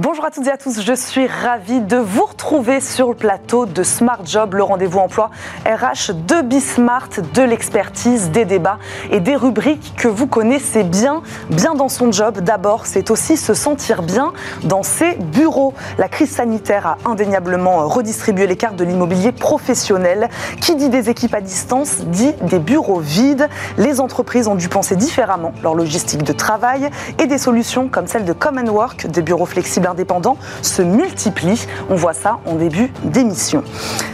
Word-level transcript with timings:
Bonjour 0.00 0.24
à 0.24 0.30
toutes 0.30 0.46
et 0.46 0.52
à 0.52 0.56
tous, 0.56 0.80
je 0.80 0.92
suis 0.92 1.26
ravie 1.26 1.80
de 1.80 1.96
vous 1.96 2.22
retrouver 2.24 2.80
sur 2.80 3.08
le 3.08 3.16
plateau 3.16 3.66
de 3.66 3.82
Smart 3.82 4.20
Job, 4.24 4.54
le 4.54 4.62
rendez-vous 4.62 5.00
emploi 5.00 5.32
RH 5.66 6.12
de 6.12 6.40
Bismart, 6.42 7.08
de 7.34 7.42
l'expertise, 7.42 8.30
des 8.30 8.44
débats 8.44 8.78
et 9.10 9.18
des 9.18 9.34
rubriques 9.34 9.94
que 9.96 10.06
vous 10.06 10.28
connaissez 10.28 10.84
bien, 10.84 11.24
bien 11.50 11.74
dans 11.74 11.88
son 11.88 12.12
job. 12.12 12.38
D'abord, 12.38 12.86
c'est 12.86 13.10
aussi 13.10 13.36
se 13.36 13.54
sentir 13.54 14.04
bien 14.04 14.32
dans 14.62 14.84
ses 14.84 15.16
bureaux. 15.16 15.74
La 15.98 16.06
crise 16.06 16.30
sanitaire 16.30 16.86
a 16.86 16.98
indéniablement 17.04 17.88
redistribué 17.88 18.46
les 18.46 18.54
cartes 18.54 18.76
de 18.76 18.84
l'immobilier 18.84 19.32
professionnel. 19.32 20.28
Qui 20.60 20.76
dit 20.76 20.90
des 20.90 21.10
équipes 21.10 21.34
à 21.34 21.40
distance 21.40 22.02
dit 22.02 22.34
des 22.42 22.60
bureaux 22.60 23.00
vides. 23.00 23.48
Les 23.78 23.98
entreprises 23.98 24.46
ont 24.46 24.54
dû 24.54 24.68
penser 24.68 24.94
différemment 24.94 25.52
leur 25.60 25.74
logistique 25.74 26.22
de 26.22 26.32
travail 26.32 26.88
et 27.18 27.26
des 27.26 27.38
solutions 27.38 27.88
comme 27.88 28.06
celle 28.06 28.24
de 28.24 28.32
Common 28.32 28.68
Work, 28.68 29.08
des 29.08 29.22
bureaux 29.22 29.46
flexibles 29.46 29.87
indépendants 29.88 30.36
se 30.62 30.82
multiplient. 30.82 31.66
On 31.90 31.96
voit 31.96 32.12
ça 32.12 32.38
en 32.46 32.54
début 32.54 32.92
d'émission. 33.02 33.64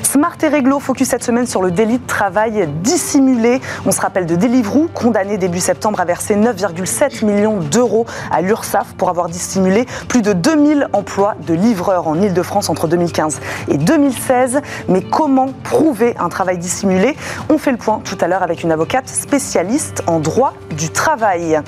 Smart 0.03 0.37
et 0.45 0.49
Réglo 0.49 0.79
focus 0.79 1.09
cette 1.09 1.25
semaine 1.25 1.47
sur 1.47 1.61
le 1.61 1.73
délit 1.73 1.99
de 1.99 2.07
travail 2.07 2.69
dissimulé. 2.83 3.61
On 3.85 3.91
se 3.91 4.01
rappelle 4.01 4.27
de 4.27 4.37
Deliveroo, 4.37 4.89
condamné 4.95 5.39
début 5.39 5.59
septembre 5.59 5.99
à 5.99 6.05
verser 6.05 6.37
9,7 6.37 7.25
millions 7.25 7.59
d'euros 7.59 8.07
à 8.31 8.41
l'URSSAF 8.41 8.95
pour 8.95 9.09
avoir 9.09 9.29
dissimulé 9.29 9.87
plus 10.09 10.23
de 10.23 10.33
2000 10.33 10.89
emplois 10.93 11.35
de 11.45 11.53
livreurs 11.53 12.07
en 12.07 12.15
Ile-de-France 12.21 12.71
entre 12.71 12.87
2015 12.87 13.41
et 13.67 13.77
2016. 13.77 14.61
Mais 14.89 15.03
comment 15.03 15.49
prouver 15.65 16.15
un 16.21 16.29
travail 16.29 16.59
dissimulé? 16.59 17.17
On 17.49 17.59
fait 17.59 17.73
le 17.73 17.77
point 17.77 18.01
tout 18.05 18.19
à 18.21 18.29
l'heure 18.29 18.45
avec 18.45 18.63
une 18.63 18.71
avocate 18.71 19.09
spécialiste 19.09 20.05
en 20.07 20.21
droit 20.21 20.55
du 20.77 20.91
travail. 20.91 21.61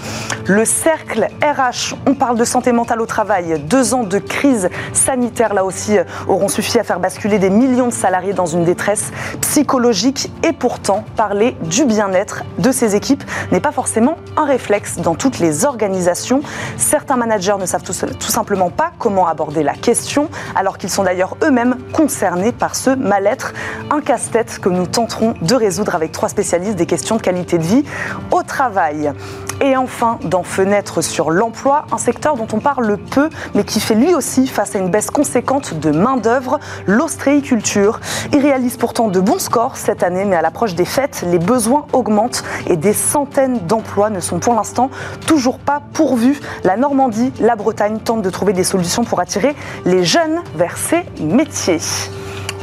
Le 0.46 0.64
cercle 0.64 1.26
RH, 1.42 1.96
on 2.06 2.14
parle 2.14 2.38
de 2.38 2.44
santé 2.44 2.70
mentale 2.70 3.00
au 3.00 3.06
travail. 3.06 3.60
Deux 3.66 3.92
ans 3.92 3.95
de 4.04 4.18
crise 4.18 4.68
sanitaire, 4.92 5.54
là 5.54 5.64
aussi, 5.64 5.96
auront 6.28 6.48
suffi 6.48 6.78
à 6.78 6.84
faire 6.84 7.00
basculer 7.00 7.38
des 7.38 7.50
millions 7.50 7.88
de 7.88 7.92
salariés 7.92 8.32
dans 8.32 8.46
une 8.46 8.64
détresse 8.64 9.12
psychologique. 9.40 10.30
Et 10.42 10.52
pourtant, 10.52 11.04
parler 11.16 11.56
du 11.62 11.84
bien-être 11.84 12.42
de 12.58 12.72
ces 12.72 12.94
équipes 12.94 13.24
n'est 13.52 13.60
pas 13.60 13.72
forcément 13.72 14.16
un 14.36 14.44
réflexe 14.44 14.98
dans 14.98 15.14
toutes 15.14 15.38
les 15.38 15.64
organisations. 15.64 16.40
Certains 16.76 17.16
managers 17.16 17.56
ne 17.58 17.66
savent 17.66 17.82
tout, 17.82 17.92
tout 17.92 18.28
simplement 18.28 18.70
pas 18.70 18.92
comment 18.98 19.26
aborder 19.26 19.62
la 19.62 19.74
question, 19.74 20.28
alors 20.54 20.78
qu'ils 20.78 20.90
sont 20.90 21.04
d'ailleurs 21.04 21.36
eux-mêmes 21.42 21.76
concernés 21.92 22.52
par 22.52 22.74
ce 22.76 22.90
mal-être. 22.90 23.52
Un 23.90 24.00
casse-tête 24.00 24.58
que 24.58 24.68
nous 24.68 24.86
tenterons 24.86 25.34
de 25.40 25.54
résoudre 25.54 25.94
avec 25.94 26.12
trois 26.12 26.28
spécialistes 26.28 26.76
des 26.76 26.86
questions 26.86 27.16
de 27.16 27.22
qualité 27.22 27.58
de 27.58 27.62
vie 27.62 27.84
au 28.30 28.42
travail. 28.42 29.12
Et 29.60 29.76
enfin, 29.76 30.18
dans 30.24 30.42
Fenêtre 30.42 31.00
sur 31.00 31.30
l'emploi, 31.30 31.86
un 31.90 31.98
secteur 31.98 32.36
dont 32.36 32.46
on 32.52 32.60
parle 32.60 32.98
peu, 32.98 33.30
mais 33.54 33.64
qui 33.64 33.80
fait 33.80 33.94
lui 33.94 34.14
aussi 34.14 34.46
face 34.46 34.76
à 34.76 34.78
une 34.78 34.90
baisse 34.90 35.10
conséquente 35.10 35.74
de 35.74 35.90
main-d'œuvre, 35.90 36.60
l'ostréiculture. 36.86 38.00
Il 38.32 38.40
réalise 38.40 38.76
pourtant 38.76 39.08
de 39.08 39.18
bons 39.18 39.38
scores 39.38 39.76
cette 39.76 40.02
année, 40.02 40.24
mais 40.24 40.36
à 40.36 40.42
l'approche 40.42 40.74
des 40.74 40.84
fêtes, 40.84 41.24
les 41.26 41.38
besoins 41.38 41.86
augmentent 41.92 42.44
et 42.66 42.76
des 42.76 42.92
centaines 42.92 43.60
d'emplois 43.66 44.10
ne 44.10 44.20
sont 44.20 44.38
pour 44.38 44.54
l'instant 44.54 44.90
toujours 45.26 45.58
pas 45.58 45.80
pourvus. 45.94 46.38
La 46.64 46.76
Normandie, 46.76 47.32
la 47.40 47.56
Bretagne 47.56 47.98
tentent 47.98 48.22
de 48.22 48.30
trouver 48.30 48.52
des 48.52 48.64
solutions 48.64 49.04
pour 49.04 49.20
attirer 49.20 49.56
les 49.86 50.04
jeunes 50.04 50.42
vers 50.54 50.76
ces 50.76 51.04
métiers. 51.20 51.80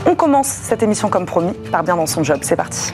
On 0.06 0.16
commence 0.16 0.48
cette 0.48 0.84
émission 0.84 1.10
comme 1.10 1.26
promis 1.26 1.54
par 1.72 1.84
bien 1.84 1.96
dans 1.96 2.06
son 2.06 2.24
job. 2.24 2.40
C'est 2.44 2.56
parti. 2.56 2.94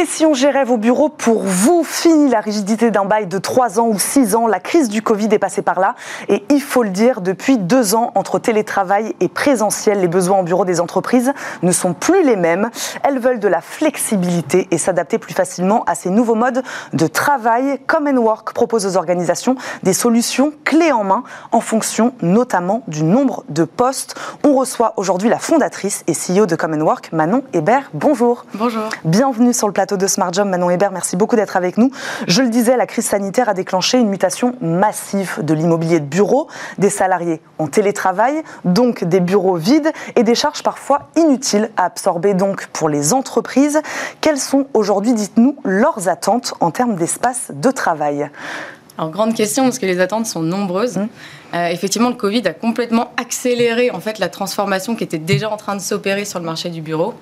Et 0.00 0.06
si 0.06 0.24
on 0.24 0.32
gérait 0.32 0.64
vos 0.64 0.76
bureaux 0.76 1.08
pour 1.08 1.42
vous, 1.42 1.82
fini 1.82 2.30
la 2.30 2.38
rigidité 2.38 2.92
d'un 2.92 3.04
bail 3.04 3.26
de 3.26 3.36
3 3.36 3.80
ans 3.80 3.88
ou 3.88 3.98
6 3.98 4.36
ans, 4.36 4.46
la 4.46 4.60
crise 4.60 4.88
du 4.88 5.02
Covid 5.02 5.26
est 5.32 5.40
passée 5.40 5.60
par 5.60 5.80
là. 5.80 5.96
Et 6.28 6.44
il 6.50 6.62
faut 6.62 6.84
le 6.84 6.90
dire, 6.90 7.20
depuis 7.20 7.58
2 7.58 7.96
ans, 7.96 8.12
entre 8.14 8.38
télétravail 8.38 9.16
et 9.18 9.26
présentiel, 9.26 10.00
les 10.00 10.06
besoins 10.06 10.38
en 10.38 10.42
bureau 10.44 10.64
des 10.64 10.80
entreprises 10.80 11.32
ne 11.64 11.72
sont 11.72 11.94
plus 11.94 12.22
les 12.22 12.36
mêmes. 12.36 12.70
Elles 13.02 13.18
veulent 13.18 13.40
de 13.40 13.48
la 13.48 13.60
flexibilité 13.60 14.68
et 14.70 14.78
s'adapter 14.78 15.18
plus 15.18 15.34
facilement 15.34 15.82
à 15.88 15.96
ces 15.96 16.10
nouveaux 16.10 16.36
modes 16.36 16.62
de 16.92 17.06
travail. 17.08 17.80
Common 17.88 18.18
Work 18.18 18.52
propose 18.52 18.86
aux 18.86 18.96
organisations 18.96 19.56
des 19.82 19.94
solutions 19.94 20.52
clés 20.62 20.92
en 20.92 21.02
main 21.02 21.24
en 21.50 21.60
fonction 21.60 22.14
notamment 22.22 22.84
du 22.86 23.02
nombre 23.02 23.42
de 23.48 23.64
postes. 23.64 24.14
On 24.44 24.54
reçoit 24.54 24.92
aujourd'hui 24.96 25.28
la 25.28 25.40
fondatrice 25.40 26.04
et 26.06 26.12
CEO 26.12 26.46
de 26.46 26.54
Common 26.54 26.82
Work, 26.82 27.10
Manon 27.10 27.42
Hébert. 27.52 27.90
Bonjour. 27.94 28.44
Bonjour. 28.54 28.90
Bienvenue 29.04 29.52
sur 29.52 29.66
le 29.66 29.72
plateau 29.72 29.87
de 29.96 30.06
Smart 30.06 30.32
Job. 30.32 30.48
Manon 30.48 30.70
Hébert, 30.70 30.92
merci 30.92 31.16
beaucoup 31.16 31.36
d'être 31.36 31.56
avec 31.56 31.78
nous. 31.78 31.90
Je 32.26 32.42
le 32.42 32.48
disais, 32.48 32.76
la 32.76 32.86
crise 32.86 33.06
sanitaire 33.06 33.48
a 33.48 33.54
déclenché 33.54 33.98
une 33.98 34.08
mutation 34.08 34.54
massive 34.60 35.38
de 35.42 35.54
l'immobilier 35.54 36.00
de 36.00 36.04
bureau, 36.04 36.48
des 36.78 36.90
salariés 36.90 37.40
en 37.58 37.66
télétravail, 37.66 38.42
donc 38.64 39.04
des 39.04 39.20
bureaux 39.20 39.56
vides 39.56 39.90
et 40.16 40.22
des 40.22 40.34
charges 40.34 40.62
parfois 40.62 41.08
inutiles 41.16 41.70
à 41.76 41.84
absorber 41.84 42.34
donc 42.34 42.66
pour 42.68 42.88
les 42.88 43.12
entreprises. 43.12 43.80
Quelles 44.20 44.38
sont 44.38 44.66
aujourd'hui, 44.74 45.12
dites-nous, 45.12 45.56
leurs 45.64 46.08
attentes 46.08 46.54
en 46.60 46.70
termes 46.70 46.96
d'espace 46.96 47.50
de 47.54 47.70
travail? 47.70 48.30
Alors, 48.98 49.10
grande 49.10 49.34
question, 49.34 49.62
parce 49.62 49.78
que 49.78 49.86
les 49.86 50.00
attentes 50.00 50.26
sont 50.26 50.42
nombreuses. 50.42 50.96
Mmh. 50.96 51.08
Euh, 51.54 51.68
effectivement, 51.68 52.08
le 52.08 52.16
Covid 52.16 52.46
a 52.48 52.52
complètement 52.52 53.12
accéléré 53.16 53.90
en 53.90 54.00
fait, 54.00 54.18
la 54.18 54.28
transformation 54.28 54.96
qui 54.96 55.04
était 55.04 55.18
déjà 55.18 55.50
en 55.50 55.56
train 55.56 55.76
de 55.76 55.80
s'opérer 55.80 56.24
sur 56.24 56.40
le 56.40 56.44
marché 56.44 56.68
du 56.68 56.82
bureau. 56.82 57.14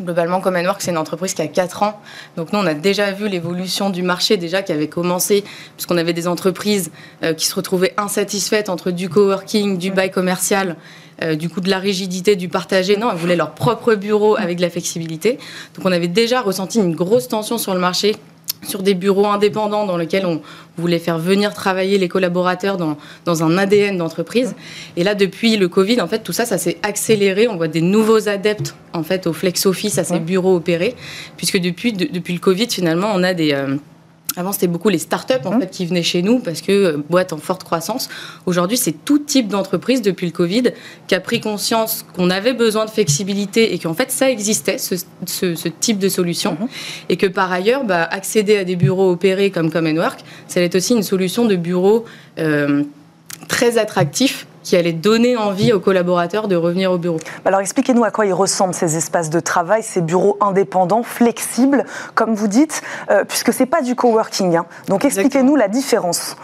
Globalement, 0.00 0.40
Common 0.40 0.64
Work, 0.64 0.80
c'est 0.80 0.90
une 0.90 0.96
entreprise 0.96 1.34
qui 1.34 1.42
a 1.42 1.48
4 1.48 1.82
ans. 1.82 2.00
Donc 2.36 2.52
nous, 2.52 2.58
on 2.58 2.66
a 2.66 2.72
déjà 2.72 3.12
vu 3.12 3.28
l'évolution 3.28 3.90
du 3.90 4.02
marché 4.02 4.38
déjà 4.38 4.62
qui 4.62 4.72
avait 4.72 4.88
commencé, 4.88 5.44
puisqu'on 5.76 5.98
avait 5.98 6.14
des 6.14 6.28
entreprises 6.28 6.90
euh, 7.22 7.34
qui 7.34 7.46
se 7.46 7.54
retrouvaient 7.54 7.92
insatisfaites 7.98 8.70
entre 8.70 8.90
du 8.90 9.10
coworking, 9.10 9.76
du 9.76 9.90
bail 9.90 10.10
commercial, 10.10 10.76
euh, 11.22 11.34
du 11.34 11.50
coup 11.50 11.60
de 11.60 11.68
la 11.68 11.78
rigidité, 11.78 12.36
du 12.36 12.48
partagé. 12.48 12.96
Non, 12.96 13.10
elles 13.10 13.18
voulaient 13.18 13.36
leur 13.36 13.54
propre 13.54 13.94
bureau 13.94 14.34
avec 14.36 14.56
de 14.56 14.62
la 14.62 14.70
flexibilité. 14.70 15.38
Donc 15.76 15.84
on 15.84 15.92
avait 15.92 16.08
déjà 16.08 16.40
ressenti 16.40 16.78
une 16.78 16.94
grosse 16.94 17.28
tension 17.28 17.58
sur 17.58 17.74
le 17.74 17.80
marché 17.80 18.16
sur 18.62 18.82
des 18.82 18.94
bureaux 18.94 19.26
indépendants 19.26 19.86
dans 19.86 19.96
lesquels 19.96 20.26
on 20.26 20.40
voulait 20.78 20.98
faire 20.98 21.18
venir 21.18 21.52
travailler 21.52 21.98
les 21.98 22.08
collaborateurs 22.08 22.76
dans, 22.76 22.96
dans 23.24 23.42
un 23.42 23.58
ADN 23.58 23.98
d'entreprise. 23.98 24.54
Et 24.96 25.04
là, 25.04 25.14
depuis 25.14 25.56
le 25.56 25.68
Covid, 25.68 26.00
en 26.00 26.06
fait, 26.06 26.20
tout 26.20 26.32
ça, 26.32 26.44
ça 26.44 26.58
s'est 26.58 26.78
accéléré. 26.82 27.48
On 27.48 27.56
voit 27.56 27.68
des 27.68 27.82
nouveaux 27.82 28.28
adeptes, 28.28 28.74
en 28.92 29.02
fait, 29.02 29.26
au 29.26 29.32
flex 29.32 29.66
office, 29.66 29.98
à 29.98 30.04
ces 30.04 30.18
bureaux 30.18 30.56
opérés, 30.56 30.94
puisque 31.36 31.58
depuis, 31.58 31.92
depuis 31.92 32.34
le 32.34 32.40
Covid, 32.40 32.68
finalement, 32.68 33.10
on 33.14 33.22
a 33.22 33.34
des... 33.34 33.52
Euh, 33.52 33.76
avant, 34.36 34.52
c'était 34.52 34.66
beaucoup 34.66 34.88
les 34.88 34.98
startups 34.98 35.34
en 35.44 35.52
mmh. 35.56 35.60
fait, 35.60 35.70
qui 35.70 35.86
venaient 35.86 36.02
chez 36.02 36.22
nous 36.22 36.38
parce 36.38 36.60
que 36.60 36.72
euh, 36.72 36.96
boîte 37.10 37.32
en 37.32 37.36
forte 37.36 37.64
croissance. 37.64 38.08
Aujourd'hui, 38.46 38.76
c'est 38.76 39.04
tout 39.04 39.18
type 39.18 39.48
d'entreprise 39.48 40.02
depuis 40.02 40.26
le 40.26 40.32
Covid 40.32 40.64
qui 41.06 41.14
a 41.14 41.20
pris 41.20 41.40
conscience 41.40 42.04
qu'on 42.14 42.30
avait 42.30 42.54
besoin 42.54 42.84
de 42.84 42.90
flexibilité 42.90 43.74
et 43.74 43.78
qu'en 43.78 43.94
fait, 43.94 44.10
ça 44.10 44.30
existait, 44.30 44.78
ce, 44.78 44.94
ce, 45.26 45.68
type 45.68 45.98
de 45.98 46.08
solution. 46.08 46.52
Mmh. 46.52 46.66
Et 47.10 47.16
que 47.16 47.26
par 47.26 47.52
ailleurs, 47.52 47.84
bah, 47.84 48.04
accéder 48.04 48.56
à 48.56 48.64
des 48.64 48.76
bureaux 48.76 49.10
opérés 49.10 49.50
comme 49.50 49.70
Common 49.70 49.96
Work, 49.96 50.20
ça 50.48 50.60
être 50.60 50.76
aussi 50.76 50.94
une 50.94 51.02
solution 51.02 51.44
de 51.44 51.56
bureau 51.56 52.04
euh, 52.38 52.84
très 53.48 53.78
attractif 53.78 54.46
qui 54.62 54.76
allait 54.76 54.92
donner 54.92 55.36
envie 55.36 55.72
aux 55.72 55.80
collaborateurs 55.80 56.48
de 56.48 56.56
revenir 56.56 56.92
au 56.92 56.98
bureau. 56.98 57.18
Alors 57.44 57.60
expliquez-nous 57.60 58.04
à 58.04 58.10
quoi 58.10 58.26
ils 58.26 58.32
ressemblent 58.32 58.74
ces 58.74 58.96
espaces 58.96 59.30
de 59.30 59.40
travail, 59.40 59.82
ces 59.82 60.00
bureaux 60.00 60.36
indépendants, 60.40 61.02
flexibles, 61.02 61.84
comme 62.14 62.34
vous 62.34 62.48
dites, 62.48 62.82
euh, 63.10 63.24
puisque 63.24 63.52
ce 63.52 63.60
n'est 63.60 63.66
pas 63.66 63.82
du 63.82 63.94
coworking. 63.94 64.56
Hein. 64.56 64.66
Donc 64.88 65.04
expliquez-nous 65.04 65.56
la 65.56 65.68
différence. 65.68 66.36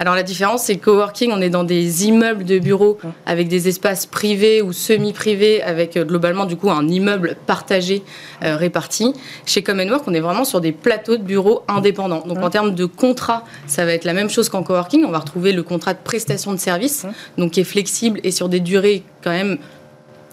Alors 0.00 0.14
la 0.14 0.22
différence, 0.22 0.62
c'est 0.62 0.76
que 0.76 0.86
coworking, 0.86 1.30
on 1.30 1.42
est 1.42 1.50
dans 1.50 1.62
des 1.62 2.06
immeubles 2.06 2.44
de 2.44 2.58
bureaux 2.58 2.96
avec 3.26 3.48
des 3.48 3.68
espaces 3.68 4.06
privés 4.06 4.62
ou 4.62 4.72
semi-privés, 4.72 5.62
avec 5.62 5.94
euh, 5.98 6.06
globalement 6.06 6.46
du 6.46 6.56
coup 6.56 6.70
un 6.70 6.88
immeuble 6.88 7.36
partagé 7.46 8.02
euh, 8.42 8.56
réparti. 8.56 9.12
Chez 9.44 9.62
Common 9.62 9.86
Work, 9.90 10.04
on 10.06 10.14
est 10.14 10.20
vraiment 10.20 10.46
sur 10.46 10.62
des 10.62 10.72
plateaux 10.72 11.18
de 11.18 11.22
bureaux 11.22 11.64
indépendants. 11.68 12.24
Donc 12.26 12.38
en 12.38 12.48
termes 12.48 12.74
de 12.74 12.86
contrat, 12.86 13.44
ça 13.66 13.84
va 13.84 13.92
être 13.92 14.06
la 14.06 14.14
même 14.14 14.30
chose 14.30 14.48
qu'en 14.48 14.62
coworking. 14.62 15.04
On 15.04 15.10
va 15.10 15.18
retrouver 15.18 15.52
le 15.52 15.62
contrat 15.62 15.92
de 15.92 15.98
prestation 16.02 16.52
de 16.52 16.58
service, 16.58 17.04
donc 17.36 17.50
qui 17.50 17.60
est 17.60 17.64
flexible 17.64 18.20
et 18.24 18.30
sur 18.30 18.48
des 18.48 18.60
durées 18.60 19.02
quand 19.22 19.32
même 19.32 19.58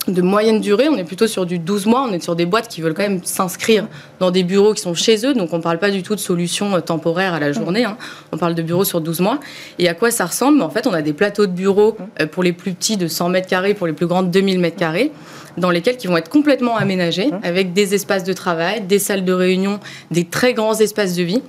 de 0.07 0.21
moyenne 0.21 0.61
durée, 0.61 0.87
on 0.89 0.97
est 0.97 1.03
plutôt 1.03 1.27
sur 1.27 1.45
du 1.45 1.59
12 1.59 1.85
mois, 1.85 2.05
on 2.09 2.13
est 2.13 2.23
sur 2.23 2.35
des 2.35 2.45
boîtes 2.45 2.67
qui 2.67 2.81
veulent 2.81 2.93
quand 2.93 3.03
même 3.03 3.23
s'inscrire 3.23 3.87
dans 4.19 4.31
des 4.31 4.43
bureaux 4.43 4.73
qui 4.73 4.81
sont 4.81 4.93
chez 4.93 5.25
eux, 5.25 5.33
donc 5.33 5.53
on 5.53 5.57
ne 5.57 5.61
parle 5.61 5.79
pas 5.79 5.91
du 5.91 6.03
tout 6.03 6.15
de 6.15 6.19
solutions 6.19 6.75
euh, 6.75 6.79
temporaires 6.79 7.33
à 7.33 7.39
la 7.39 7.51
journée, 7.51 7.85
hein. 7.85 7.97
on 8.31 8.37
parle 8.37 8.55
de 8.55 8.61
bureaux 8.61 8.83
sur 8.83 9.01
12 9.01 9.19
mois. 9.19 9.39
Et 9.79 9.87
à 9.87 9.93
quoi 9.93 10.11
ça 10.11 10.25
ressemble? 10.25 10.61
En 10.61 10.69
fait, 10.69 10.87
on 10.87 10.93
a 10.93 11.01
des 11.01 11.13
plateaux 11.13 11.45
de 11.45 11.51
bureaux 11.51 11.97
euh, 12.21 12.27
pour 12.27 12.43
les 12.43 12.53
plus 12.53 12.73
petits 12.73 12.97
de 12.97 13.07
100 13.07 13.29
mètres 13.29 13.47
carrés, 13.47 13.73
pour 13.73 13.87
les 13.87 13.93
plus 13.93 14.07
grands 14.07 14.23
de 14.23 14.29
2000 14.29 14.59
mètres 14.59 14.77
carrés, 14.77 15.11
dans 15.57 15.71
lesquels 15.71 15.97
qui 15.97 16.07
vont 16.07 16.17
être 16.17 16.29
complètement 16.29 16.77
aménagés, 16.77 17.31
avec 17.43 17.73
des 17.73 17.95
espaces 17.95 18.23
de 18.23 18.33
travail, 18.33 18.81
des 18.81 18.99
salles 18.99 19.25
de 19.25 19.33
réunion, 19.33 19.79
des 20.11 20.23
très 20.23 20.53
grands 20.53 20.75
espaces 20.75 21.15
de 21.15 21.23
vie. 21.23 21.41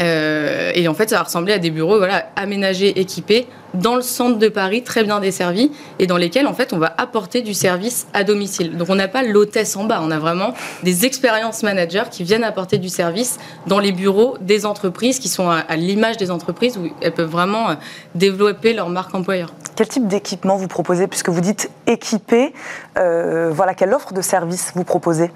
Euh, 0.00 0.72
et, 0.74 0.88
en 0.88 0.94
fait, 0.94 1.10
ça 1.10 1.16
va 1.16 1.22
ressembler 1.24 1.52
à 1.52 1.58
des 1.58 1.70
bureaux 1.70 1.98
voilà, 1.98 2.26
aménagés, 2.36 2.98
équipés, 3.00 3.46
dans 3.74 3.94
le 3.94 4.02
centre 4.02 4.38
de 4.38 4.48
Paris, 4.48 4.82
très 4.82 5.04
bien 5.04 5.20
desservis, 5.20 5.70
et 5.98 6.06
dans 6.06 6.16
lesquels, 6.16 6.46
en 6.46 6.54
fait, 6.54 6.72
on 6.72 6.78
va 6.78 6.94
apporter 6.98 7.42
du 7.42 7.54
service 7.54 8.06
à 8.12 8.24
domicile. 8.24 8.76
Donc, 8.76 8.88
on 8.90 8.94
n'a 8.94 9.08
pas 9.08 9.22
l'hôtesse 9.22 9.76
en 9.76 9.84
bas, 9.84 10.00
on 10.02 10.10
a 10.10 10.18
vraiment 10.18 10.54
des 10.82 11.06
expériences 11.06 11.62
managers 11.62 12.04
qui 12.10 12.24
viennent 12.24 12.44
apporter 12.44 12.78
du 12.78 12.88
service 12.88 13.38
dans 13.66 13.78
les 13.78 13.92
bureaux 13.92 14.36
des 14.40 14.66
entreprises, 14.66 15.18
qui 15.18 15.28
sont 15.28 15.48
à, 15.48 15.76
l'image 15.76 16.16
des 16.16 16.30
entreprises, 16.30 16.76
où 16.76 16.88
elles 17.00 17.12
peuvent 17.12 17.30
vraiment 17.30 17.70
euh, 17.70 17.74
développer 18.14 18.74
leur 18.74 18.88
marque 18.88 19.14
employeur. 19.14 19.52
Quel 19.74 19.88
type 19.88 20.06
d'équipement 20.06 20.56
vous 20.56 20.68
proposez, 20.68 21.06
puisque 21.06 21.30
vous 21.30 21.40
dites 21.40 21.70
équipé 21.86 22.52
euh, 22.98 23.50
Voilà, 23.52 23.74
quelle 23.74 23.94
offre 23.94 24.12
de 24.12 24.20
service 24.20 24.72
vous 24.74 24.84
proposez? 24.84 25.30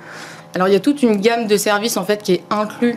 Alors 0.57 0.69
il 0.69 0.73
y 0.73 0.77
a 0.77 0.81
toute 0.81 1.03
une 1.03 1.17
gamme 1.17 1.47
de 1.47 1.57
services 1.59 1.99
en 1.99 2.05
fait 2.05 2.23
qui 2.23 2.33
est 2.33 2.43
inclus 2.49 2.97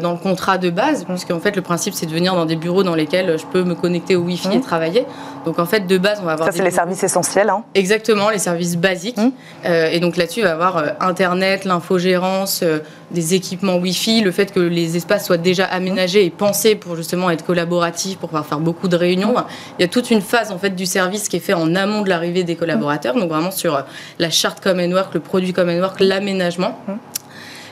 dans 0.00 0.12
le 0.12 0.18
contrat 0.18 0.58
de 0.58 0.70
base, 0.70 1.02
mmh. 1.02 1.06
puisque 1.06 1.30
en 1.32 1.40
fait 1.40 1.56
le 1.56 1.62
principe 1.62 1.94
c'est 1.94 2.06
de 2.06 2.12
venir 2.12 2.34
dans 2.34 2.46
des 2.46 2.56
bureaux 2.56 2.82
dans 2.82 2.94
lesquels 2.94 3.38
je 3.38 3.44
peux 3.46 3.64
me 3.64 3.74
connecter 3.74 4.16
au 4.16 4.20
Wi-Fi 4.20 4.48
et 4.52 4.58
mmh. 4.58 4.60
travailler. 4.60 5.06
Donc 5.44 5.58
en 5.58 5.66
fait 5.66 5.86
de 5.86 5.98
base 5.98 6.18
on 6.22 6.24
va 6.24 6.32
avoir 6.32 6.48
ça 6.48 6.56
c'est 6.56 6.62
les 6.62 6.70
services 6.70 7.02
essentiels. 7.02 7.50
Hein. 7.50 7.64
Exactement 7.74 8.30
les 8.30 8.38
services 8.38 8.76
basiques. 8.76 9.16
Mmh. 9.16 9.30
Euh, 9.64 9.90
et 9.90 10.00
donc 10.00 10.16
là-dessus 10.16 10.40
il 10.40 10.44
va 10.44 10.50
y 10.50 10.52
avoir 10.52 10.76
euh, 10.76 10.88
internet, 11.00 11.64
l'infogérance, 11.64 12.62
des 13.10 13.34
équipements 13.34 13.76
Wi-Fi, 13.76 14.22
le 14.22 14.30
fait 14.30 14.52
que 14.52 14.60
les 14.60 14.96
espaces 14.96 15.26
soient 15.26 15.36
déjà 15.36 15.64
aménagés 15.64 16.24
et 16.24 16.30
pensés 16.30 16.74
pour 16.74 16.96
justement 16.96 17.30
être 17.30 17.44
collaboratifs, 17.44 18.18
pour 18.18 18.28
pouvoir 18.28 18.46
faire 18.46 18.60
beaucoup 18.60 18.88
de 18.88 18.96
réunions. 18.96 19.34
Il 19.78 19.82
y 19.82 19.84
a 19.84 19.88
toute 19.88 20.10
une 20.10 20.22
phase 20.22 20.50
en 20.52 20.58
fait 20.58 20.70
du 20.70 20.86
service 20.86 21.28
qui 21.28 21.36
est 21.36 21.40
fait 21.40 21.54
en 21.54 21.74
amont 21.74 22.02
de 22.02 22.08
l'arrivée 22.08 22.44
des 22.44 22.56
collaborateurs, 22.56 23.14
donc 23.14 23.28
vraiment 23.28 23.50
sur 23.50 23.84
la 24.18 24.30
charte 24.30 24.62
Common 24.62 24.90
Work, 24.92 25.14
le 25.14 25.20
produit 25.20 25.52
Common 25.52 25.78
Work, 25.78 26.00
l'aménagement. 26.00 26.78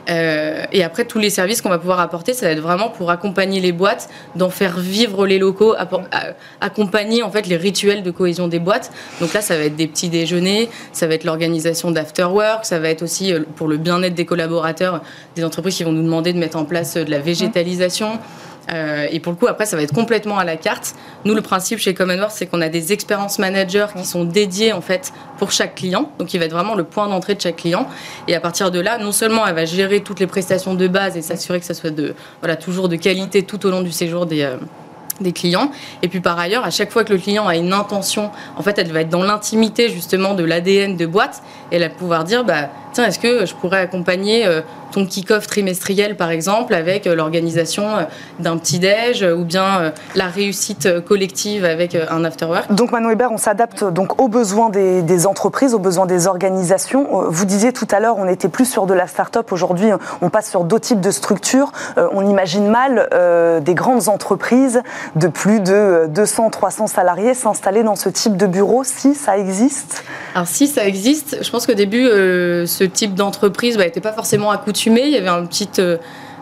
Euh, 0.08 0.64
et 0.72 0.84
après, 0.84 1.04
tous 1.04 1.18
les 1.18 1.30
services 1.30 1.62
qu'on 1.62 1.68
va 1.68 1.78
pouvoir 1.78 2.00
apporter, 2.00 2.34
ça 2.34 2.46
va 2.46 2.52
être 2.52 2.60
vraiment 2.60 2.88
pour 2.88 3.10
accompagner 3.10 3.60
les 3.60 3.72
boîtes, 3.72 4.08
d'en 4.36 4.50
faire 4.50 4.78
vivre 4.78 5.26
les 5.26 5.38
locaux, 5.38 5.74
accompagner 6.60 7.22
en 7.22 7.30
fait 7.30 7.46
les 7.46 7.56
rituels 7.56 8.02
de 8.02 8.10
cohésion 8.10 8.48
des 8.48 8.58
boîtes. 8.58 8.92
Donc 9.20 9.32
là, 9.32 9.40
ça 9.40 9.56
va 9.56 9.64
être 9.64 9.76
des 9.76 9.86
petits 9.86 10.08
déjeuners, 10.08 10.68
ça 10.92 11.06
va 11.06 11.14
être 11.14 11.24
l'organisation 11.24 11.90
d'after 11.90 12.24
work, 12.24 12.64
ça 12.64 12.78
va 12.78 12.90
être 12.90 13.02
aussi 13.02 13.32
euh, 13.32 13.40
pour 13.56 13.68
le 13.68 13.76
bien-être 13.76 14.14
des 14.14 14.26
collaborateurs, 14.26 15.02
des 15.36 15.44
entreprises 15.44 15.76
qui 15.76 15.84
vont 15.84 15.92
nous 15.92 16.02
demander 16.02 16.32
de 16.32 16.38
mettre 16.38 16.56
en 16.56 16.64
place 16.64 16.96
euh, 16.96 17.04
de 17.04 17.10
la 17.10 17.18
végétalisation. 17.18 18.18
Euh, 18.72 19.06
et 19.10 19.20
pour 19.20 19.32
le 19.32 19.38
coup, 19.38 19.46
après, 19.46 19.66
ça 19.66 19.76
va 19.76 19.82
être 19.82 19.92
complètement 19.92 20.38
à 20.38 20.44
la 20.44 20.56
carte. 20.56 20.94
Nous, 21.24 21.34
le 21.34 21.42
principe 21.42 21.78
chez 21.78 21.94
Commonwealth, 21.94 22.30
c'est 22.32 22.46
qu'on 22.46 22.60
a 22.60 22.68
des 22.68 22.92
expérience 22.92 23.38
managers 23.38 23.86
qui 23.96 24.04
sont 24.04 24.24
dédiés 24.24 24.72
en 24.72 24.80
fait 24.80 25.12
pour 25.38 25.52
chaque 25.52 25.74
client. 25.74 26.10
Donc, 26.18 26.32
il 26.34 26.38
va 26.38 26.46
être 26.46 26.52
vraiment 26.52 26.74
le 26.74 26.84
point 26.84 27.08
d'entrée 27.08 27.34
de 27.34 27.40
chaque 27.40 27.56
client. 27.56 27.86
Et 28.28 28.34
à 28.34 28.40
partir 28.40 28.70
de 28.70 28.80
là, 28.80 28.98
non 28.98 29.12
seulement 29.12 29.46
elle 29.46 29.54
va 29.54 29.64
gérer 29.64 30.00
toutes 30.00 30.20
les 30.20 30.26
prestations 30.26 30.74
de 30.74 30.88
base 30.88 31.16
et 31.16 31.22
s'assurer 31.22 31.60
que 31.60 31.66
ça 31.66 31.74
soit 31.74 31.90
de, 31.90 32.14
voilà, 32.40 32.56
toujours 32.56 32.88
de 32.88 32.96
qualité 32.96 33.42
tout 33.42 33.66
au 33.66 33.70
long 33.70 33.82
du 33.82 33.92
séjour 33.92 34.26
des, 34.26 34.42
euh, 34.42 34.56
des 35.20 35.32
clients. 35.32 35.70
Et 36.02 36.08
puis 36.08 36.20
par 36.20 36.38
ailleurs, 36.38 36.64
à 36.64 36.70
chaque 36.70 36.90
fois 36.90 37.04
que 37.04 37.12
le 37.12 37.18
client 37.18 37.46
a 37.46 37.56
une 37.56 37.72
intention, 37.72 38.30
en 38.56 38.62
fait, 38.62 38.78
elle 38.78 38.90
va 38.92 39.00
être 39.00 39.08
dans 39.08 39.22
l'intimité 39.22 39.88
justement 39.88 40.34
de 40.34 40.44
l'ADN 40.44 40.96
de 40.96 41.06
boîte 41.06 41.42
et 41.70 41.76
elle 41.76 41.82
va 41.82 41.88
pouvoir 41.88 42.24
dire, 42.24 42.44
bah, 42.44 42.70
tiens, 42.92 43.06
est-ce 43.06 43.18
que 43.18 43.46
je 43.46 43.54
pourrais 43.54 43.80
accompagner 43.80 44.46
euh, 44.46 44.60
ton 44.94 45.06
kick-off 45.06 45.48
trimestriel, 45.48 46.16
par 46.16 46.30
exemple, 46.30 46.72
avec 46.72 47.08
euh, 47.08 47.16
l'organisation 47.16 47.84
euh, 47.84 48.02
d'un 48.38 48.56
petit-déj 48.56 49.24
ou 49.36 49.44
bien 49.44 49.92
la 50.14 50.26
réussite 50.26 51.00
collective 51.00 51.64
avec 51.64 51.96
un 51.96 52.24
after-work 52.24 52.72
Donc, 52.72 52.92
Manon 52.92 53.10
Hébert, 53.10 53.32
on 53.32 53.38
s'adapte 53.38 53.84
donc 53.84 54.22
aux 54.22 54.28
besoins 54.28 54.70
des, 54.70 55.26
entreprises, 55.26 55.74
aux 55.74 55.78
besoins 55.78 56.06
des 56.06 56.26
organisations. 56.26 57.24
Vous 57.28 57.44
disiez 57.44 57.72
tout 57.72 57.88
à 57.90 57.98
l'heure, 57.98 58.16
on 58.18 58.26
n'était 58.26 58.48
plus 58.48 58.64
sur 58.66 58.86
de 58.86 58.94
la 58.94 59.06
start-up. 59.06 59.50
Aujourd'hui, 59.52 59.88
on 60.22 60.30
passe 60.30 60.50
sur 60.50 60.64
d'autres 60.64 60.86
types 60.86 61.00
de 61.00 61.10
structures. 61.10 61.72
On 61.96 62.28
imagine 62.28 62.68
mal 62.68 63.08
des 63.64 63.74
grandes 63.74 64.08
entreprises 64.08 64.82
de 65.16 65.28
plus 65.28 65.60
de 65.60 66.06
200, 66.08 66.50
300 66.50 66.86
salariés 66.86 67.34
s'installer 67.34 67.82
dans 67.82 67.96
ce 67.96 68.08
type 68.08 68.36
de 68.36 68.46
bureau, 68.46 68.84
si 68.84 69.14
ça 69.14 69.38
existe? 69.38 70.04
Alors, 70.34 70.46
si 70.46 70.66
ça 70.66 70.86
existe, 70.86 71.38
je 71.42 71.50
pense 71.50 71.66
qu'au 71.66 71.74
début, 71.74 72.04
ce 72.04 72.84
type 72.84 73.14
d'entreprise 73.14 73.78
n'était 73.78 74.00
bah, 74.00 74.10
pas 74.10 74.14
forcément 74.14 74.50
accoutumé. 74.50 74.83
Il 74.86 75.08
y 75.08 75.16
avait 75.16 75.28
un 75.28 75.46
petit 75.46 75.68
euh, 75.78 75.98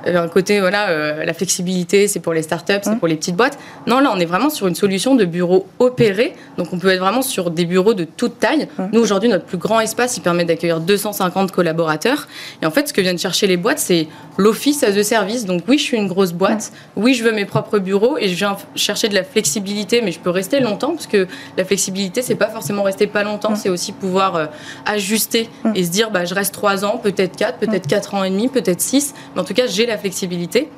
un 0.06 0.28
côté, 0.28 0.60
voilà, 0.60 0.88
euh, 0.88 1.24
la 1.24 1.34
flexibilité, 1.34 2.08
c'est 2.08 2.20
pour 2.20 2.32
les 2.32 2.42
startups, 2.42 2.72
c'est 2.82 2.90
mmh. 2.90 2.98
pour 2.98 3.08
les 3.08 3.16
petites 3.16 3.36
boîtes. 3.36 3.58
Non, 3.86 4.00
là, 4.00 4.10
on 4.14 4.18
est 4.18 4.24
vraiment 4.26 4.50
sur 4.50 4.66
une 4.66 4.74
solution 4.74 5.14
de 5.14 5.24
bureau 5.24 5.66
opéré. 5.78 6.34
Donc, 6.58 6.72
on 6.72 6.78
peut 6.78 6.88
être 6.88 7.00
vraiment 7.00 7.22
sur 7.22 7.50
des 7.50 7.64
bureaux 7.64 7.94
de 7.94 8.04
toute 8.04 8.38
taille. 8.38 8.68
Mmh. 8.78 8.84
Nous, 8.92 9.00
aujourd'hui, 9.00 9.28
notre 9.28 9.44
plus 9.44 9.58
grand 9.58 9.80
espace, 9.80 10.16
il 10.16 10.20
permet 10.20 10.44
d'accueillir 10.44 10.80
250 10.80 11.52
collaborateurs. 11.52 12.28
Et 12.62 12.66
en 12.66 12.70
fait, 12.70 12.88
ce 12.88 12.92
que 12.92 13.00
viennent 13.00 13.18
chercher 13.18 13.46
les 13.46 13.56
boîtes, 13.56 13.78
c'est 13.78 14.08
l'office 14.38 14.82
as 14.82 14.96
a 14.96 15.02
service. 15.02 15.44
Donc, 15.44 15.62
oui, 15.68 15.78
je 15.78 15.84
suis 15.84 15.96
une 15.96 16.08
grosse 16.08 16.32
boîte. 16.32 16.72
Mmh. 16.96 17.02
Oui, 17.02 17.14
je 17.14 17.24
veux 17.24 17.32
mes 17.32 17.46
propres 17.46 17.78
bureaux 17.78 18.18
et 18.18 18.28
je 18.28 18.34
viens 18.34 18.56
chercher 18.74 19.08
de 19.08 19.14
la 19.14 19.24
flexibilité, 19.24 20.02
mais 20.02 20.12
je 20.12 20.20
peux 20.20 20.30
rester 20.30 20.60
longtemps 20.60 20.92
parce 20.92 21.06
que 21.06 21.26
la 21.56 21.64
flexibilité, 21.64 22.22
c'est 22.22 22.34
pas 22.34 22.48
forcément 22.48 22.82
rester 22.82 23.06
pas 23.06 23.22
longtemps, 23.22 23.54
c'est 23.54 23.68
aussi 23.68 23.92
pouvoir 23.92 24.36
euh, 24.36 24.46
ajuster 24.86 25.48
et 25.74 25.84
se 25.84 25.90
dire, 25.90 26.10
bah, 26.10 26.24
je 26.24 26.34
reste 26.34 26.54
3 26.54 26.84
ans, 26.84 26.98
peut-être 27.02 27.36
4, 27.36 27.58
peut-être 27.58 27.86
4 27.86 28.14
ans 28.14 28.24
et 28.24 28.30
demi, 28.30 28.48
peut-être 28.48 28.80
6. 28.80 29.14
Mais 29.34 29.40
en 29.40 29.44
tout 29.44 29.54
cas, 29.54 29.66
j'ai 29.66 29.86
la 29.92 29.98
flexibilité. 29.98 30.68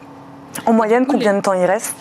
En 0.67 0.73
moyenne, 0.73 1.07
combien 1.07 1.35
de 1.35 1.41
temps 1.41 1.55
il 1.55 1.65
reste 1.65 1.97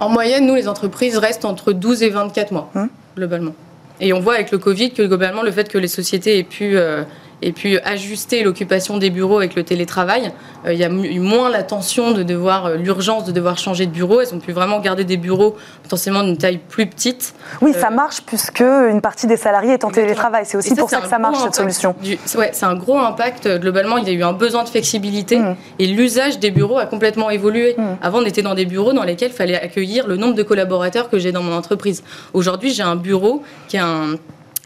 En 0.00 0.08
moyenne, 0.08 0.46
nous, 0.46 0.54
les 0.54 0.68
entreprises 0.68 1.16
restent 1.16 1.44
entre 1.44 1.72
12 1.72 2.02
et 2.02 2.10
24 2.10 2.52
mois, 2.52 2.70
hum. 2.74 2.88
globalement. 3.16 3.54
Et 4.00 4.12
on 4.12 4.20
voit 4.20 4.34
avec 4.34 4.50
le 4.50 4.58
Covid 4.58 4.92
que 4.92 5.02
globalement, 5.02 5.42
le 5.42 5.52
fait 5.52 5.68
que 5.68 5.78
les 5.78 5.88
sociétés 5.88 6.38
aient 6.38 6.42
pu 6.42 6.76
euh, 6.76 7.04
et 7.44 7.52
puis 7.52 7.78
ajuster 7.84 8.42
l'occupation 8.42 8.96
des 8.96 9.10
bureaux 9.10 9.36
avec 9.36 9.54
le 9.54 9.62
télétravail. 9.62 10.32
Euh, 10.64 10.72
il 10.72 10.78
y 10.78 10.84
a 10.84 10.88
eu 10.88 11.20
moins 11.20 11.50
la 11.50 11.62
tension 11.62 12.12
de 12.12 12.22
devoir, 12.22 12.66
euh, 12.66 12.76
l'urgence 12.76 13.24
de 13.24 13.32
devoir 13.32 13.58
changer 13.58 13.84
de 13.84 13.90
bureau. 13.90 14.22
Elles 14.22 14.34
ont 14.34 14.38
pu 14.38 14.52
vraiment 14.52 14.80
garder 14.80 15.04
des 15.04 15.18
bureaux 15.18 15.54
potentiellement 15.82 16.22
d'une 16.22 16.38
taille 16.38 16.58
plus 16.58 16.86
petite. 16.86 17.34
Oui, 17.60 17.74
ça 17.74 17.88
euh, 17.88 17.94
marche 17.94 18.22
puisque 18.24 18.62
une 18.62 19.02
partie 19.02 19.26
des 19.26 19.36
salariés 19.36 19.74
est 19.74 19.84
en 19.84 19.90
télétravail. 19.90 20.44
C'est 20.46 20.56
aussi 20.56 20.74
pour 20.74 20.88
ça 20.88 21.02
que 21.02 21.08
ça 21.08 21.18
marche 21.18 21.38
cette 21.42 21.54
solution. 21.54 21.94
ouais, 22.02 22.50
c'est 22.52 22.66
un 22.66 22.76
gros 22.76 22.98
impact. 22.98 23.60
Globalement, 23.60 23.98
il 23.98 24.08
y 24.08 24.10
a 24.10 24.14
eu 24.14 24.22
un 24.22 24.32
besoin 24.32 24.64
de 24.64 24.68
flexibilité 24.70 25.38
mmh. 25.38 25.56
et 25.80 25.86
l'usage 25.86 26.38
des 26.38 26.50
bureaux 26.50 26.78
a 26.78 26.86
complètement 26.86 27.28
évolué. 27.28 27.74
Mmh. 27.76 27.82
Avant, 28.00 28.20
on 28.20 28.24
était 28.24 28.42
dans 28.42 28.54
des 28.54 28.64
bureaux 28.64 28.94
dans 28.94 29.04
lesquels 29.04 29.32
il 29.32 29.36
fallait 29.36 29.60
accueillir 29.60 30.06
le 30.06 30.16
nombre 30.16 30.34
de 30.34 30.42
collaborateurs 30.42 31.10
que 31.10 31.18
j'ai 31.18 31.30
dans 31.30 31.42
mon 31.42 31.54
entreprise. 31.54 32.02
Aujourd'hui, 32.32 32.72
j'ai 32.72 32.82
un 32.82 32.96
bureau 32.96 33.42
qui 33.68 33.76
a 33.76 33.86
un 33.86 34.16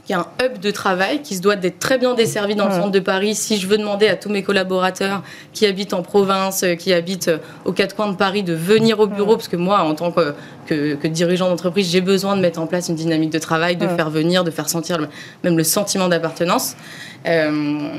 il 0.08 0.12
y 0.12 0.14
a 0.14 0.20
un 0.20 0.44
hub 0.44 0.58
de 0.58 0.70
travail 0.70 1.20
qui 1.20 1.36
se 1.36 1.42
doit 1.42 1.56
d'être 1.56 1.78
très 1.78 1.98
bien 1.98 2.14
desservi 2.14 2.54
dans 2.54 2.66
le 2.66 2.72
centre 2.72 2.90
de 2.90 3.00
Paris. 3.00 3.34
Si 3.34 3.58
je 3.58 3.66
veux 3.66 3.76
demander 3.76 4.08
à 4.08 4.16
tous 4.16 4.30
mes 4.30 4.42
collaborateurs 4.42 5.22
qui 5.52 5.66
habitent 5.66 5.92
en 5.92 6.02
province, 6.02 6.62
euh, 6.62 6.74
qui 6.76 6.94
habitent 6.94 7.28
euh, 7.28 7.38
aux 7.66 7.72
quatre 7.72 7.94
coins 7.94 8.10
de 8.10 8.16
Paris, 8.16 8.42
de 8.42 8.54
venir 8.54 9.00
au 9.00 9.06
bureau, 9.06 9.36
parce 9.36 9.48
que 9.48 9.56
moi, 9.56 9.80
en 9.80 9.94
tant 9.94 10.10
que, 10.10 10.34
que, 10.66 11.06
dirigeant 11.06 11.50
d'entreprise, 11.50 11.90
j'ai 11.90 12.00
besoin 12.00 12.36
de 12.36 12.40
mettre 12.40 12.58
en 12.58 12.66
place 12.66 12.88
une 12.88 12.94
dynamique 12.94 13.30
de 13.30 13.38
travail, 13.38 13.76
de 13.76 13.86
faire 13.86 14.08
venir, 14.08 14.44
de 14.44 14.50
faire 14.50 14.68
sentir 14.68 14.98
même 15.44 15.58
le 15.58 15.64
sentiment 15.64 16.08
d'appartenance. 16.08 16.74
Euh, 17.26 17.90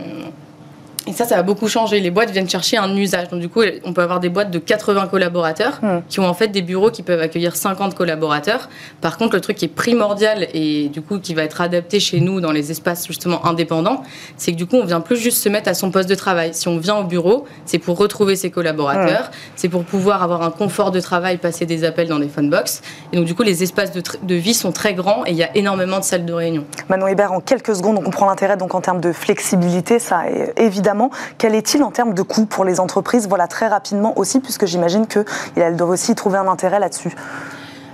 et 1.07 1.13
ça, 1.13 1.25
ça 1.25 1.37
a 1.37 1.43
beaucoup 1.43 1.67
changé. 1.67 1.99
Les 1.99 2.11
boîtes 2.11 2.29
viennent 2.29 2.49
chercher 2.49 2.77
un 2.77 2.93
usage. 2.95 3.29
Donc, 3.29 3.39
du 3.39 3.47
coup, 3.47 3.61
on 3.85 3.93
peut 3.93 4.01
avoir 4.01 4.19
des 4.19 4.29
boîtes 4.29 4.51
de 4.51 4.59
80 4.59 5.07
collaborateurs 5.07 5.79
hmm. 5.81 6.01
qui 6.09 6.19
ont 6.19 6.27
en 6.27 6.33
fait 6.33 6.49
des 6.49 6.61
bureaux 6.61 6.91
qui 6.91 7.03
peuvent 7.03 7.21
accueillir 7.21 7.55
50 7.55 7.95
collaborateurs. 7.95 8.69
Par 8.99 9.17
contre, 9.17 9.35
le 9.35 9.41
truc 9.41 9.57
qui 9.57 9.65
est 9.65 9.69
primordial 9.69 10.47
et 10.53 10.89
du 10.89 11.01
coup 11.01 11.19
qui 11.19 11.33
va 11.33 11.43
être 11.43 11.61
adapté 11.61 11.99
chez 11.99 12.19
nous 12.19 12.41
dans 12.41 12.51
les 12.51 12.69
espaces 12.69 13.07
justement 13.07 13.45
indépendants, 13.45 14.03
c'est 14.37 14.51
que 14.51 14.57
du 14.57 14.65
coup, 14.65 14.75
on 14.75 14.85
vient 14.85 14.99
plus 14.99 15.17
juste 15.17 15.41
se 15.41 15.47
mettre 15.47 15.69
à 15.69 15.73
son 15.73 15.89
poste 15.89 16.09
de 16.09 16.15
travail. 16.15 16.53
Si 16.53 16.67
on 16.67 16.77
vient 16.77 16.97
au 16.97 17.05
bureau, 17.05 17.45
c'est 17.65 17.79
pour 17.79 17.97
retrouver 17.97 18.35
ses 18.35 18.51
collaborateurs, 18.51 19.29
hmm. 19.29 19.53
c'est 19.55 19.69
pour 19.69 19.85
pouvoir 19.85 20.21
avoir 20.21 20.43
un 20.43 20.51
confort 20.51 20.91
de 20.91 20.99
travail, 20.99 21.37
passer 21.37 21.65
des 21.65 21.85
appels 21.85 22.09
dans 22.09 22.19
des 22.19 22.27
phone 22.27 22.49
box. 22.49 22.81
Et 23.13 23.17
donc, 23.17 23.25
du 23.25 23.35
coup, 23.35 23.43
les 23.43 23.63
espaces 23.63 23.91
de, 23.93 24.03
de 24.21 24.35
vie 24.35 24.53
sont 24.53 24.73
très 24.73 24.93
grands 24.93 25.25
et 25.25 25.31
il 25.31 25.37
y 25.37 25.43
a 25.43 25.55
énormément 25.55 25.99
de 25.99 26.03
salles 26.03 26.25
de 26.25 26.33
réunion. 26.33 26.65
Manon 26.89 27.07
Hébert, 27.07 27.31
en 27.31 27.39
quelques 27.39 27.75
secondes, 27.75 27.97
on 27.97 28.03
comprend 28.03 28.27
l'intérêt 28.27 28.57
donc 28.57 28.75
en 28.75 28.81
termes 28.81 29.01
de 29.01 29.13
flexibilité, 29.13 29.99
ça 29.99 30.23
évidemment 30.57 30.88
quel 31.37 31.55
est-il 31.55 31.83
en 31.83 31.91
termes 31.91 32.13
de 32.13 32.21
coût 32.21 32.45
pour 32.45 32.65
les 32.65 32.79
entreprises? 32.79 33.27
Voilà, 33.27 33.47
très 33.47 33.67
rapidement 33.67 34.17
aussi, 34.17 34.39
puisque 34.39 34.65
j'imagine 34.65 35.07
qu'elles 35.07 35.75
doivent 35.75 35.89
aussi 35.89 36.15
trouver 36.15 36.37
un 36.37 36.47
intérêt 36.47 36.79
là-dessus. 36.79 37.15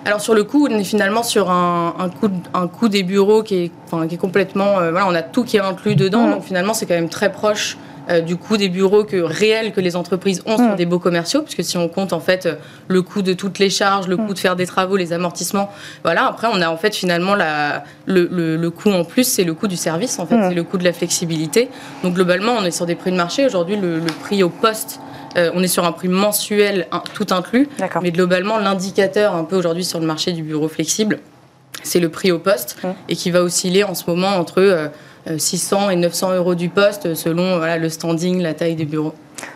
Alors 0.05 0.21
sur 0.21 0.35
le 0.35 0.43
coût, 0.43 0.67
on 0.69 0.77
est 0.77 0.83
finalement 0.83 1.23
sur 1.23 1.49
un, 1.49 2.09
coût, 2.19 2.29
un 2.53 2.67
coût 2.67 2.89
des 2.89 3.01
bureaux 3.01 3.41
qui 3.41 3.55
est, 3.55 3.71
enfin, 3.87 4.07
qui 4.07 4.15
est 4.15 4.19
complètement... 4.19 4.79
Euh, 4.79 4.91
voilà, 4.91 5.07
on 5.07 5.15
a 5.15 5.23
tout 5.23 5.43
qui 5.43 5.57
est 5.57 5.61
inclus 5.61 5.95
dedans, 5.95 6.27
mmh. 6.27 6.31
donc 6.31 6.43
finalement 6.43 6.75
c'est 6.75 6.85
quand 6.85 6.93
même 6.93 7.09
très 7.09 7.31
proche 7.31 7.77
euh, 8.09 8.21
du 8.21 8.35
coût 8.35 8.57
des 8.57 8.69
bureaux 8.69 9.03
que, 9.03 9.17
réels 9.17 9.71
que 9.71 9.81
les 9.81 9.95
entreprises 9.95 10.43
ont 10.45 10.57
sur 10.57 10.73
mm. 10.73 10.75
des 10.75 10.85
beaux 10.85 10.99
commerciaux, 10.99 11.41
puisque 11.41 11.63
si 11.63 11.75
on 11.77 11.87
compte 11.87 12.13
en 12.13 12.19
fait 12.19 12.45
euh, 12.45 12.55
le 12.87 13.01
coût 13.01 13.23
de 13.23 13.33
toutes 13.33 13.57
les 13.57 13.71
charges, 13.71 14.07
le 14.07 14.15
mm. 14.15 14.27
coût 14.27 14.33
de 14.35 14.39
faire 14.39 14.55
des 14.55 14.67
travaux, 14.67 14.95
les 14.95 15.11
amortissements, 15.11 15.71
voilà. 16.03 16.27
Après, 16.27 16.47
on 16.51 16.61
a 16.61 16.69
en 16.69 16.77
fait 16.77 16.95
finalement 16.95 17.33
la, 17.33 17.83
le, 18.05 18.27
le, 18.27 18.69
coût 18.69 18.91
en 18.91 19.03
plus, 19.05 19.23
c'est 19.23 19.43
le 19.43 19.55
coût 19.55 19.67
du 19.67 19.75
service, 19.75 20.19
en 20.19 20.27
fait, 20.27 20.37
mm. 20.37 20.49
c'est 20.49 20.55
le 20.55 20.63
coût 20.63 20.77
de 20.77 20.83
la 20.83 20.93
flexibilité. 20.93 21.69
Donc 22.03 22.13
globalement, 22.13 22.53
on 22.59 22.63
est 22.63 22.71
sur 22.71 22.85
des 22.85 22.95
prix 22.95 23.11
de 23.11 23.17
marché. 23.17 23.43
Aujourd'hui, 23.45 23.75
le, 23.75 24.01
prix 24.21 24.43
au 24.43 24.49
poste 24.49 24.99
euh, 25.37 25.51
on 25.53 25.61
est 25.61 25.67
sur 25.67 25.83
un 25.83 25.91
prix 25.91 26.07
mensuel 26.07 26.87
tout 27.13 27.27
inclus, 27.31 27.67
mais 28.01 28.11
globalement, 28.11 28.57
l'indicateur 28.57 29.35
un 29.35 29.43
peu 29.43 29.57
aujourd'hui 29.57 29.83
sur 29.83 29.99
le 29.99 30.05
marché 30.05 30.31
du 30.31 30.43
bureau 30.43 30.69
flexible, 30.69 31.19
c'est 31.83 31.99
le 31.99 32.07
prix 32.07 32.31
au 32.31 32.39
poste 32.39 32.77
et 33.09 33.17
qui 33.17 33.31
va 33.31 33.43
osciller 33.43 33.83
en 33.83 33.95
ce 33.95 34.03
moment 34.07 34.29
entre 34.29 34.91
600 35.37 35.89
et 35.89 35.95
900 35.95 36.33
euros 36.33 36.55
du 36.55 36.69
poste 36.69 37.15
selon 37.15 37.57
voilà, 37.57 37.77
le 37.77 37.89
standing, 37.89 38.41
la 38.41 38.53
taille 38.53 38.75
des 38.75 38.85
bureaux. 38.85 39.13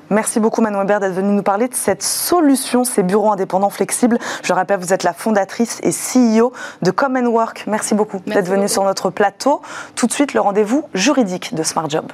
Merci 0.09 0.39
beaucoup 0.39 0.61
Manon 0.61 0.81
Hébert 0.81 0.99
d'être 0.99 1.13
venue 1.13 1.31
nous 1.31 1.43
parler 1.43 1.67
de 1.67 1.75
cette 1.75 2.01
solution, 2.01 2.83
ces 2.83 3.03
bureaux 3.03 3.31
indépendants 3.31 3.69
flexibles. 3.69 4.17
Je 4.43 4.53
rappelle, 4.53 4.79
vous 4.79 4.93
êtes 4.93 5.03
la 5.03 5.13
fondatrice 5.13 5.79
et 5.83 5.91
CEO 5.91 6.51
de 6.81 6.91
Common 6.91 7.27
Work. 7.27 7.65
Merci 7.67 7.93
beaucoup 7.93 8.19
d'être 8.25 8.47
venue 8.49 8.67
sur 8.67 8.83
notre 8.83 9.09
plateau. 9.11 9.61
Tout 9.95 10.07
de 10.07 10.11
suite, 10.11 10.33
le 10.33 10.41
rendez-vous 10.41 10.85
juridique 10.93 11.53
de 11.53 11.63
Smart 11.63 11.89
Job. 11.89 12.05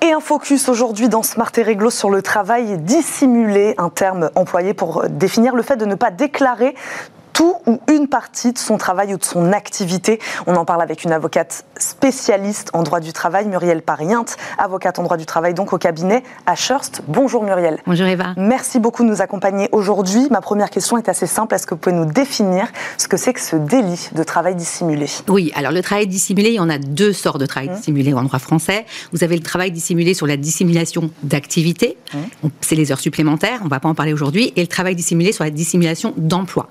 Et 0.00 0.12
un 0.12 0.20
focus 0.20 0.68
aujourd'hui 0.68 1.08
dans 1.08 1.22
Smart 1.22 1.50
et 1.56 1.62
Réglo 1.62 1.90
sur 1.90 2.08
le 2.08 2.22
travail 2.22 2.78
dissimulé, 2.78 3.74
un 3.78 3.90
terme 3.90 4.30
employé 4.36 4.72
pour 4.72 5.04
définir 5.08 5.54
le 5.54 5.62
fait 5.62 5.76
de 5.76 5.84
ne 5.84 5.96
pas 5.96 6.10
déclarer 6.10 6.74
tout 7.38 7.54
ou 7.66 7.78
une 7.88 8.08
partie 8.08 8.52
de 8.52 8.58
son 8.58 8.78
travail 8.78 9.14
ou 9.14 9.16
de 9.16 9.24
son 9.24 9.52
activité. 9.52 10.18
On 10.48 10.56
en 10.56 10.64
parle 10.64 10.82
avec 10.82 11.04
une 11.04 11.12
avocate 11.12 11.64
spécialiste 11.76 12.70
en 12.72 12.82
droit 12.82 12.98
du 12.98 13.12
travail, 13.12 13.46
Muriel 13.46 13.82
Pariente, 13.82 14.36
avocate 14.58 14.98
en 14.98 15.04
droit 15.04 15.16
du 15.16 15.24
travail 15.24 15.54
donc 15.54 15.72
au 15.72 15.78
cabinet 15.78 16.24
Ashurst. 16.46 17.02
Bonjour 17.06 17.44
Muriel. 17.44 17.78
Bonjour 17.86 18.08
Eva. 18.08 18.34
Merci 18.36 18.80
beaucoup 18.80 19.04
de 19.04 19.08
nous 19.08 19.22
accompagner 19.22 19.68
aujourd'hui. 19.70 20.26
Ma 20.32 20.40
première 20.40 20.68
question 20.68 20.98
est 20.98 21.08
assez 21.08 21.28
simple. 21.28 21.54
Est-ce 21.54 21.64
que 21.64 21.74
vous 21.74 21.80
pouvez 21.80 21.94
nous 21.94 22.06
définir 22.06 22.66
ce 22.96 23.06
que 23.06 23.16
c'est 23.16 23.32
que 23.32 23.40
ce 23.40 23.54
délit 23.54 24.08
de 24.16 24.24
travail 24.24 24.56
dissimulé? 24.56 25.06
Oui, 25.28 25.52
alors 25.54 25.70
le 25.70 25.80
travail 25.80 26.08
dissimulé, 26.08 26.48
il 26.48 26.56
y 26.56 26.60
en 26.60 26.68
a 26.68 26.78
deux 26.78 27.12
sortes 27.12 27.38
de 27.38 27.46
travail 27.46 27.68
mmh. 27.68 27.74
dissimulé 27.74 28.14
en 28.14 28.24
droit 28.24 28.40
français. 28.40 28.84
Vous 29.12 29.22
avez 29.22 29.36
le 29.36 29.44
travail 29.44 29.70
dissimulé 29.70 30.12
sur 30.12 30.26
la 30.26 30.36
dissimulation 30.36 31.12
d'activité, 31.22 31.98
mmh. 32.12 32.48
c'est 32.62 32.74
les 32.74 32.90
heures 32.90 32.98
supplémentaires, 32.98 33.60
on 33.60 33.66
ne 33.66 33.70
va 33.70 33.78
pas 33.78 33.88
en 33.88 33.94
parler 33.94 34.12
aujourd'hui, 34.12 34.52
et 34.56 34.60
le 34.62 34.66
travail 34.66 34.96
dissimulé 34.96 35.30
sur 35.30 35.44
la 35.44 35.50
dissimulation 35.50 36.14
d'emploi. 36.16 36.68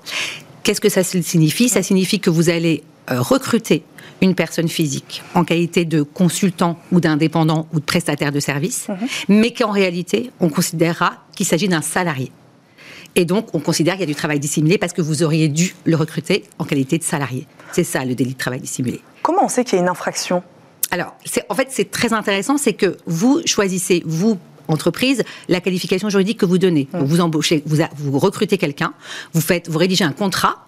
Qu'est-ce 0.62 0.80
que 0.80 0.88
ça 0.88 1.02
signifie? 1.02 1.68
Ça 1.68 1.82
signifie 1.82 2.20
que 2.20 2.30
vous 2.30 2.50
allez 2.50 2.82
euh, 3.10 3.20
recruter 3.20 3.82
une 4.20 4.34
personne 4.34 4.68
physique 4.68 5.22
en 5.34 5.44
qualité 5.44 5.84
de 5.84 6.02
consultant 6.02 6.78
ou 6.92 7.00
d'indépendant 7.00 7.66
ou 7.72 7.80
de 7.80 7.84
prestataire 7.84 8.32
de 8.32 8.40
service, 8.40 8.88
mhm. 8.88 8.96
mais 9.28 9.52
qu'en 9.52 9.70
réalité, 9.70 10.30
on 10.40 10.48
considérera 10.48 11.24
qu'il 11.34 11.46
s'agit 11.46 11.68
d'un 11.68 11.82
salarié. 11.82 12.32
Et 13.14 13.24
donc, 13.24 13.54
on 13.54 13.60
considère 13.60 13.94
qu'il 13.94 14.02
y 14.02 14.04
a 14.04 14.06
du 14.06 14.14
travail 14.14 14.38
dissimulé 14.38 14.78
parce 14.78 14.92
que 14.92 15.02
vous 15.02 15.22
auriez 15.22 15.48
dû 15.48 15.74
le 15.84 15.96
recruter 15.96 16.44
en 16.58 16.64
qualité 16.64 16.98
de 16.98 17.02
salarié. 17.02 17.46
C'est 17.72 17.84
ça 17.84 18.04
le 18.04 18.14
délit 18.14 18.34
de 18.34 18.38
travail 18.38 18.60
dissimulé. 18.60 19.00
Comment 19.22 19.44
on 19.44 19.48
sait 19.48 19.64
qu'il 19.64 19.76
y 19.76 19.78
a 19.78 19.82
une 19.82 19.88
infraction? 19.88 20.42
Alors, 20.90 21.14
en 21.48 21.54
fait, 21.54 21.68
c'est 21.70 21.90
très 21.90 22.12
intéressant, 22.12 22.56
c'est 22.58 22.72
que 22.72 22.96
vous 23.06 23.42
choisissez, 23.44 24.02
vous, 24.06 24.38
entreprise, 24.68 25.24
la 25.48 25.60
qualification 25.60 26.08
juridique 26.08 26.38
que 26.38 26.46
vous 26.46 26.58
donnez. 26.58 26.88
vous 26.92 27.20
embauchez, 27.20 27.62
vous, 27.66 27.82
vous 27.96 28.18
recrutez 28.18 28.58
quelqu'un, 28.58 28.92
vous 29.32 29.40
faites, 29.40 29.68
vous 29.68 29.78
rédigez 29.78 30.04
un 30.04 30.12
contrat, 30.12 30.66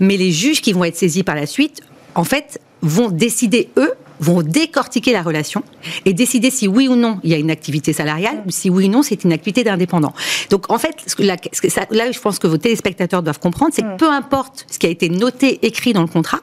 mais 0.00 0.16
les 0.16 0.32
juges 0.32 0.60
qui 0.60 0.72
vont 0.72 0.84
être 0.84 0.96
saisis 0.96 1.22
par 1.22 1.34
la 1.34 1.46
suite, 1.46 1.80
en 2.14 2.24
fait, 2.24 2.60
vont 2.82 3.10
décider 3.10 3.70
eux 3.76 3.92
vont 4.20 4.42
décortiquer 4.42 5.12
la 5.12 5.22
relation 5.22 5.62
et 6.04 6.12
décider 6.12 6.50
si 6.50 6.68
oui 6.68 6.88
ou 6.88 6.96
non 6.96 7.20
il 7.22 7.30
y 7.30 7.34
a 7.34 7.38
une 7.38 7.50
activité 7.50 7.92
salariale 7.92 8.42
ou 8.46 8.50
si 8.50 8.70
oui 8.70 8.86
ou 8.86 8.90
non 8.90 9.02
c'est 9.02 9.24
une 9.24 9.32
activité 9.32 9.64
d'indépendant. 9.64 10.12
Donc 10.50 10.70
en 10.70 10.78
fait, 10.78 10.96
là, 11.20 12.12
je 12.12 12.20
pense 12.20 12.38
que 12.38 12.46
vos 12.46 12.56
téléspectateurs 12.56 13.22
doivent 13.22 13.38
comprendre, 13.38 13.72
c'est 13.74 13.82
que 13.82 13.96
peu 13.96 14.10
importe 14.10 14.66
ce 14.70 14.78
qui 14.78 14.86
a 14.86 14.90
été 14.90 15.08
noté, 15.08 15.58
écrit 15.62 15.92
dans 15.92 16.02
le 16.02 16.08
contrat, 16.08 16.40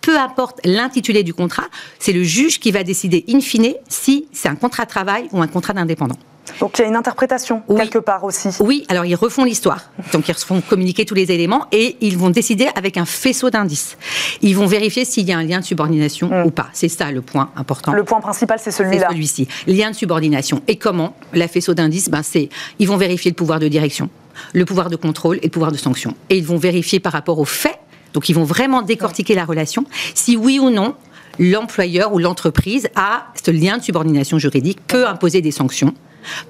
peu 0.00 0.18
importe 0.18 0.60
l'intitulé 0.64 1.22
du 1.22 1.34
contrat, 1.34 1.66
c'est 1.98 2.12
le 2.12 2.22
juge 2.22 2.60
qui 2.60 2.70
va 2.70 2.84
décider 2.84 3.24
in 3.28 3.40
fine 3.40 3.74
si 3.88 4.26
c'est 4.32 4.48
un 4.48 4.54
contrat 4.54 4.84
de 4.84 4.90
travail 4.90 5.28
ou 5.32 5.42
un 5.42 5.48
contrat 5.48 5.72
d'indépendant. 5.72 6.18
Donc 6.60 6.78
il 6.78 6.82
y 6.82 6.84
a 6.84 6.88
une 6.88 6.96
interprétation 6.96 7.62
quelque 7.76 7.98
part 7.98 8.24
aussi. 8.24 8.48
Oui, 8.60 8.84
alors 8.88 9.04
ils 9.04 9.14
refont 9.14 9.44
l'histoire. 9.44 9.90
Donc 10.12 10.28
ils 10.28 10.34
font 10.34 10.60
communiquer 10.60 11.04
tous 11.04 11.14
les 11.14 11.30
éléments 11.32 11.66
et 11.72 11.96
ils 12.00 12.16
vont 12.16 12.30
décider 12.30 12.68
avec 12.74 12.96
un 12.96 13.04
faisceau 13.04 13.50
d'indices. 13.50 13.96
Ils 14.42 14.56
vont 14.56 14.66
vérifier 14.66 15.04
s'il 15.04 15.26
y 15.28 15.32
a 15.32 15.38
un 15.38 15.42
lien 15.42 15.60
de 15.60 15.64
subordination 15.64 16.28
hmm. 16.28 16.46
ou 16.46 16.50
pas. 16.50 16.68
C'est 16.72 16.88
ça 16.88 17.10
le 17.10 17.22
point 17.22 17.50
important. 17.56 17.92
Le 17.92 18.04
point 18.04 18.20
principal, 18.20 18.58
c'est 18.60 18.70
celui-là. 18.70 19.06
C'est 19.08 19.14
celui-ci. 19.14 19.48
Lien 19.66 19.90
de 19.90 19.96
subordination. 19.96 20.62
Et 20.68 20.76
comment 20.76 21.16
La 21.32 21.48
faisceau 21.48 21.74
d'indices, 21.74 22.08
ben, 22.08 22.22
c'est 22.22 22.48
ils 22.78 22.88
vont 22.88 22.96
vérifier 22.96 23.30
le 23.30 23.36
pouvoir 23.36 23.60
de 23.60 23.68
direction, 23.68 24.08
le 24.52 24.64
pouvoir 24.64 24.90
de 24.90 24.96
contrôle 24.96 25.38
et 25.38 25.46
le 25.46 25.50
pouvoir 25.50 25.72
de 25.72 25.78
sanction. 25.78 26.14
Et 26.30 26.38
ils 26.38 26.46
vont 26.46 26.58
vérifier 26.58 27.00
par 27.00 27.12
rapport 27.12 27.38
aux 27.38 27.44
faits. 27.44 27.78
Donc 28.12 28.28
ils 28.28 28.34
vont 28.34 28.44
vraiment 28.44 28.82
décortiquer 28.82 29.34
la 29.34 29.44
relation. 29.44 29.84
Si 30.14 30.36
oui 30.36 30.58
ou 30.58 30.70
non, 30.70 30.94
l'employeur 31.38 32.14
ou 32.14 32.18
l'entreprise 32.18 32.88
a 32.94 33.26
ce 33.42 33.50
lien 33.50 33.78
de 33.78 33.82
subordination 33.82 34.38
juridique, 34.38 34.78
peut 34.86 35.06
imposer 35.06 35.42
des 35.42 35.50
sanctions 35.50 35.92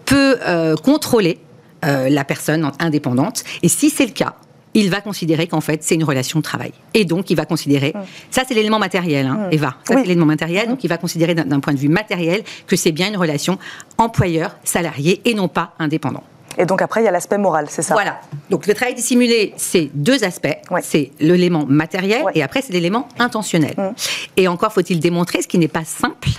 peut 0.05 0.39
euh, 0.47 0.77
contrôler 0.77 1.39
euh, 1.85 2.09
la 2.09 2.25
personne 2.25 2.71
indépendante. 2.79 3.45
Et 3.63 3.69
si 3.69 3.91
c'est 3.91 4.07
le 4.07 4.13
cas, 4.13 4.35
il 4.75 4.91
va 4.91 5.01
considérer 5.01 5.47
qu'en 5.47 5.61
fait, 5.63 5.83
c'est 5.83 5.95
une 5.95 6.05
relation 6.05 6.39
de 6.39 6.45
travail. 6.45 6.73
Et 6.93 7.05
donc, 7.05 7.31
il 7.31 7.37
va 7.37 7.47
considérer, 7.47 7.95
ça 8.31 8.43
c'est 8.47 8.55
l'élément 8.55 8.79
matériel, 8.79 9.27
hein, 9.27 9.49
mm. 9.49 9.55
Eva, 9.55 9.77
ça 9.85 9.95
c'est 9.95 10.03
l'élément 10.03 10.27
matériel, 10.27 10.69
donc 10.69 10.85
il 10.85 10.89
va 10.89 10.99
considérer 10.99 11.35
d'un 11.35 11.61
point 11.61 11.73
de 11.73 11.79
vue 11.79 11.89
matériel 11.89 12.43
que 12.67 12.77
c'est 12.77 12.93
bien 12.93 13.09
une 13.09 13.17
relation 13.17 13.59
employeur-salarié 13.97 15.23
et 15.25 15.35
non 15.35 15.49
pas 15.49 15.73
indépendant. 15.79 16.23
Et 16.59 16.65
donc 16.65 16.83
après, 16.83 17.03
il 17.03 17.05
y 17.05 17.09
a 17.09 17.11
l'aspect 17.11 17.39
moral, 17.39 17.67
c'est 17.69 17.83
ça? 17.83 17.95
Voilà. 17.95 18.21
Donc 18.51 18.67
le 18.67 18.75
travail 18.75 18.95
dissimulé, 18.95 19.53
c'est 19.57 19.91
deux 19.95 20.25
aspects. 20.25 20.57
C'est 20.83 21.13
l'élément 21.21 21.67
matériel 21.67 22.25
et 22.35 22.43
après, 22.43 22.63
c'est 22.63 22.73
l'élément 22.73 23.09
intentionnel. 23.19 23.75
Et 24.37 24.49
encore 24.49 24.73
faut-il 24.73 25.01
démontrer, 25.01 25.43
ce 25.43 25.49
qui 25.49 25.59
n'est 25.59 25.69
pas 25.69 25.85
simple, 25.85 26.31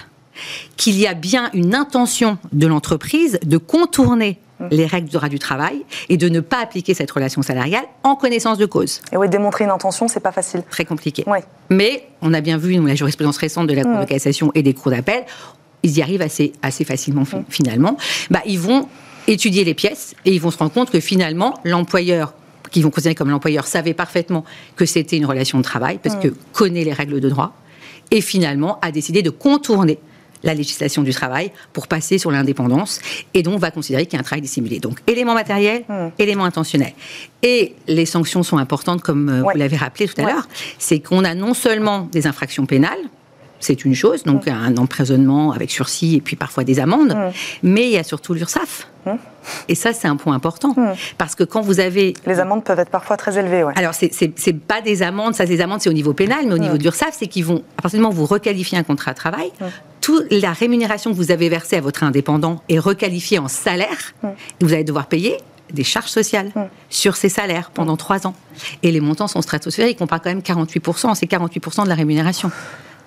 qu'il 0.76 0.98
y 1.00 1.08
a 1.08 1.14
bien 1.14 1.50
une 1.54 1.76
intention 1.76 2.38
de 2.52 2.68
l'entreprise 2.68 3.40
de 3.46 3.58
contourner 3.58 4.40
les 4.72 4.86
règles 4.86 5.08
du 5.08 5.16
droit 5.16 5.30
du 5.30 5.40
travail 5.40 5.84
et 6.10 6.18
de 6.18 6.30
ne 6.30 6.40
pas 6.40 6.60
appliquer 6.60 6.94
cette 6.94 7.12
relation 7.12 7.42
salariale 7.42 7.86
en 8.04 8.16
connaissance 8.16 8.58
de 8.58 8.66
cause. 8.66 9.02
Et 9.12 9.18
oui, 9.18 9.30
démontrer 9.30 9.66
une 9.66 9.70
intention, 9.70 10.08
c'est 10.08 10.20
pas 10.20 10.32
facile. 10.32 10.64
Très 10.70 10.86
compliqué. 10.86 11.26
Mais 11.70 12.08
on 12.22 12.34
a 12.34 12.42
bien 12.42 12.58
vu, 12.58 12.76
nous, 12.76 12.86
la 12.86 12.96
jurisprudence 12.96 13.38
récente 13.38 13.68
de 13.68 13.74
la 13.74 13.84
Cour 13.84 13.98
de 13.98 14.04
mm. 14.04 14.08
cassation 14.08 14.52
et 14.56 14.64
des 14.64 14.74
cours 14.74 14.92
d'appel, 14.92 15.26
ils 15.84 15.98
y 15.98 16.02
arrivent 16.02 16.22
assez, 16.22 16.54
assez 16.62 16.86
facilement 16.86 17.22
mm. 17.22 17.46
finalement. 17.50 17.98
Bah, 18.32 18.42
ils 18.46 18.60
vont 18.60 18.88
étudier 19.28 19.64
les 19.64 19.74
pièces 19.74 20.16
et 20.26 20.34
ils 20.34 20.42
vont 20.42 20.52
se 20.52 20.58
rendre 20.58 20.72
compte 20.72 20.90
que 20.90 21.00
finalement, 21.00 21.60
l'employeur 21.64 22.34
qu'ils 22.72 22.84
vont 22.84 22.90
considérer 22.90 23.16
comme 23.16 23.30
l'employeur 23.30 23.66
savait 23.68 23.94
parfaitement 23.94 24.44
que 24.76 24.86
c'était 24.86 25.18
une 25.18 25.26
relation 25.26 25.58
de 25.58 25.64
travail 25.64 26.00
parce 26.02 26.16
mm. 26.16 26.22
que 26.22 26.28
connaît 26.54 26.84
les 26.84 26.94
règles 26.94 27.20
de 27.20 27.30
droit 27.30 27.54
et 28.12 28.22
finalement 28.22 28.80
a 28.82 28.92
décidé 28.92 29.22
de 29.22 29.30
contourner 29.30 30.00
la 30.44 30.54
législation 30.54 31.04
du 31.04 31.12
travail 31.12 31.52
pour 31.74 31.88
passer 31.88 32.18
sur 32.18 32.32
l'indépendance 32.32 33.00
et 33.34 33.44
donc 33.44 33.60
va 33.60 33.72
considérer 33.72 34.06
qu'il 34.06 34.14
y 34.14 34.18
a 34.18 34.20
un 34.20 34.24
travail 34.24 34.42
dissimulé. 34.42 34.80
Donc 34.80 35.00
élément 35.08 35.34
matériel, 35.34 35.84
hmm. 35.88 36.10
élément 36.20 36.46
intentionnel. 36.46 36.94
Et 37.44 37.76
les 37.88 38.06
sanctions 38.06 38.44
sont 38.44 38.58
importantes, 38.58 39.02
comme 39.02 39.30
euh, 39.30 39.42
vous 39.42 39.58
l'avez 39.58 39.78
rappelé 39.78 40.08
tout 40.08 40.20
à 40.22 40.26
l'heure, 40.26 40.48
c'est 40.80 41.00
qu'on 41.00 41.24
a 41.24 41.34
non 41.34 41.54
seulement 41.54 42.08
des 42.12 42.28
infractions 42.28 42.66
pénales, 42.66 43.00
c'est 43.60 43.86
une 43.86 43.96
chose, 43.96 44.24
donc 44.24 44.48
un 44.48 44.78
emprisonnement 44.78 45.52
avec 45.52 45.72
sursis 45.72 46.16
et 46.16 46.22
puis 46.22 46.36
parfois 46.36 46.64
des 46.64 46.80
amendes, 46.80 47.16
mais 47.64 47.86
il 47.86 47.92
y 47.92 47.98
a 47.98 48.04
surtout 48.04 48.34
l'URSSAF. 48.34 48.88
Mm. 49.06 49.12
Et 49.70 49.76
ça, 49.76 49.94
c'est 49.94 50.08
un 50.08 50.18
point 50.18 50.36
important. 50.36 50.76
Parce 51.18 51.36
que 51.36 51.44
quand 51.44 51.62
vous 51.62 51.80
avez. 51.80 52.14
Les 52.26 52.40
amendes 52.40 52.64
peuvent 52.64 52.80
être 52.80 52.90
parfois 52.90 53.18
très 53.18 53.38
élevées, 53.38 53.64
ouais. 53.64 53.74
Alors, 53.76 53.94
c'est 53.94 54.54
pas 54.54 54.82
des 54.82 55.04
amendes, 55.04 55.36
ça, 55.36 55.46
des 55.46 55.62
amendes, 55.62 55.82
c'est 55.82 55.90
au 55.90 55.94
niveau 55.94 56.14
pénal, 56.14 56.46
mais 56.46 56.54
au 56.54 56.58
niveau 56.58 56.78
de 56.78 56.84
l'URSSAF, 56.84 57.16
c'est 57.18 57.28
qu'ils 57.28 57.46
vont, 57.46 57.64
à 57.78 57.82
partir 57.84 57.98
du 57.98 58.02
moment 58.02 58.14
où 58.14 58.18
vous 58.18 58.26
requalifiez 58.26 58.78
un 58.78 58.84
contrat 58.84 59.12
de 59.12 59.18
travail, 59.18 59.52
toute 60.02 60.32
la 60.32 60.54
rémunération 60.54 61.12
que 61.12 61.16
vous 61.16 61.32
avez 61.32 61.50
versée 61.50 61.76
à 61.76 61.82
votre 61.82 62.04
indépendant 62.04 62.62
est 62.70 62.80
requalifiée 62.80 63.40
en 63.40 63.48
salaire, 63.48 64.14
et 64.24 64.66
vous 64.66 64.74
allez 64.74 64.84
devoir 64.84 65.08
payer 65.08 65.38
des 65.74 65.84
charges 65.84 66.10
sociales 66.10 66.52
sur 66.90 67.16
ces 67.16 67.30
salaires 67.30 67.72
pendant 67.74 67.98
trois 67.98 68.26
ans. 68.26 68.34
Et 68.84 68.92
les 68.92 69.02
montants 69.02 69.28
sont 69.28 69.42
stratosphériques, 69.42 69.98
on 70.02 70.08
parle 70.08 70.22
quand 70.22 70.30
même 70.30 70.40
48%, 70.40 71.16
c'est 71.16 71.30
48% 71.30 71.84
de 71.84 71.90
la 71.90 71.96
rémunération. 71.96 72.52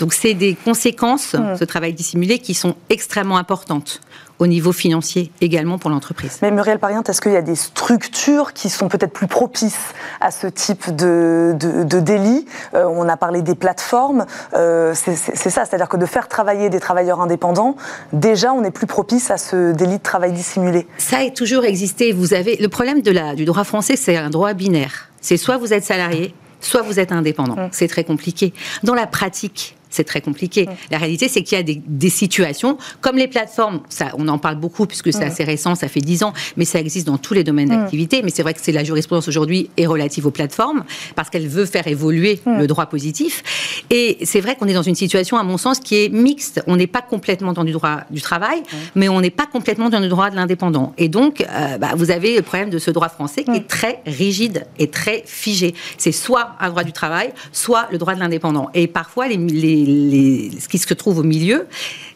Donc 0.00 0.14
c'est 0.14 0.34
des 0.34 0.54
conséquences, 0.54 1.34
mmh. 1.34 1.56
ce 1.58 1.64
travail 1.64 1.92
dissimulé, 1.92 2.38
qui 2.38 2.54
sont 2.54 2.74
extrêmement 2.88 3.36
importantes 3.36 4.00
au 4.40 4.46
niveau 4.46 4.72
financier 4.72 5.30
également 5.42 5.78
pour 5.78 5.90
l'entreprise. 5.90 6.38
Mais 6.40 6.50
Muriel 6.50 6.78
Pariente, 6.78 7.08
est-ce 7.10 7.20
qu'il 7.20 7.32
y 7.32 7.36
a 7.36 7.42
des 7.42 7.54
structures 7.54 8.54
qui 8.54 8.70
sont 8.70 8.88
peut-être 8.88 9.12
plus 9.12 9.26
propices 9.26 9.92
à 10.20 10.30
ce 10.30 10.46
type 10.46 10.96
de, 10.96 11.54
de, 11.58 12.00
délit? 12.00 12.46
Euh, 12.74 12.86
On 12.86 13.06
a 13.08 13.18
parlé 13.18 13.42
des 13.42 13.54
plateformes, 13.54 14.24
euh, 14.54 14.94
c'est 14.94 15.14
ça, 15.50 15.66
c'est-à-dire 15.66 15.88
que 15.90 15.98
de 15.98 16.06
faire 16.06 16.26
travailler 16.26 16.70
des 16.70 16.80
travailleurs 16.80 17.20
indépendants, 17.20 17.76
déjà 18.14 18.52
on 18.52 18.64
est 18.64 18.70
plus 18.70 18.86
propice 18.86 19.30
à 19.30 19.36
ce 19.36 19.72
délit 19.72 19.98
de 19.98 20.02
travail 20.02 20.32
dissimulé. 20.32 20.86
Ça 20.96 21.18
a 21.18 21.30
toujours 21.30 21.66
existé. 21.66 22.12
Vous 22.12 22.32
avez 22.32 22.56
le 22.56 22.68
problème 22.68 23.02
de 23.02 23.10
la, 23.10 23.34
du 23.34 23.44
droit 23.44 23.64
français, 23.64 23.96
c'est 23.96 24.16
un 24.16 24.30
droit 24.30 24.54
binaire. 24.54 25.10
C'est 25.20 25.36
soit 25.36 25.58
vous 25.58 25.74
êtes 25.74 25.84
salarié, 25.84 26.34
soit 26.60 26.80
vous 26.80 26.98
êtes 26.98 27.12
indépendant. 27.12 27.56
Mmh. 27.56 27.68
C'est 27.72 27.88
très 27.88 28.04
compliqué. 28.04 28.54
Dans 28.82 28.94
la 28.94 29.06
pratique, 29.06 29.76
c'est 29.90 30.04
très 30.04 30.20
compliqué. 30.20 30.68
La 30.90 30.98
réalité, 30.98 31.28
c'est 31.28 31.42
qu'il 31.42 31.58
y 31.58 31.60
a 31.60 31.64
des, 31.64 32.10
situations, 32.10 32.78
comme 33.00 33.16
les 33.16 33.28
plateformes, 33.28 33.80
ça, 33.88 34.12
on 34.18 34.26
en 34.28 34.38
parle 34.38 34.56
beaucoup 34.56 34.86
puisque 34.86 35.12
c'est 35.12 35.24
assez 35.24 35.44
récent, 35.44 35.74
ça 35.74 35.88
fait 35.88 36.00
10 36.00 36.24
ans, 36.24 36.32
mais 36.56 36.64
ça 36.64 36.80
existe 36.80 37.06
dans 37.06 37.18
tous 37.18 37.34
les 37.34 37.44
domaines 37.44 37.68
d'activité. 37.68 38.22
Mais 38.22 38.30
c'est 38.30 38.42
vrai 38.42 38.54
que 38.54 38.60
c'est 38.60 38.72
la 38.72 38.84
jurisprudence 38.84 39.28
aujourd'hui 39.28 39.70
est 39.76 39.86
relative 39.86 40.26
aux 40.26 40.30
plateformes 40.30 40.84
parce 41.14 41.30
qu'elle 41.30 41.46
veut 41.46 41.66
faire 41.66 41.86
évoluer 41.86 42.40
le 42.46 42.66
droit 42.66 42.86
positif. 42.86 43.42
Et 43.90 44.18
c'est 44.24 44.40
vrai 44.40 44.54
qu'on 44.54 44.66
est 44.66 44.74
dans 44.74 44.82
une 44.82 44.94
situation, 44.94 45.36
à 45.36 45.42
mon 45.42 45.58
sens, 45.58 45.80
qui 45.80 46.04
est 46.04 46.08
mixte. 46.08 46.62
On 46.68 46.76
n'est 46.76 46.86
pas 46.86 47.02
complètement 47.02 47.52
dans 47.52 47.64
du 47.64 47.72
droit 47.72 48.02
du 48.10 48.20
travail, 48.22 48.62
mais 48.94 49.08
on 49.08 49.20
n'est 49.20 49.30
pas 49.30 49.46
complètement 49.46 49.90
dans 49.90 49.98
le 49.98 50.08
droit 50.08 50.30
de 50.30 50.36
l'indépendant. 50.36 50.92
Et 50.96 51.08
donc, 51.08 51.40
euh, 51.40 51.76
bah, 51.78 51.90
vous 51.96 52.12
avez 52.12 52.36
le 52.36 52.42
problème 52.42 52.70
de 52.70 52.78
ce 52.78 52.92
droit 52.92 53.08
français 53.08 53.42
qui 53.42 53.56
est 53.56 53.66
très 53.66 54.00
rigide 54.06 54.64
et 54.78 54.88
très 54.88 55.24
figé. 55.26 55.74
C'est 55.98 56.12
soit 56.12 56.50
un 56.60 56.70
droit 56.70 56.84
du 56.84 56.92
travail, 56.92 57.32
soit 57.52 57.88
le 57.90 57.98
droit 57.98 58.14
de 58.14 58.20
l'indépendant. 58.20 58.70
Et 58.74 58.86
parfois, 58.86 59.26
les 59.26 59.36
les, 59.36 60.50
ce 60.60 60.68
qui 60.68 60.78
se 60.78 60.94
trouve 60.94 61.18
au 61.18 61.22
milieu 61.22 61.66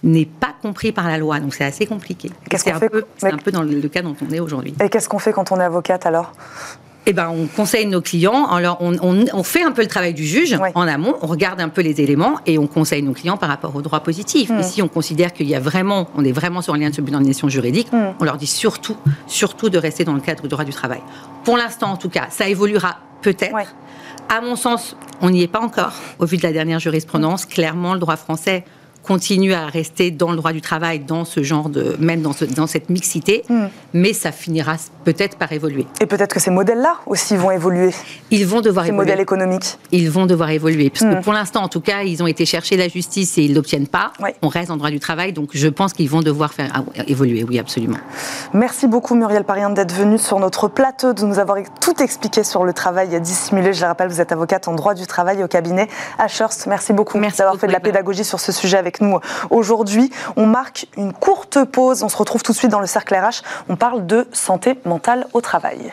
n'est 0.02 0.26
pas 0.26 0.54
compris 0.62 0.92
par 0.92 1.08
la 1.08 1.18
loi. 1.18 1.40
Donc 1.40 1.54
c'est 1.54 1.64
assez 1.64 1.86
compliqué. 1.86 2.30
Qu'est-ce 2.48 2.64
qu'on 2.64 2.78
fait 2.78 2.90
C'est 3.16 3.32
un 3.32 3.38
peu 3.38 3.50
dans 3.50 3.62
le 3.62 3.88
cas 3.88 4.02
dont 4.02 4.16
on 4.26 4.32
est 4.32 4.40
aujourd'hui. 4.40 4.74
Et 4.80 4.88
qu'est-ce 4.88 5.08
qu'on 5.08 5.18
fait 5.18 5.32
quand 5.32 5.50
on 5.52 5.60
est 5.60 5.64
avocate 5.64 6.06
alors? 6.06 6.32
Eh 7.06 7.12
ben, 7.12 7.28
on 7.28 7.46
conseille 7.46 7.86
nos 7.86 8.00
clients. 8.00 8.46
Alors, 8.46 8.78
on, 8.80 8.96
on, 9.02 9.42
fait 9.42 9.62
un 9.62 9.72
peu 9.72 9.82
le 9.82 9.88
travail 9.88 10.14
du 10.14 10.24
juge 10.24 10.56
en 10.74 10.82
amont, 10.82 11.16
on 11.20 11.26
regarde 11.26 11.60
un 11.60 11.68
peu 11.68 11.82
les 11.82 12.00
éléments 12.00 12.38
et 12.46 12.58
on 12.58 12.66
conseille 12.66 13.02
nos 13.02 13.12
clients 13.12 13.36
par 13.36 13.48
rapport 13.48 13.76
au 13.76 13.82
droit 13.82 14.00
positif. 14.00 14.50
Mmh. 14.50 14.60
Ici, 14.60 14.82
on 14.82 14.88
considère 14.88 15.32
qu'il 15.32 15.48
y 15.48 15.54
a 15.54 15.60
vraiment, 15.60 16.08
on 16.16 16.24
est 16.24 16.32
vraiment 16.32 16.62
sur 16.62 16.74
un 16.74 16.78
lien 16.78 16.90
de 16.90 16.94
subordination 16.94 17.48
juridique. 17.48 17.92
Mmh. 17.92 18.14
On 18.20 18.24
leur 18.24 18.36
dit 18.36 18.46
surtout, 18.46 18.96
surtout 19.26 19.68
de 19.68 19.78
rester 19.78 20.04
dans 20.04 20.14
le 20.14 20.20
cadre 20.20 20.42
du 20.42 20.48
droit 20.48 20.64
du 20.64 20.72
travail. 20.72 21.00
Pour 21.44 21.56
l'instant, 21.56 21.90
en 21.90 21.96
tout 21.96 22.08
cas, 22.08 22.28
ça 22.30 22.48
évoluera 22.48 22.98
peut-être. 23.20 23.74
À 24.28 24.40
mon 24.40 24.56
sens, 24.56 24.96
on 25.20 25.30
n'y 25.30 25.42
est 25.42 25.48
pas 25.48 25.60
encore. 25.60 25.92
Au 26.18 26.24
vu 26.24 26.38
de 26.38 26.42
la 26.42 26.52
dernière 26.52 26.78
jurisprudence, 26.78 27.44
clairement, 27.44 27.92
le 27.92 28.00
droit 28.00 28.16
français 28.16 28.64
continue 29.04 29.52
à 29.52 29.66
rester 29.66 30.10
dans 30.10 30.30
le 30.30 30.36
droit 30.36 30.52
du 30.52 30.60
travail, 30.60 31.00
dans 31.00 31.24
ce 31.24 31.42
genre 31.42 31.68
de, 31.68 31.96
même 31.98 32.22
dans, 32.22 32.32
ce, 32.32 32.44
dans 32.44 32.66
cette 32.66 32.90
mixité, 32.90 33.44
hmm. 33.48 33.66
mais 33.92 34.12
ça 34.12 34.32
finira 34.32 34.76
peut-être 35.04 35.36
par 35.36 35.52
évoluer. 35.52 35.86
Et 36.00 36.06
peut-être 36.06 36.34
que 36.34 36.40
ces 36.40 36.50
modèles-là 36.50 36.96
aussi 37.06 37.36
vont 37.36 37.50
évoluer. 37.50 37.90
Ils 38.30 38.46
vont 38.46 38.60
devoir 38.60 38.86
ces 38.86 38.90
évoluer. 38.90 39.04
Ces 39.04 39.10
modèles 39.10 39.22
économiques. 39.22 39.78
Ils 39.92 40.10
vont 40.10 40.26
devoir 40.26 40.50
évoluer, 40.50 40.90
parce 40.90 41.04
que 41.04 41.18
hmm. 41.18 41.22
pour 41.22 41.32
l'instant, 41.32 41.62
en 41.62 41.68
tout 41.68 41.80
cas, 41.80 42.02
ils 42.02 42.22
ont 42.22 42.26
été 42.26 42.46
chercher 42.46 42.76
la 42.76 42.88
justice 42.88 43.38
et 43.38 43.42
ils 43.42 43.54
l'obtiennent 43.54 43.86
pas. 43.86 44.12
On 44.42 44.48
reste 44.48 44.70
en 44.70 44.76
droit 44.76 44.90
du 44.90 45.00
travail, 45.00 45.32
donc 45.32 45.50
je 45.52 45.68
pense 45.68 45.92
qu'ils 45.92 46.10
vont 46.10 46.22
devoir 46.22 46.52
faire 46.54 46.70
ah, 46.74 47.02
évoluer, 47.06 47.44
oui, 47.44 47.58
absolument. 47.58 47.98
Merci 48.52 48.86
beaucoup 48.86 49.14
Muriel 49.14 49.44
Parian 49.44 49.70
d'être 49.70 49.94
venue 49.94 50.18
sur 50.18 50.38
notre 50.38 50.68
plateau, 50.68 51.12
de 51.12 51.24
nous 51.24 51.38
avoir 51.38 51.58
tout 51.80 52.02
expliqué 52.02 52.42
sur 52.42 52.64
le 52.64 52.72
travail 52.72 53.20
dissimulé. 53.20 53.72
Je 53.72 53.82
le 53.82 53.86
rappelle, 53.86 54.08
vous 54.08 54.20
êtes 54.20 54.32
avocate 54.32 54.66
en 54.68 54.74
droit 54.74 54.94
du 54.94 55.06
travail 55.06 55.42
au 55.42 55.48
cabinet 55.48 55.88
Ashurst. 56.18 56.66
Merci 56.66 56.92
beaucoup 56.92 57.20
d'avoir 57.20 57.56
fait 57.56 57.66
de 57.66 57.72
la 57.72 57.80
pédagogie 57.80 58.24
sur 58.24 58.40
ce 58.40 58.52
sujet 58.52 58.76
avec 58.76 58.93
nous 59.00 59.20
aujourd'hui. 59.50 60.10
On 60.36 60.46
marque 60.46 60.86
une 60.96 61.12
courte 61.12 61.64
pause. 61.64 62.02
On 62.02 62.08
se 62.08 62.16
retrouve 62.16 62.42
tout 62.42 62.52
de 62.52 62.56
suite 62.56 62.70
dans 62.70 62.80
le 62.80 62.86
cercle 62.86 63.14
RH. 63.14 63.42
On 63.68 63.76
parle 63.76 64.06
de 64.06 64.26
santé 64.32 64.78
mentale 64.84 65.26
au 65.32 65.40
travail. 65.40 65.92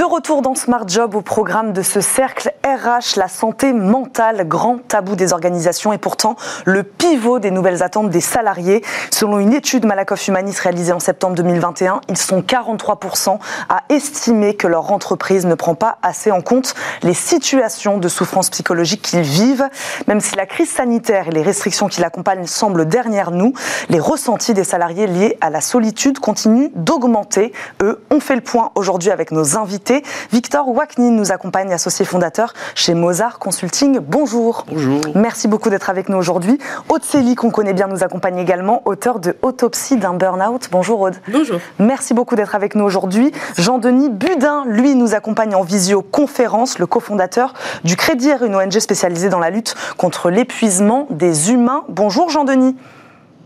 De 0.00 0.04
retour 0.06 0.40
dans 0.40 0.54
Smart 0.54 0.88
Job 0.88 1.14
au 1.14 1.20
programme 1.20 1.74
de 1.74 1.82
ce 1.82 2.00
cercle 2.00 2.54
RH, 2.64 3.18
la 3.18 3.28
santé 3.28 3.74
mentale, 3.74 4.48
grand 4.48 4.78
tabou 4.78 5.14
des 5.14 5.34
organisations 5.34 5.92
et 5.92 5.98
pourtant 5.98 6.36
le 6.64 6.84
pivot 6.84 7.38
des 7.38 7.50
nouvelles 7.50 7.82
attentes 7.82 8.08
des 8.08 8.22
salariés. 8.22 8.82
Selon 9.10 9.38
une 9.38 9.52
étude 9.52 9.84
Malakoff 9.84 10.26
Humanis 10.26 10.58
réalisée 10.58 10.94
en 10.94 11.00
septembre 11.00 11.34
2021, 11.34 12.00
ils 12.08 12.16
sont 12.16 12.40
43% 12.40 13.40
à 13.68 13.82
estimer 13.90 14.54
que 14.54 14.66
leur 14.66 14.90
entreprise 14.90 15.44
ne 15.44 15.54
prend 15.54 15.74
pas 15.74 15.98
assez 16.00 16.30
en 16.30 16.40
compte 16.40 16.74
les 17.02 17.12
situations 17.12 17.98
de 17.98 18.08
souffrance 18.08 18.48
psychologique 18.48 19.02
qu'ils 19.02 19.20
vivent. 19.20 19.68
Même 20.06 20.20
si 20.20 20.34
la 20.34 20.46
crise 20.46 20.70
sanitaire 20.70 21.28
et 21.28 21.32
les 21.32 21.42
restrictions 21.42 21.88
qui 21.88 22.00
l'accompagnent 22.00 22.46
semblent 22.46 22.88
derrière 22.88 23.32
nous, 23.32 23.52
les 23.90 24.00
ressentis 24.00 24.54
des 24.54 24.64
salariés 24.64 25.06
liés 25.06 25.36
à 25.42 25.50
la 25.50 25.60
solitude 25.60 26.20
continuent 26.20 26.70
d'augmenter. 26.74 27.52
Eux, 27.82 28.02
ont 28.10 28.20
fait 28.20 28.36
le 28.36 28.40
point 28.40 28.70
aujourd'hui 28.76 29.10
avec 29.10 29.30
nos 29.30 29.58
invités 29.58 29.89
Victor 30.32 30.68
Waknin 30.68 31.10
nous 31.10 31.32
accompagne, 31.32 31.72
associé 31.72 32.04
fondateur 32.04 32.54
chez 32.74 32.94
Mozart 32.94 33.38
Consulting. 33.38 33.98
Bonjour. 34.00 34.64
Bonjour. 34.70 35.00
Merci 35.14 35.48
beaucoup 35.48 35.68
d'être 35.68 35.90
avec 35.90 36.08
nous 36.08 36.16
aujourd'hui. 36.16 36.58
Aude 36.88 37.04
Célie, 37.04 37.34
qu'on 37.34 37.50
connaît 37.50 37.74
bien, 37.74 37.88
nous 37.88 38.02
accompagne 38.02 38.38
également, 38.38 38.82
auteur 38.86 39.18
de 39.18 39.36
Autopsie 39.42 39.96
d'un 39.96 40.14
burn-out. 40.14 40.68
Bonjour 40.72 41.00
Aude. 41.00 41.16
Bonjour. 41.30 41.60
Merci 41.78 42.14
beaucoup 42.14 42.36
d'être 42.36 42.54
avec 42.54 42.74
nous 42.74 42.84
aujourd'hui. 42.84 43.32
Jean-Denis 43.58 44.08
Budin, 44.08 44.64
lui, 44.66 44.94
nous 44.94 45.14
accompagne 45.14 45.54
en 45.54 45.62
visioconférence, 45.62 46.78
le 46.78 46.86
cofondateur 46.86 47.52
du 47.84 47.96
Crédit 47.96 48.30
une 48.44 48.54
ONG 48.54 48.78
spécialisée 48.78 49.28
dans 49.28 49.38
la 49.38 49.50
lutte 49.50 49.74
contre 49.96 50.30
l'épuisement 50.30 51.06
des 51.10 51.52
humains. 51.52 51.84
Bonjour 51.88 52.30
Jean-Denis. 52.30 52.76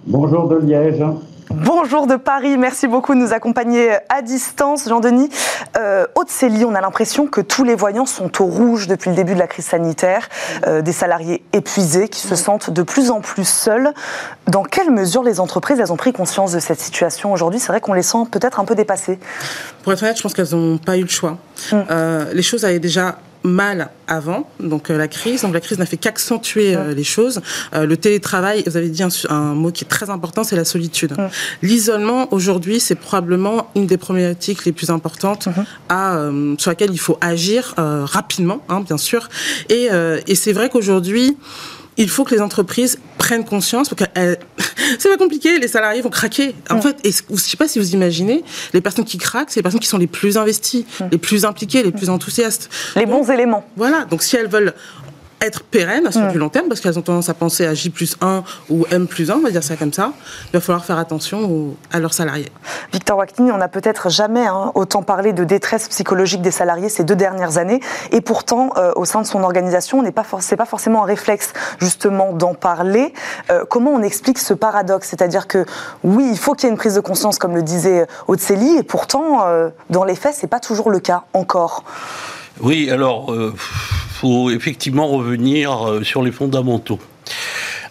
Bonjour 0.07 0.49
de 0.49 0.57
Liège. 0.57 1.03
Bonjour 1.51 2.07
de 2.07 2.17
Paris, 2.17 2.57
merci 2.57 2.87
beaucoup 2.89 3.15
de 3.15 3.21
nous 3.21 3.33
accompagner 3.33 3.97
à 4.09 4.23
distance. 4.23 4.89
Jean-Denis, 4.89 5.29
euh, 5.77 6.07
Haute-Célie, 6.15 6.65
on 6.65 6.75
a 6.75 6.81
l'impression 6.81 7.27
que 7.27 7.41
tous 7.41 7.65
les 7.65 7.75
voyants 7.75 8.07
sont 8.07 8.43
au 8.43 8.47
rouge 8.47 8.87
depuis 8.87 9.11
le 9.11 9.17
début 9.17 9.35
de 9.35 9.39
la 9.39 9.47
crise 9.47 9.67
sanitaire, 9.67 10.29
euh, 10.67 10.83
des 10.83 10.93
salariés 10.93 11.45
épuisés 11.53 12.09
qui 12.09 12.21
se 12.21 12.35
sentent 12.35 12.71
de 12.71 12.83
plus 12.83 13.11
en 13.11 13.21
plus 13.21 13.47
seuls. 13.47 13.93
Dans 14.47 14.63
quelle 14.63 14.91
mesure 14.91 15.23
les 15.23 15.39
entreprises 15.39 15.79
elles 15.81 15.93
ont 15.93 15.97
pris 15.97 16.13
conscience 16.13 16.53
de 16.53 16.61
cette 16.61 16.81
situation 16.81 17.33
aujourd'hui? 17.33 17.61
C'est 17.61 17.69
vrai 17.69 17.81
qu'on 17.81 17.93
les 17.93 18.03
sent 18.03 18.27
peut-être 18.31 18.59
un 18.59 18.65
peu 18.65 18.75
dépassés. 18.75 19.19
Pour 19.83 19.93
être 19.93 20.03
honnête, 20.03 20.17
je 20.17 20.23
pense 20.23 20.35
qu'elles 20.35 20.53
n'ont 20.53 20.79
pas 20.79 20.97
eu 20.97 21.03
le 21.03 21.09
choix. 21.09 21.39
Mm. 21.73 21.77
Euh, 21.91 22.25
les 22.33 22.43
choses 22.43 22.65
avaient 22.65 22.79
déjà 22.79 23.17
mal 23.45 23.91
avant, 24.09 24.49
donc 24.59 24.91
euh, 24.91 24.97
la 24.97 25.07
crise. 25.07 25.43
Donc 25.43 25.53
la 25.53 25.61
crise 25.61 25.79
n'a 25.79 25.87
fait 25.87 25.99
qu'accentuer 25.99 26.75
euh, 26.75 26.95
les 26.95 27.05
choses. 27.05 27.41
Euh, 27.75 27.87
le 27.87 27.97
télétravail, 27.97 28.65
vous 28.67 28.77
avez 28.77 28.89
dit 28.89 29.03
un, 29.29 29.55
mot 29.55 29.71
qui 29.71 29.85
est 29.85 29.89
très 29.89 30.11
important, 30.11 30.43
c'est 30.45 30.57
la 30.57 30.65
solitude. 30.65 31.15
L'isolement 31.63 32.33
aujourd'hui, 32.33 32.81
c'est 32.81 32.95
probablement 32.95 33.71
une 33.77 33.87
des 33.87 33.99
problématiques 33.99 34.65
les 34.65 34.73
plus 34.73 34.91
importantes 34.91 35.47
mm-hmm. 35.47 35.65
à, 35.91 36.31
sur 36.59 36.71
laquelle 36.71 36.91
il 36.91 36.99
faut 36.99 37.19
agir 37.21 37.75
rapidement, 37.77 38.63
hein, 38.69 38.81
bien 38.81 38.97
sûr. 38.97 39.29
Et, 39.69 39.89
et 40.27 40.35
c'est 40.35 40.53
vrai 40.53 40.71
qu'aujourd'hui, 40.71 41.37
il 41.97 42.09
faut 42.09 42.25
que 42.25 42.35
les 42.35 42.41
entreprises 42.41 42.99
prennent 43.19 43.45
conscience, 43.45 43.89
parce 43.89 44.09
que 44.09 44.39
c'est 44.99 45.09
pas 45.09 45.17
compliqué, 45.17 45.59
les 45.59 45.69
salariés 45.69 46.03
vont 46.03 46.11
craquer. 46.11 46.55
En 46.71 46.81
fait, 46.81 46.97
et, 47.05 47.11
je 47.13 47.37
sais 47.37 47.57
pas 47.57 47.69
si 47.69 47.79
vous 47.79 47.95
imaginez, 47.95 48.45
les 48.73 48.81
personnes 48.81 49.05
qui 49.05 49.19
craquent, 49.19 49.51
c'est 49.51 49.61
les 49.61 49.63
personnes 49.63 49.81
qui 49.81 49.89
sont 49.89 49.99
les 49.99 50.07
plus 50.07 50.37
investies, 50.37 50.87
les 51.11 51.19
plus 51.19 51.45
impliquées, 51.45 51.83
les 51.83 51.93
plus 51.93 52.11
enthousiastes. 52.11 52.71
Les 52.97 53.07
bons 53.07 53.31
éléments. 53.31 53.65
Voilà, 53.77 54.05
donc 54.05 54.23
si 54.23 54.37
elles 54.37 54.49
veulent 54.49 54.75
être 55.45 55.63
pérennes 55.63 56.11
sur 56.11 56.23
mm. 56.23 56.33
du 56.33 56.39
long 56.39 56.49
terme, 56.49 56.69
parce 56.69 56.81
qu'elles 56.81 56.99
ont 56.99 57.03
tendance 57.03 57.29
à 57.29 57.35
penser 57.35 57.67
à 57.67 57.75
J 57.75 57.91
plus 57.91 58.17
1 58.21 58.43
ou 58.71 58.87
M 58.91 59.07
plus 59.07 59.31
1, 59.31 59.37
on 59.37 59.41
va 59.41 59.51
dire 59.51 59.63
ça 59.63 59.77
comme 59.77 59.93
ça, 59.93 60.13
il 60.49 60.53
va 60.53 60.61
falloir 60.61 60.85
faire 60.85 60.99
attention 60.99 61.75
à 61.93 62.01
leurs 62.01 62.15
salariés. 62.15 62.51
Victor 62.93 63.19
Wactini, 63.19 63.53
on 63.53 63.59
n'a 63.59 63.69
peut-être 63.69 64.11
jamais 64.11 64.47
hein, 64.47 64.73
autant 64.75 65.03
parlé 65.03 65.33
de 65.33 65.45
détresse 65.45 65.89
psychologique 65.89 66.43
des 66.43 66.51
salariés 66.51 66.89
ces 66.89 67.05
deux 67.05 67.17
dernières 67.17 67.59
années, 67.59 67.81
et 68.13 68.21
pourtant, 68.21 68.71
euh, 68.77 68.93
au 68.97 69.05
sein 69.05 69.21
de 69.21 69.27
son 69.27 69.43
organisation, 69.43 70.01
ce 70.01 70.05
n'est 70.05 70.13
pas, 70.13 70.25
pas 70.25 70.67
forcément 70.67 71.03
un 71.03 71.07
réflexe 71.07 71.53
justement 71.79 72.33
d'en 72.33 72.55
parler. 72.55 73.13
Euh, 73.51 73.65
comment 73.69 73.91
on 73.91 74.03
explique 74.03 74.39
ce 74.39 74.55
paradoxe? 74.55 75.09
C'est-à-dire 75.09 75.47
que 75.47 75.65
oui, 76.03 76.29
il 76.31 76.39
faut 76.39 76.55
qu'il 76.55 76.67
y 76.67 76.69
ait 76.69 76.73
une 76.73 76.79
prise 76.79 76.95
de 76.95 77.01
conscience, 77.01 77.39
comme 77.39 77.55
le 77.55 77.63
disait 77.63 78.07
Haute-Célie, 78.29 78.77
et 78.79 78.83
pourtant, 78.83 79.47
euh, 79.47 79.69
dans 79.91 80.05
les 80.05 80.15
faits, 80.15 80.35
ce 80.35 80.43
n'est 80.43 80.49
pas 80.49 80.61
toujours 80.61 80.91
le 80.91 81.01
cas 81.01 81.25
encore. 81.33 81.85
Oui, 82.61 82.91
alors 82.91 83.33
faut 84.25 84.51
effectivement 84.51 85.09
revenir 85.09 85.87
euh, 85.87 86.03
sur 86.03 86.23
les 86.23 86.33
fondamentaux. 86.33 86.99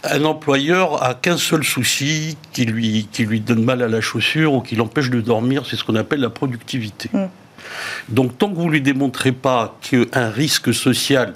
Un 0.03 0.25
employeur 0.25 1.03
a 1.03 1.13
qu'un 1.13 1.37
seul 1.37 1.63
souci 1.63 2.37
qui 2.51 2.65
lui, 2.65 3.07
qui 3.11 3.23
lui 3.25 3.39
donne 3.39 3.63
mal 3.63 3.83
à 3.83 3.87
la 3.87 4.01
chaussure 4.01 4.53
ou 4.53 4.61
qui 4.61 4.75
l'empêche 4.75 5.11
de 5.11 5.21
dormir, 5.21 5.65
c'est 5.69 5.75
ce 5.75 5.83
qu'on 5.83 5.95
appelle 5.95 6.21
la 6.21 6.31
productivité. 6.31 7.09
Mm. 7.13 7.25
Donc 8.09 8.37
tant 8.39 8.49
que 8.49 8.55
vous 8.55 8.65
ne 8.65 8.71
lui 8.71 8.81
démontrez 8.81 9.31
pas 9.31 9.77
qu'un 9.81 10.29
risque 10.29 10.73
social 10.73 11.35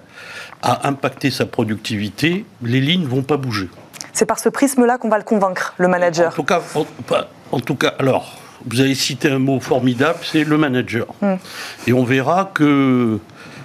a 0.64 0.88
impacté 0.88 1.30
sa 1.30 1.46
productivité, 1.46 2.46
les 2.64 2.82
lignes 2.82 3.04
ne 3.04 3.08
vont 3.08 3.22
pas 3.22 3.38
bouger. 3.38 3.70
C'est 4.14 4.26
par 4.26 4.40
ce 4.40 4.50
prisme-là 4.50 4.98
qu'on 4.98 5.10
va 5.10 5.20
le 5.20 5.24
convaincre, 5.24 5.76
le 5.78 5.88
manager. 5.88 6.32
En 6.32 6.36
tout 6.36 6.44
cas, 6.44 6.62
en, 7.52 7.60
tout 7.60 7.76
cas 7.76 7.94
alors, 8.00 8.36
vous 8.66 8.80
avez 8.80 8.96
cité 8.96 9.30
un 9.30 9.40
mot 9.40 9.60
formidable, 9.60 10.20
c'est 10.24 10.44
le 10.44 10.58
manager. 10.58 11.08
Mm. 11.22 11.36
Et 11.88 11.94
on 11.94 12.04
verra 12.04 12.52
que 12.54 13.20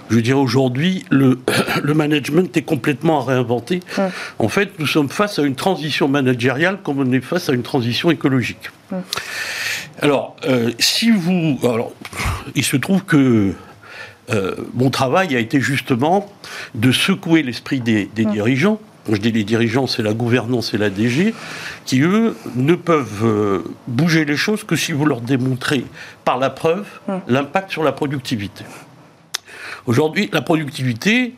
je 0.09 0.19
dirais 0.19 0.39
aujourd'hui, 0.39 1.05
le, 1.09 1.39
le, 1.83 1.93
management 1.93 2.55
est 2.55 2.61
complètement 2.61 3.21
à 3.21 3.25
réinventer. 3.25 3.79
En 4.39 4.47
fait, 4.47 4.79
nous 4.79 4.87
sommes 4.87 5.09
face 5.09 5.39
à 5.39 5.43
une 5.43 5.55
transition 5.55 6.07
managériale 6.07 6.79
comme 6.83 6.99
on 6.99 7.11
est 7.11 7.21
face 7.21 7.49
à 7.49 7.53
une 7.53 7.63
transition 7.63 8.11
écologique. 8.11 8.69
Alors, 10.01 10.35
euh, 10.45 10.71
si 10.79 11.11
vous... 11.11 11.59
Alors, 11.63 11.93
il 12.55 12.63
se 12.63 12.77
trouve 12.77 13.03
que 13.05 13.53
euh, 14.29 14.55
mon 14.73 14.89
travail 14.89 15.35
a 15.35 15.39
été 15.39 15.59
justement 15.59 16.31
de 16.75 16.91
secouer 16.91 17.43
l'esprit 17.43 17.79
des, 17.81 18.09
dirigeants. 18.15 18.79
Quand 19.05 19.15
je 19.15 19.19
dis 19.19 19.31
les 19.31 19.43
dirigeants, 19.43 19.85
c'est 19.85 20.01
la 20.01 20.13
gouvernance 20.13 20.73
et 20.73 20.77
la 20.77 20.89
DG, 20.89 21.33
qui 21.85 22.01
eux 22.01 22.35
ne 22.55 22.75
peuvent 22.75 23.25
euh, 23.25 23.63
bouger 23.87 24.23
les 24.23 24.37
choses 24.37 24.63
que 24.63 24.75
si 24.75 24.93
vous 24.93 25.05
leur 25.05 25.19
démontrez 25.19 25.85
par 26.23 26.37
la 26.37 26.49
preuve 26.49 26.85
l'impact 27.27 27.71
sur 27.71 27.83
la 27.83 27.91
productivité. 27.91 28.63
Aujourd'hui, 29.85 30.29
la 30.31 30.41
productivité, 30.41 31.35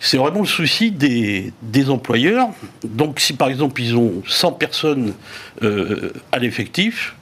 c'est 0.00 0.16
vraiment 0.16 0.40
le 0.40 0.46
souci 0.46 0.90
des, 0.90 1.52
employeurs. 1.90 2.48
Donc, 2.82 3.20
si 3.20 3.34
par 3.34 3.48
exemple 3.48 3.82
ils 3.82 3.94
ont 3.94 4.22
100 4.26 4.52
personnes 4.52 5.12
euh, 5.62 6.12
à 6.32 6.38
l'effectif, 6.38 7.14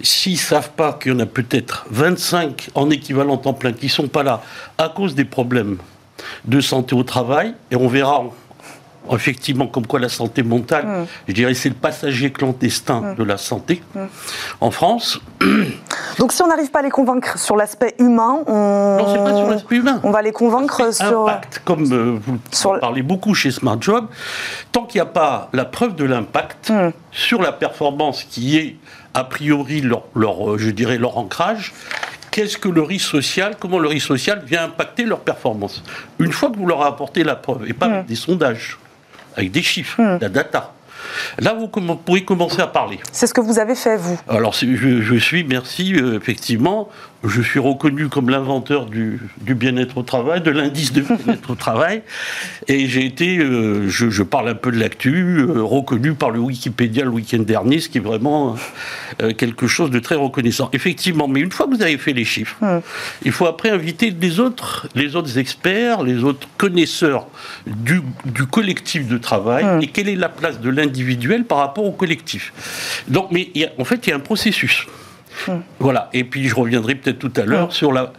s'ils 0.00 0.34
ne 0.34 0.38
savent 0.38 0.72
pas 0.72 0.98
qu'il 1.00 1.12
y 1.12 1.14
en 1.14 1.20
a 1.20 1.26
peut-être 1.26 1.86
25 1.90 2.68
en 2.74 2.90
équivalent 2.90 3.38
temps 3.38 3.54
plein 3.54 3.72
qui 3.72 3.86
ne 3.86 3.90
sont 3.90 4.08
pas 4.08 4.22
là 4.22 4.42
à 4.76 4.90
cause 4.90 5.14
des 5.14 5.24
problèmes 5.24 5.78
de 6.44 6.60
santé 6.60 6.94
au 6.94 7.02
travail, 7.02 7.54
et 7.70 7.76
on 7.76 7.88
verra 7.88 8.24
effectivement, 9.12 9.66
comme 9.66 9.86
quoi 9.86 10.00
la 10.00 10.08
santé 10.08 10.42
mentale, 10.42 10.86
mm. 10.86 11.06
je 11.28 11.32
dirais, 11.32 11.54
c'est 11.54 11.68
le 11.68 11.74
passager 11.74 12.30
clandestin 12.32 13.00
mm. 13.00 13.14
de 13.16 13.24
la 13.24 13.36
santé 13.36 13.82
mm. 13.94 14.00
en 14.60 14.70
France. 14.70 15.20
Donc, 16.18 16.32
si 16.32 16.42
on 16.42 16.46
n'arrive 16.46 16.70
pas 16.70 16.80
à 16.80 16.82
les 16.82 16.90
convaincre 16.90 17.38
sur 17.38 17.56
l'aspect 17.56 17.94
humain, 17.98 18.38
on... 18.46 18.98
on 20.02 20.10
va 20.10 20.22
les 20.22 20.32
convaincre 20.32 20.94
sur. 20.94 21.28
Impact, 21.28 21.62
comme 21.64 21.92
euh, 21.92 22.18
vous 22.24 22.38
sur... 22.50 22.78
parlez 22.80 23.02
beaucoup 23.02 23.34
chez 23.34 23.50
Smart 23.50 23.80
Job, 23.80 24.06
tant 24.72 24.84
qu'il 24.84 25.00
n'y 25.00 25.06
a 25.06 25.10
pas 25.10 25.48
la 25.52 25.64
preuve 25.64 25.94
de 25.96 26.04
l'impact 26.04 26.72
sur 27.10 27.42
la 27.42 27.52
performance 27.52 28.24
qui 28.24 28.56
est 28.56 28.76
a 29.14 29.24
priori 29.24 29.80
leur, 29.80 30.04
leur, 30.14 30.52
euh, 30.52 30.58
je 30.58 30.70
dirais, 30.70 30.98
leur 30.98 31.16
ancrage, 31.18 31.72
qu'est-ce 32.30 32.58
que 32.58 32.68
le 32.68 32.82
risque 32.82 33.08
social, 33.08 33.56
comment 33.58 33.78
le 33.78 33.88
risque 33.88 34.08
social 34.08 34.42
vient 34.44 34.64
impacter 34.64 35.04
leur 35.04 35.20
performance? 35.20 35.84
Une 36.18 36.32
fois 36.32 36.50
que 36.50 36.56
vous 36.56 36.66
leur 36.66 36.82
apportez 36.82 37.22
la 37.22 37.36
preuve, 37.36 37.68
et 37.68 37.72
pas 37.72 38.02
des 38.02 38.16
sondages, 38.16 38.76
avec 39.36 39.50
des 39.50 39.62
chiffres, 39.62 40.00
hmm. 40.00 40.18
la 40.20 40.28
data. 40.28 40.72
Là, 41.38 41.54
vous 41.54 41.68
pourrez 41.68 42.24
commencer 42.24 42.60
à 42.60 42.66
parler. 42.66 42.98
C'est 43.12 43.26
ce 43.26 43.34
que 43.34 43.40
vous 43.40 43.58
avez 43.58 43.74
fait, 43.74 43.96
vous 43.96 44.18
Alors, 44.28 44.52
je, 44.52 45.00
je 45.02 45.16
suis, 45.16 45.44
merci, 45.44 45.94
euh, 45.94 46.16
effectivement, 46.16 46.88
je 47.26 47.42
suis 47.42 47.58
reconnu 47.58 48.08
comme 48.08 48.28
l'inventeur 48.30 48.86
du, 48.86 49.20
bien-être 49.40 49.98
au 49.98 50.02
travail, 50.02 50.42
de 50.42 50.50
l'indice 50.50 50.92
de 50.92 51.00
bien-être 51.00 51.50
au 51.50 51.54
travail, 51.54 52.02
et 52.68 52.86
j'ai 52.86 53.04
été, 53.04 53.38
euh, 53.38 53.88
je, 53.88 54.22
parle 54.22 54.48
un 54.48 54.54
peu 54.54 54.70
de 54.70 54.78
l'actu, 54.78 55.38
euh, 55.38 55.62
reconnu 55.62 56.14
par 56.14 56.30
le 56.30 56.40
Wikipédia 56.40 57.04
le 57.04 57.10
week-end 57.10 57.40
dernier, 57.40 57.80
ce 57.80 57.88
qui 57.88 57.98
est 57.98 58.02
vraiment 58.02 58.56
euh, 59.22 59.32
quelque 59.32 59.66
chose 59.66 59.90
de 59.90 59.98
très 59.98 60.14
reconnaissant. 60.14 60.68
Effectivement, 60.72 61.28
mais 61.28 61.40
une 61.40 61.52
fois 61.52 61.66
que 61.66 61.74
vous 61.74 61.82
avez 61.82 61.98
fait 61.98 62.12
les 62.12 62.24
chiffres, 62.24 62.56
il 63.24 63.32
faut 63.32 63.46
après 63.46 63.70
inviter 63.70 64.14
les 64.18 64.40
autres, 64.40 64.88
les 64.94 65.16
autres 65.16 65.38
experts, 65.38 66.02
les 66.02 66.24
autres 66.24 66.46
connaisseurs 66.58 67.26
du, 67.66 68.00
collectif 68.50 69.08
de 69.08 69.18
travail, 69.18 69.64
et 69.82 69.86
quelle 69.88 70.08
est 70.08 70.16
la 70.16 70.28
place 70.28 70.60
de 70.60 70.70
l'individuel 70.70 71.44
par 71.44 71.58
rapport 71.58 71.84
au 71.84 71.92
collectif? 71.92 72.52
Donc, 73.08 73.28
mais 73.30 73.50
en 73.78 73.84
fait, 73.84 74.06
il 74.06 74.10
y 74.10 74.12
a 74.12 74.16
un 74.16 74.20
processus. 74.20 74.86
Voilà. 75.78 76.08
Et 76.12 76.24
puis 76.24 76.48
je 76.48 76.54
reviendrai 76.54 76.94
peut-être 76.94 77.18
tout 77.18 77.32
à 77.36 77.44
l'heure 77.44 77.72
sur 77.72 77.92
la, 77.92 78.12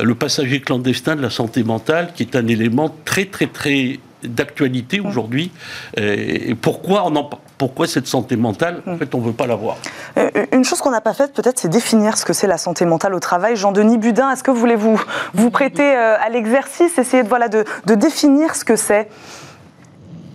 le 0.00 0.14
passager 0.14 0.60
clandestin 0.60 1.16
de 1.16 1.22
la 1.22 1.30
santé 1.30 1.64
mentale, 1.64 2.12
qui 2.14 2.22
est 2.22 2.36
un 2.36 2.46
élément 2.46 2.94
très 3.04 3.26
très 3.26 3.46
très 3.46 3.98
d'actualité 4.22 5.00
aujourd'hui. 5.00 5.50
Et 5.96 6.54
pourquoi 6.54 7.04
on 7.06 7.16
en 7.16 7.28
pourquoi 7.62 7.86
cette 7.86 8.08
santé 8.08 8.34
mentale, 8.34 8.82
en 8.88 8.96
fait, 8.96 9.14
on 9.14 9.18
ne 9.18 9.26
veut 9.26 9.32
pas 9.32 9.46
l'avoir 9.46 9.76
euh, 10.18 10.28
Une 10.50 10.64
chose 10.64 10.80
qu'on 10.80 10.90
n'a 10.90 11.00
pas 11.00 11.12
faite, 11.12 11.32
peut-être, 11.32 11.60
c'est 11.60 11.68
définir 11.68 12.18
ce 12.18 12.24
que 12.24 12.32
c'est 12.32 12.48
la 12.48 12.58
santé 12.58 12.84
mentale 12.84 13.14
au 13.14 13.20
travail. 13.20 13.54
Jean-Denis 13.54 13.98
Budin, 13.98 14.32
est-ce 14.32 14.42
que 14.42 14.50
vous 14.50 14.58
voulez 14.58 14.74
vous, 14.74 15.00
vous 15.32 15.50
prêter 15.50 15.94
euh, 15.94 16.16
à 16.20 16.28
l'exercice, 16.28 16.98
essayer 16.98 17.22
de, 17.22 17.28
voilà, 17.28 17.46
de, 17.46 17.64
de 17.86 17.94
définir 17.94 18.56
ce 18.56 18.64
que 18.64 18.74
c'est? 18.74 19.08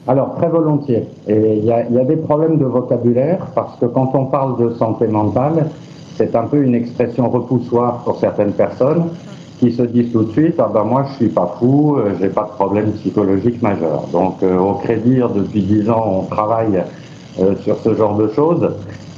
Alors, 0.08 0.36
très 0.38 0.48
volontiers. 0.48 1.06
Et 1.28 1.58
il 1.58 1.66
y, 1.66 1.68
y, 1.68 2.00
a 2.00 2.06
des 2.06 2.16
problèmes 2.16 2.58
de 2.58 2.64
vocabulaire 2.64 3.48
parce 3.54 3.78
que 3.78 3.88
quand 3.88 4.12
on 4.14 4.28
parle 4.28 4.58
de 4.58 4.74
santé 4.76 5.08
mentale, 5.08 5.70
c'est 6.18 6.36
un 6.36 6.44
peu 6.44 6.62
une 6.62 6.76
expression 6.76 7.30
repoussoire 7.30 8.04
pour 8.04 8.20
certaines 8.20 8.54
personnes 8.54 9.10
qui 9.60 9.72
se 9.72 9.84
disent 9.84 10.12
tout 10.12 10.24
de 10.24 10.32
suite 10.32 10.56
ah 10.60 10.70
ben 10.74 10.84
moi 10.84 11.06
je 11.10 11.16
suis 11.16 11.30
pas 11.30 11.56
fou, 11.60 11.98
euh, 11.98 12.14
j'ai 12.20 12.30
pas 12.30 12.44
de 12.44 12.56
problème 12.56 12.92
psychologique 12.94 13.62
majeur. 13.62 14.04
Donc 14.12 14.42
euh, 14.44 14.58
au 14.58 14.74
crédit 14.74 15.20
depuis 15.36 15.62
dix 15.62 15.90
ans 15.90 16.06
on 16.08 16.22
travaille 16.24 16.84
euh, 17.40 17.56
sur 17.64 17.78
ce 17.80 17.94
genre 17.96 18.16
de 18.16 18.28
choses 18.30 18.70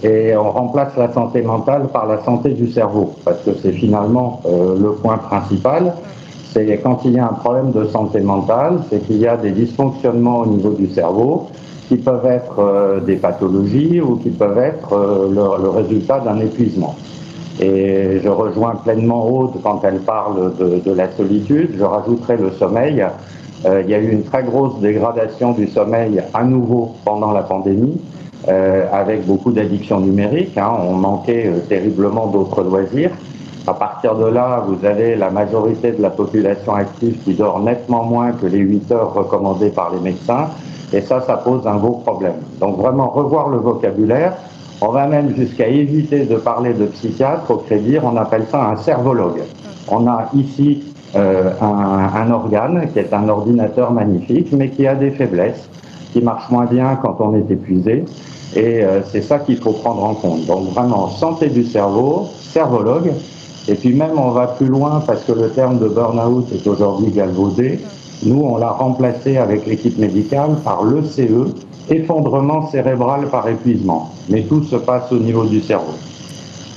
et 0.04 0.36
on 0.36 0.52
remplace 0.52 0.96
la 0.98 1.12
santé 1.12 1.42
mentale 1.42 1.88
par 1.92 2.06
la 2.06 2.24
santé 2.24 2.50
du 2.52 2.72
cerveau 2.72 3.16
parce 3.26 3.42
que 3.44 3.52
c'est 3.62 3.74
finalement 3.74 4.42
le 4.46 4.92
point 4.94 5.18
principal. 5.18 5.94
C'est 6.54 6.78
quand 6.78 7.02
il 7.04 7.12
y 7.12 7.20
a 7.20 7.26
un 7.26 7.34
problème 7.34 7.72
de 7.74 7.86
santé 7.86 8.22
mentale, 8.22 8.80
c'est 8.90 9.06
qu'il 9.06 9.18
y 9.18 9.28
a 9.28 9.36
des 9.36 9.52
dysfonctionnements 9.52 10.40
au 10.40 10.46
niveau 10.46 10.72
du 10.72 10.88
cerveau 10.88 11.50
qui 11.90 11.98
peuvent 11.98 12.26
être 12.28 12.60
euh, 12.60 13.00
des 13.00 13.16
pathologies 13.16 14.00
ou 14.00 14.18
qui 14.18 14.30
peuvent 14.30 14.60
être 14.60 14.94
euh, 14.94 15.28
le, 15.34 15.70
résultat 15.70 16.20
d'un 16.20 16.40
épuisement. 16.40 16.96
Et 17.60 18.20
je 18.24 18.30
rejoins 18.30 18.76
pleinement 18.76 19.28
Aude 19.28 19.60
quand 19.64 19.82
elle 19.84 20.00
parle 20.00 20.56
de, 20.56 20.94
la 20.94 21.12
solitude. 21.12 21.72
Je 21.78 21.84
rajouterai 21.84 22.38
le 22.38 22.52
sommeil. 22.52 23.04
Euh, 23.66 23.82
il 23.84 23.90
y 23.90 23.96
a 23.96 24.00
eu 24.00 24.12
une 24.12 24.24
très 24.24 24.44
grosse 24.44 24.80
dégradation 24.80 25.52
du 25.52 25.68
sommeil 25.68 26.22
à 26.34 26.44
nouveau 26.44 26.94
pendant 27.04 27.32
la 27.32 27.42
pandémie, 27.42 28.00
avec 28.48 29.26
beaucoup 29.26 29.52
d'addictions 29.52 30.00
numériques. 30.00 30.58
Hein. 30.58 30.72
On 30.80 30.94
manquait 30.94 31.52
terriblement 31.68 32.28
d'autres 32.28 32.64
loisirs. 32.64 33.12
À 33.70 33.74
partir 33.76 34.16
de 34.16 34.26
là, 34.26 34.64
vous 34.66 34.84
avez 34.84 35.16
la 35.16 35.30
majorité 35.30 35.92
de 35.92 36.02
la 36.02 36.10
population 36.10 36.74
active 36.74 37.20
qui 37.24 37.36
dort 37.36 37.60
nettement 37.60 38.04
moins 38.04 38.32
que 38.32 38.48
les 38.48 38.58
8 38.58 38.92
heures 38.92 39.14
recommandées 39.14 39.70
par 39.70 39.94
les 39.94 40.00
médecins. 40.00 40.48
Et 40.92 41.02
ça, 41.02 41.22
ça 41.22 41.38
pose 41.38 41.68
un 41.68 41.76
gros 41.76 42.02
problème. 42.04 42.34
Donc 42.60 42.78
vraiment 42.78 43.10
revoir 43.10 43.48
le 43.48 43.58
vocabulaire. 43.58 44.34
On 44.82 44.88
va 44.88 45.06
même 45.06 45.36
jusqu'à 45.36 45.68
éviter 45.68 46.26
de 46.26 46.38
parler 46.38 46.74
de 46.74 46.88
psychiatre 46.88 47.52
au 47.52 47.58
crédit. 47.58 48.00
On 48.02 48.18
appelle 48.18 48.48
ça 48.50 48.72
un 48.72 48.78
cervologue. 48.78 49.42
On 49.88 50.08
a 50.08 50.30
ici 50.34 50.92
euh, 51.16 51.52
un, 51.62 52.32
organe 52.32 52.90
qui 52.92 52.98
est 52.98 53.14
un 53.14 53.30
ordinateur 53.30 53.92
magnifique, 53.92 54.52
mais 54.52 54.70
qui 54.70 54.88
a 54.88 54.96
des 54.96 55.12
faiblesses, 55.12 55.70
qui 56.12 56.22
marche 56.22 56.50
moins 56.50 56.66
bien 56.66 56.98
quand 57.04 57.18
on 57.20 57.36
est 57.36 57.52
épuisé. 57.52 58.04
Et 58.56 58.84
euh, 58.84 59.02
c'est 59.12 59.22
ça 59.22 59.38
qu'il 59.38 59.58
faut 59.58 59.74
prendre 59.74 60.04
en 60.04 60.16
compte. 60.16 60.48
Donc 60.48 60.70
vraiment 60.70 61.10
santé 61.10 61.50
du 61.50 61.66
cerveau, 61.66 62.30
cervologue. 62.52 63.12
Et 63.70 63.76
puis 63.76 63.94
même 63.94 64.18
on 64.18 64.32
va 64.32 64.48
plus 64.48 64.66
loin 64.66 65.04
parce 65.06 65.24
que 65.24 65.32
le 65.32 65.50
terme 65.52 65.78
de 65.78 65.88
burn-out 65.88 66.48
est 66.52 66.68
aujourd'hui 66.68 67.12
galvaudé. 67.12 67.80
Nous, 68.26 68.42
on 68.42 68.58
l'a 68.58 68.72
remplacé 68.72 69.38
avec 69.38 69.68
l'équipe 69.68 69.98
médicale 70.00 70.56
par 70.64 70.84
l'ECE, 70.84 71.54
effondrement 71.90 72.68
cérébral 72.72 73.28
par 73.30 73.48
épuisement. 73.48 74.10
Mais 74.28 74.42
tout 74.42 74.64
se 74.64 74.76
passe 74.76 75.12
au 75.12 75.20
niveau 75.20 75.46
du 75.46 75.62
cerveau. 75.62 75.94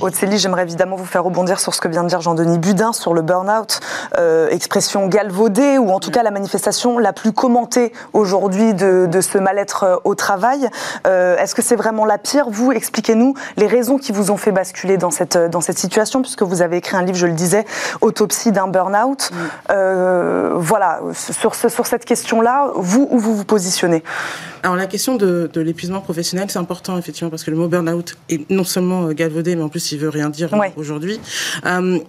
Haute 0.03 0.15
j'aimerais 0.35 0.63
évidemment 0.63 0.97
vous 0.97 1.05
faire 1.05 1.23
rebondir 1.23 1.61
sur 1.61 1.73
ce 1.73 1.79
que 1.79 1.87
vient 1.87 2.03
de 2.03 2.09
dire 2.09 2.19
Jean-Denis 2.19 2.59
Budin 2.59 2.91
sur 2.91 3.13
le 3.13 3.21
burn-out, 3.21 3.79
euh, 4.17 4.49
expression 4.49 5.07
galvaudée, 5.07 5.77
ou 5.77 5.91
en 5.91 6.01
tout 6.01 6.11
cas 6.11 6.23
la 6.23 6.31
manifestation 6.31 6.99
la 6.99 7.13
plus 7.13 7.31
commentée 7.31 7.93
aujourd'hui 8.11 8.73
de, 8.73 9.07
ce 9.21 9.37
mal-être 9.37 9.83
euh, 9.83 9.95
au 10.03 10.13
travail. 10.13 10.67
Euh, 11.07 11.37
est-ce 11.37 11.55
que 11.55 11.61
c'est 11.61 11.77
vraiment 11.77 12.03
la 12.03 12.17
pire? 12.17 12.49
Vous, 12.49 12.73
expliquez-nous 12.73 13.33
les 13.55 13.65
raisons 13.65 13.97
qui 13.97 14.11
vous 14.11 14.29
ont 14.29 14.35
fait 14.35 14.51
basculer 14.51 14.97
dans 14.97 15.09
cette, 15.09 15.37
dans 15.37 15.61
cette 15.61 15.79
situation, 15.79 16.21
puisque 16.21 16.43
vous 16.43 16.61
avez 16.61 16.75
écrit 16.75 16.97
un 16.97 17.03
livre, 17.03 17.17
je 17.17 17.27
le 17.27 17.31
disais, 17.31 17.63
Autopsie 18.01 18.51
d'un 18.51 18.67
burn-out. 18.67 19.31
voilà, 19.69 20.99
sur, 21.13 21.55
sur 21.55 21.85
cette 21.87 22.03
question-là, 22.03 22.73
vous, 22.75 23.07
où 23.09 23.19
vous 23.19 23.37
vous 23.37 23.45
positionnez? 23.45 24.03
Alors 24.63 24.75
la 24.77 24.85
question 24.85 25.15
de, 25.15 25.49
de 25.51 25.61
l'épuisement 25.61 25.99
professionnel, 25.99 26.49
c'est 26.49 26.59
important 26.59 26.97
effectivement 26.97 27.29
parce 27.29 27.43
que 27.43 27.51
le 27.51 27.57
mot 27.57 27.67
burn-out 27.67 28.17
est 28.29 28.49
non 28.49 28.63
seulement 28.63 29.07
galvaudé, 29.09 29.57
mais 29.57 29.63
en 29.63 29.69
plus 29.69 29.92
il 29.93 29.99
veut 29.99 30.09
rien 30.09 30.29
dire 30.29 30.49
aujourd'hui. 30.75 31.19
Euh, 31.65 31.99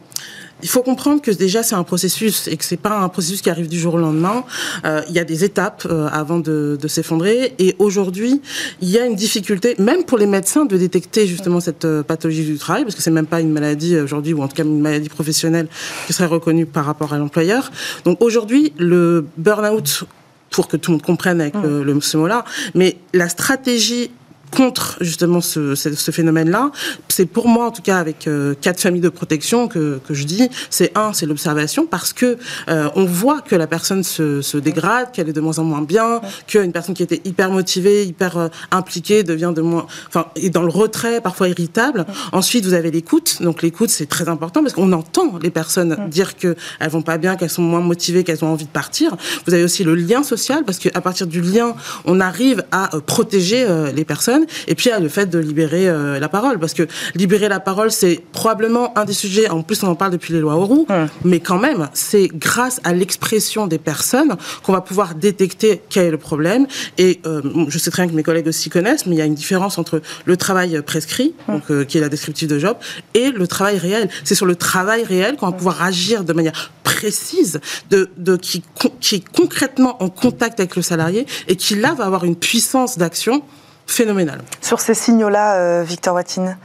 il 0.63 0.69
faut 0.69 0.83
comprendre 0.83 1.21
que 1.21 1.31
déjà 1.31 1.63
c'est 1.63 1.75
un 1.75 1.83
processus 1.83 2.49
et 2.49 2.57
que 2.57 2.65
c'est 2.65 2.79
pas 2.79 2.99
un 2.99 3.09
processus 3.09 3.43
qui 3.43 3.51
arrive 3.51 3.69
du 3.69 3.79
jour 3.79 3.95
au 3.95 3.99
lendemain. 3.99 4.45
Euh, 4.85 5.03
il 5.09 5.15
y 5.15 5.19
a 5.19 5.25
des 5.25 5.45
étapes 5.45 5.87
euh, 5.91 6.09
avant 6.11 6.39
de, 6.39 6.79
de 6.81 6.89
s'effondrer 6.89 7.55
et 7.59 7.77
aujourd'hui 7.79 8.41
il 8.81 8.89
y 8.89 8.99
a 8.99 9.05
une 9.05 9.15
difficulté 9.15 9.75
même 9.79 10.05
pour 10.05 10.17
les 10.17 10.27
médecins 10.27 10.65
de 10.65 10.77
détecter 10.77 11.27
justement 11.27 11.61
cette 11.61 11.85
euh, 11.85 12.03
pathologie 12.03 12.45
du 12.45 12.57
travail 12.57 12.85
parce 12.85 12.95
que 12.95 13.03
c'est 13.03 13.11
même 13.11 13.27
pas 13.27 13.41
une 13.41 13.53
maladie 13.53 13.99
aujourd'hui 13.99 14.33
ou 14.33 14.43
en 14.43 14.49
tout 14.49 14.57
cas 14.57 14.65
une 14.65 14.81
maladie 14.81 15.09
professionnelle 15.09 15.69
qui 16.07 16.13
serait 16.13 16.27
reconnue 16.27 16.67
par 16.67 16.87
rapport 16.87 17.13
à 17.13 17.19
l'employeur. 17.19 17.71
Donc 18.05 18.23
aujourd'hui 18.23 18.73
le 18.79 19.27
burn-out 19.37 20.05
pour 20.51 20.69
que 20.69 20.77
tout 20.77 20.93
le 20.93 20.97
monde 20.97 21.03
comprenne 21.03 21.41
avec 21.41 21.55
mmh. 21.57 21.83
le, 21.83 22.01
ce 22.01 22.17
mot-là. 22.17 22.45
Mais 22.75 22.97
la 23.13 23.29
stratégie 23.29 24.11
contre 24.55 24.97
justement 25.01 25.41
ce, 25.41 25.75
ce, 25.75 26.11
phénomène-là, 26.11 26.71
c'est 27.09 27.27
pour 27.27 27.49
moi 27.49 27.67
en 27.67 27.71
tout 27.71 27.83
cas 27.83 27.99
avec 27.99 28.27
euh, 28.27 28.55
quatre 28.61 28.81
familles 28.81 29.01
de 29.01 29.09
protection 29.09 29.69
que, 29.69 30.01
que 30.07 30.15
je 30.15 30.25
dis, 30.25 30.49
c'est 30.71 30.97
un, 30.97 31.13
c'est 31.13 31.27
l'observation 31.27 31.87
parce 31.87 32.13
que 32.13 32.39
euh, 32.69 32.89
on 32.95 33.05
voit 33.05 33.41
que 33.41 33.57
la 33.57 33.67
personne 33.67 34.03
se, 34.05 34.41
se 34.43 34.57
dégrade, 34.57 35.11
qu'elle 35.13 35.29
est 35.29 35.33
de 35.33 35.41
moins 35.41 35.59
en 35.59 35.65
moins 35.65 35.83
bien, 35.83 36.21
qu'une 36.47 36.73
personne 36.73 36.95
qui 36.95 37.03
était 37.03 37.21
hyper 37.25 37.51
motivée, 37.51 38.05
hyper 38.05 38.39
euh, 38.39 38.49
impliquée 38.71 39.25
devient 39.25 39.53
de 39.55 39.63
moins, 39.63 39.87
enfin, 40.09 40.27
est 40.37 40.51
dans 40.51 40.63
le 40.63 40.71
retrait, 40.71 41.21
parfois 41.21 41.49
irritable. 41.49 42.07
Ensuite, 42.33 42.65
vous 42.65 42.75
avez 42.75 42.91
l'écoute, 42.91 43.43
donc 43.43 43.63
l'écoute 43.63 43.91
c'est 43.91 44.07
très 44.07 44.29
important 44.29 44.63
parce 44.63 44.75
qu'on 44.75 44.93
entend 44.93 45.39
les 45.43 45.51
personnes 45.51 45.97
dire 46.09 46.37
que 46.37 46.55
elles 46.81 46.91
vont 46.91 47.03
pas 47.03 47.19
bien, 47.19 47.37
qu'elles 47.37 47.51
sont 47.51 47.63
moins 47.63 47.81
motivées, 47.81 48.23
qu'elles 48.25 48.45
ont 48.45 48.53
envie 48.53 48.67
de 48.67 48.71
partir. 48.71 49.17
Vous 49.47 49.55
avez 49.55 49.65
aussi 49.65 49.83
le 49.83 49.95
lien 49.95 50.23
social 50.23 50.65
parce 50.65 50.79
qu'à 50.79 51.01
partir 51.01 51.27
du 51.27 51.41
lien, 51.41 51.75
on 52.05 52.21
arrive 52.21 52.65
à 52.71 52.91
protéger 53.07 53.67
les 53.95 54.05
personnes 54.05 54.44
et 54.67 54.75
puis 54.75 54.87
il 54.87 54.91
y 54.91 54.93
a 54.93 55.01
le 55.01 55.09
fait 55.09 55.27
de 55.27 55.39
libérer 55.39 55.89
euh, 55.89 56.19
la 56.19 56.29
parole, 56.29 56.59
parce 56.59 56.75
que 56.75 56.87
libérer 57.15 57.49
la 57.49 57.61
parole, 57.61 57.91
c'est 57.91 58.23
probablement 58.33 58.97
un 58.99 59.05
des 59.05 59.13
sujets, 59.13 59.49
en 59.49 59.63
plus 59.63 59.83
on 59.83 59.89
en 59.89 59.95
parle 59.95 60.13
depuis 60.13 60.33
les 60.33 60.41
lois 60.41 60.55
Auroux, 60.55 60.87
mais 61.25 61.41
quand 61.41 61.59
même, 61.59 61.89
c'est 61.95 62.29
grâce 62.29 62.81
à 62.85 62.93
l'expression 62.93 63.67
des 63.67 63.79
personnes 63.79 64.37
qu'on 64.63 64.73
va 64.73 64.81
pouvoir 64.81 65.15
détecter 65.15 65.83
quel 65.89 66.07
est 66.07 66.11
le 66.11 66.19
problème. 66.19 66.67
Et 66.99 67.21
euh, 67.27 67.43
je 67.69 67.79
sais 67.79 67.91
très 67.91 68.03
bien 68.03 68.11
que 68.11 68.17
mes 68.17 68.23
collègues 68.23 68.49
aussi 68.49 68.71
connaissent, 68.71 69.07
mais 69.07 69.17
il 69.17 69.19
y 69.19 69.23
a 69.23 69.27
une 69.27 69.35
différence 69.35 69.79
entre 69.79 70.01
le 70.25 70.37
travail 70.37 70.81
prescrit, 70.83 71.35
donc, 71.49 71.71
euh, 71.71 71.85
qui 71.85 71.99
est 71.99 72.01
la 72.01 72.09
descriptive 72.09 72.49
de 72.49 72.59
job, 72.59 72.77
et 73.15 73.31
le 73.31 73.47
travail 73.47 73.79
réel. 73.79 74.09
C'est 74.25 74.35
sur 74.35 74.47
le 74.47 74.57
travail 74.57 75.05
réel 75.05 75.37
qu'on 75.37 75.47
va 75.47 75.53
pouvoir 75.53 75.83
agir 75.83 76.25
de 76.25 76.33
manière 76.33 76.73
précise, 76.83 77.61
de, 77.91 78.11
de 78.17 78.37
qui, 78.37 78.63
qui 79.01 79.17
est 79.17 79.25
concrètement 79.35 80.03
en 80.03 80.09
contact 80.09 80.61
avec 80.61 80.77
le 80.77 80.83
salarié 80.83 81.27
et 81.49 81.57
qui 81.57 81.75
là 81.75 81.95
va 81.95 82.05
avoir 82.05 82.25
une 82.25 82.37
puissance 82.37 82.99
d'action 82.99 83.43
phénoménale. 83.87 84.41
Sur 84.61 84.81
ces 84.81 84.95
signaux-là, 84.95 85.57
euh, 85.57 85.83
Victor 85.83 86.15
Watine 86.15 86.57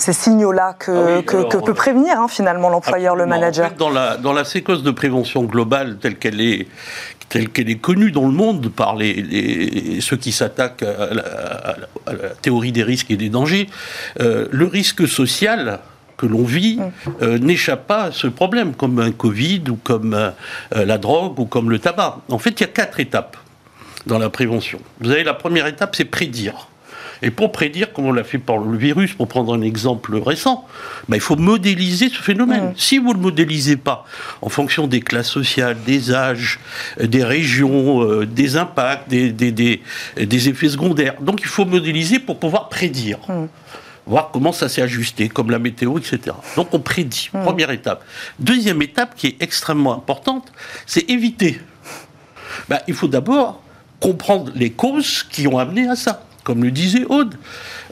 ces 0.00 0.14
signaux-là 0.14 0.74
que, 0.78 1.18
ah 1.18 1.22
que, 1.22 1.58
peut 1.58 1.74
prévenir 1.74 2.18
hein, 2.18 2.26
finalement 2.26 2.70
l'employeur, 2.70 3.16
le 3.16 3.26
manager 3.26 3.70
dans, 3.76 3.90
la, 3.90 4.16
dans 4.16 4.32
la 4.32 4.44
séquence 4.44 4.82
de 4.82 4.90
prévention 4.90 5.44
globale 5.44 5.98
telle 5.98 6.16
qu'elle 6.16 6.40
est, 6.40 6.68
telle 7.28 7.50
qu'elle 7.50 7.68
est 7.68 7.78
connue 7.78 8.10
dans 8.10 8.26
le 8.26 8.32
monde 8.32 8.70
par 8.70 8.96
les, 8.96 10.00
ceux 10.00 10.16
qui 10.16 10.32
s'attaquent 10.32 10.82
à, 10.82 11.76
la 12.06 12.28
théorie 12.40 12.72
des 12.72 12.82
risques 12.82 13.10
et 13.10 13.16
des 13.16 13.28
dangers, 13.28 13.68
euh, 14.20 14.48
le 14.50 14.66
risque 14.66 15.06
social 15.06 15.80
que 16.16 16.26
l'on 16.26 16.44
vit 16.44 16.78
mm. 16.78 17.10
euh, 17.22 17.38
n'échappe 17.38 17.86
pas 17.86 18.04
à 18.04 18.12
ce 18.12 18.26
problème, 18.26 18.74
comme 18.74 18.98
un 19.00 19.12
Covid 19.12 19.64
ou 19.70 19.76
comme 19.76 20.14
euh, 20.14 20.30
la 20.72 20.98
drogue 20.98 21.38
ou 21.38 21.44
comme 21.44 21.70
le 21.70 21.78
tabac. 21.78 22.18
En 22.30 22.38
fait, 22.38 22.58
il 22.58 22.60
y 22.60 22.64
a 22.64 22.68
quatre 22.68 23.00
étapes 23.00 23.36
dans 24.06 24.18
la 24.18 24.30
prévention. 24.30 24.80
Vous 25.00 25.10
avez 25.10 25.24
la 25.24 25.34
première 25.34 25.66
étape, 25.66 25.96
c'est 25.96 26.04
prédire. 26.04 26.68
Et 27.22 27.30
pour 27.30 27.52
prédire, 27.52 27.92
comme 27.92 28.06
on 28.06 28.12
l'a 28.12 28.24
fait 28.24 28.38
par 28.38 28.58
le 28.58 28.76
virus, 28.76 29.12
pour 29.12 29.28
prendre 29.28 29.54
un 29.54 29.60
exemple 29.60 30.16
récent, 30.16 30.66
bah, 31.08 31.16
il 31.16 31.20
faut 31.20 31.36
modéliser 31.36 32.08
ce 32.08 32.20
phénomène. 32.20 32.72
Si 32.76 32.98
vous 32.98 33.10
ne 33.10 33.14
le 33.14 33.20
modélisez 33.20 33.76
pas 33.76 34.06
en 34.40 34.48
fonction 34.48 34.86
des 34.86 35.00
classes 35.00 35.28
sociales, 35.28 35.76
des 35.84 36.12
âges, 36.12 36.58
des 36.98 37.22
régions, 37.22 38.02
euh, 38.02 38.26
des 38.26 38.56
impacts, 38.56 39.08
des, 39.10 39.32
des, 39.32 39.52
des, 39.52 40.48
effets 40.48 40.70
secondaires, 40.70 41.14
donc 41.20 41.40
il 41.42 41.46
faut 41.46 41.66
modéliser 41.66 42.18
pour 42.18 42.38
pouvoir 42.38 42.68
prédire. 42.68 43.18
Voir 44.06 44.30
comment 44.32 44.52
ça 44.52 44.68
s'est 44.68 44.82
ajusté, 44.82 45.28
comme 45.28 45.50
la 45.50 45.58
météo, 45.58 45.98
etc. 45.98 46.34
Donc 46.56 46.72
on 46.72 46.80
prédit, 46.80 47.28
première 47.32 47.70
étape. 47.70 48.02
Deuxième 48.38 48.80
étape 48.80 49.14
qui 49.14 49.26
est 49.28 49.36
extrêmement 49.40 49.94
importante, 49.94 50.50
c'est 50.86 51.08
éviter. 51.10 51.60
Bah, 52.68 52.80
il 52.88 52.94
faut 52.94 53.08
d'abord 53.08 53.62
comprendre 54.00 54.50
les 54.54 54.70
causes 54.70 55.22
qui 55.22 55.46
ont 55.46 55.58
amené 55.58 55.88
à 55.88 55.96
ça 55.96 56.24
comme 56.44 56.64
le 56.64 56.70
disait 56.70 57.04
Aude. 57.04 57.36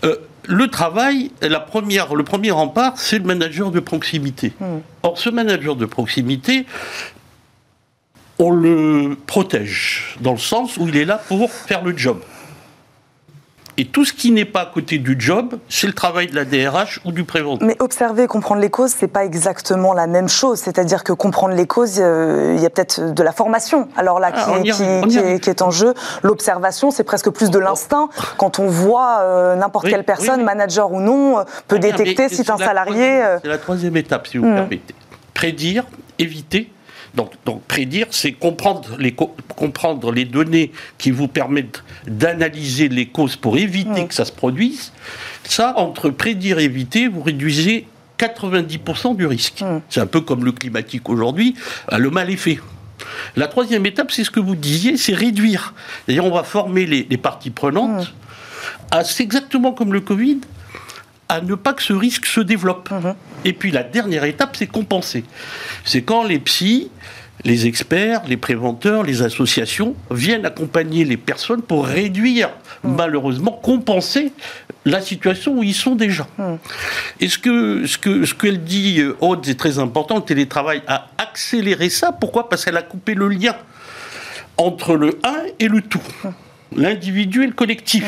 Euh, 0.04 0.16
le 0.44 0.68
travail, 0.68 1.30
la 1.42 1.60
première, 1.60 2.14
le 2.14 2.24
premier 2.24 2.50
rempart, 2.50 2.94
c'est 2.96 3.18
le 3.18 3.24
manager 3.24 3.70
de 3.70 3.80
proximité. 3.80 4.52
Hmm. 4.58 4.78
Or, 5.02 5.18
ce 5.18 5.28
manager 5.28 5.76
de 5.76 5.84
proximité, 5.84 6.66
on 8.38 8.50
le 8.50 9.16
protège, 9.26 10.16
dans 10.20 10.32
le 10.32 10.38
sens 10.38 10.76
où 10.78 10.88
il 10.88 10.96
est 10.96 11.04
là 11.04 11.20
pour 11.28 11.50
faire 11.52 11.84
le 11.84 11.96
job. 11.96 12.20
Et 13.80 13.84
tout 13.84 14.04
ce 14.04 14.12
qui 14.12 14.32
n'est 14.32 14.44
pas 14.44 14.62
à 14.62 14.66
côté 14.66 14.98
du 14.98 15.14
job, 15.16 15.56
c'est 15.68 15.86
le 15.86 15.92
travail 15.92 16.26
de 16.26 16.34
la 16.34 16.44
DRH 16.44 17.00
ou 17.04 17.12
du 17.12 17.22
préventeur. 17.22 17.64
Mais 17.64 17.76
observer 17.78 18.24
et 18.24 18.26
comprendre 18.26 18.60
les 18.60 18.70
causes, 18.70 18.90
c'est 18.90 19.06
pas 19.06 19.24
exactement 19.24 19.92
la 19.92 20.08
même 20.08 20.28
chose. 20.28 20.58
C'est-à-dire 20.58 21.04
que 21.04 21.12
comprendre 21.12 21.54
les 21.54 21.68
causes, 21.68 22.00
euh, 22.00 22.54
il 22.56 22.62
y 22.62 22.66
a 22.66 22.70
peut-être 22.70 23.14
de 23.14 23.22
la 23.22 23.30
formation. 23.30 23.88
Alors 23.96 24.18
là, 24.18 24.32
ah, 24.34 24.60
qui, 24.60 25.50
est, 25.50 25.62
en 25.62 25.70
jeu. 25.70 25.94
L'observation, 26.24 26.90
c'est 26.90 27.04
presque 27.04 27.30
plus 27.30 27.50
de 27.50 27.58
l'instinct. 27.60 28.08
Quand 28.36 28.58
on 28.58 28.66
voit 28.66 29.20
euh, 29.20 29.54
n'importe 29.54 29.86
quelle 29.88 30.04
personne, 30.04 30.42
manager 30.42 30.90
ou 30.90 31.00
non, 31.00 31.38
euh, 31.38 31.42
peut 31.68 31.78
détecter 31.78 32.28
si 32.28 32.42
un 32.50 32.58
salarié. 32.58 33.22
C'est 33.42 33.48
la 33.48 33.58
troisième 33.58 33.96
étape, 33.96 34.26
si 34.26 34.38
vous 34.38 34.44
me 34.44 34.50
hmm. 34.50 34.56
permettez. 34.56 34.94
Prédire, 35.34 35.84
éviter 36.18 36.72
donc, 37.44 37.62
prédire, 37.64 38.07
c'est 38.11 38.33
comprendre 38.33 38.96
les, 38.98 39.12
comprendre 39.12 40.12
les 40.12 40.24
données 40.24 40.72
qui 40.98 41.11
vous 41.11 41.28
permettent 41.28 41.83
d'analyser 42.07 42.88
les 42.88 43.07
causes 43.07 43.37
pour 43.37 43.59
éviter 43.59 44.07
que 44.07 44.14
ça 44.14 44.24
se 44.24 44.33
produise. 44.33 44.92
Ça, 45.44 45.74
entre 45.76 46.11
prédire 46.11 46.59
et 46.59 46.64
éviter, 46.64 47.09
vous 47.09 47.22
réduisez 47.22 47.87
90% 48.18 49.16
du 49.16 49.26
risque. 49.26 49.64
C'est 49.88 50.00
un 50.00 50.07
peu 50.07 50.20
comme 50.20 50.44
le 50.44 50.52
climatique 50.52 51.09
aujourd'hui, 51.09 51.54
euh, 51.92 51.98
le 51.98 52.11
mal 52.11 52.31
est 52.31 52.37
fait. 52.37 52.61
La 53.37 53.46
troisième 53.46 53.87
étape, 53.87 54.11
c'est 54.11 54.24
ce 54.24 54.31
que 54.31 54.40
vous 54.40 54.57
disiez, 54.57 54.96
c'est 54.96 55.14
réduire. 55.14 55.74
D'ailleurs, 56.07 56.24
on 56.24 56.35
va 56.35 56.42
former 56.42 56.87
les, 56.87 57.16
parties 57.16 57.50
prenantes 57.50 58.12
à, 58.90 59.04
c'est 59.04 59.22
exactement 59.22 59.72
comme 59.72 59.92
le 59.92 60.00
Covid, 60.00 60.40
à 61.28 61.40
ne 61.40 61.54
pas 61.54 61.72
que 61.72 61.82
ce 61.82 61.92
risque 61.92 62.26
se 62.26 62.40
développe. 62.40 62.90
Mhm. 62.90 63.14
Et 63.44 63.52
puis 63.52 63.70
la 63.70 63.82
dernière 63.82 64.24
étape, 64.24 64.56
c'est 64.56 64.66
compenser. 64.66 65.24
C'est 65.84 66.02
quand 66.02 66.24
les 66.24 66.38
psys, 66.38 66.90
les 67.44 67.66
experts, 67.66 68.22
les 68.26 68.36
préventeurs, 68.36 69.02
les 69.04 69.22
associations 69.22 69.94
viennent 70.10 70.44
accompagner 70.44 71.04
les 71.04 71.16
personnes 71.16 71.62
pour 71.62 71.86
réduire, 71.86 72.50
mhm. 72.82 72.96
malheureusement, 72.96 73.52
compenser 73.52 74.32
la 74.84 75.00
situation 75.00 75.58
où 75.58 75.62
ils 75.62 75.74
sont 75.74 75.94
déjà. 75.94 76.26
Mhm. 76.38 76.58
Et 77.20 77.28
ce 77.28 77.38
que 77.38 77.86
ce 77.86 77.98
que 77.98 78.24
ce 78.24 78.34
qu'elle 78.34 78.64
dit, 78.64 79.00
euh, 79.00 79.16
Aude, 79.20 79.44
c'est 79.44 79.56
très 79.56 79.78
important. 79.78 80.16
Le 80.16 80.22
télétravail 80.22 80.82
a 80.86 81.08
accéléré 81.18 81.90
ça? 81.90 82.12
Pourquoi? 82.12 82.48
Parce 82.48 82.64
qu'elle 82.64 82.76
a 82.76 82.82
coupé 82.82 83.14
le 83.14 83.28
lien 83.28 83.54
entre 84.56 84.96
le 84.96 85.18
un 85.22 85.44
et 85.60 85.68
le 85.68 85.80
tout, 85.80 86.02
l'individu 86.76 87.44
et 87.44 87.46
le 87.46 87.52
collectif. 87.52 88.04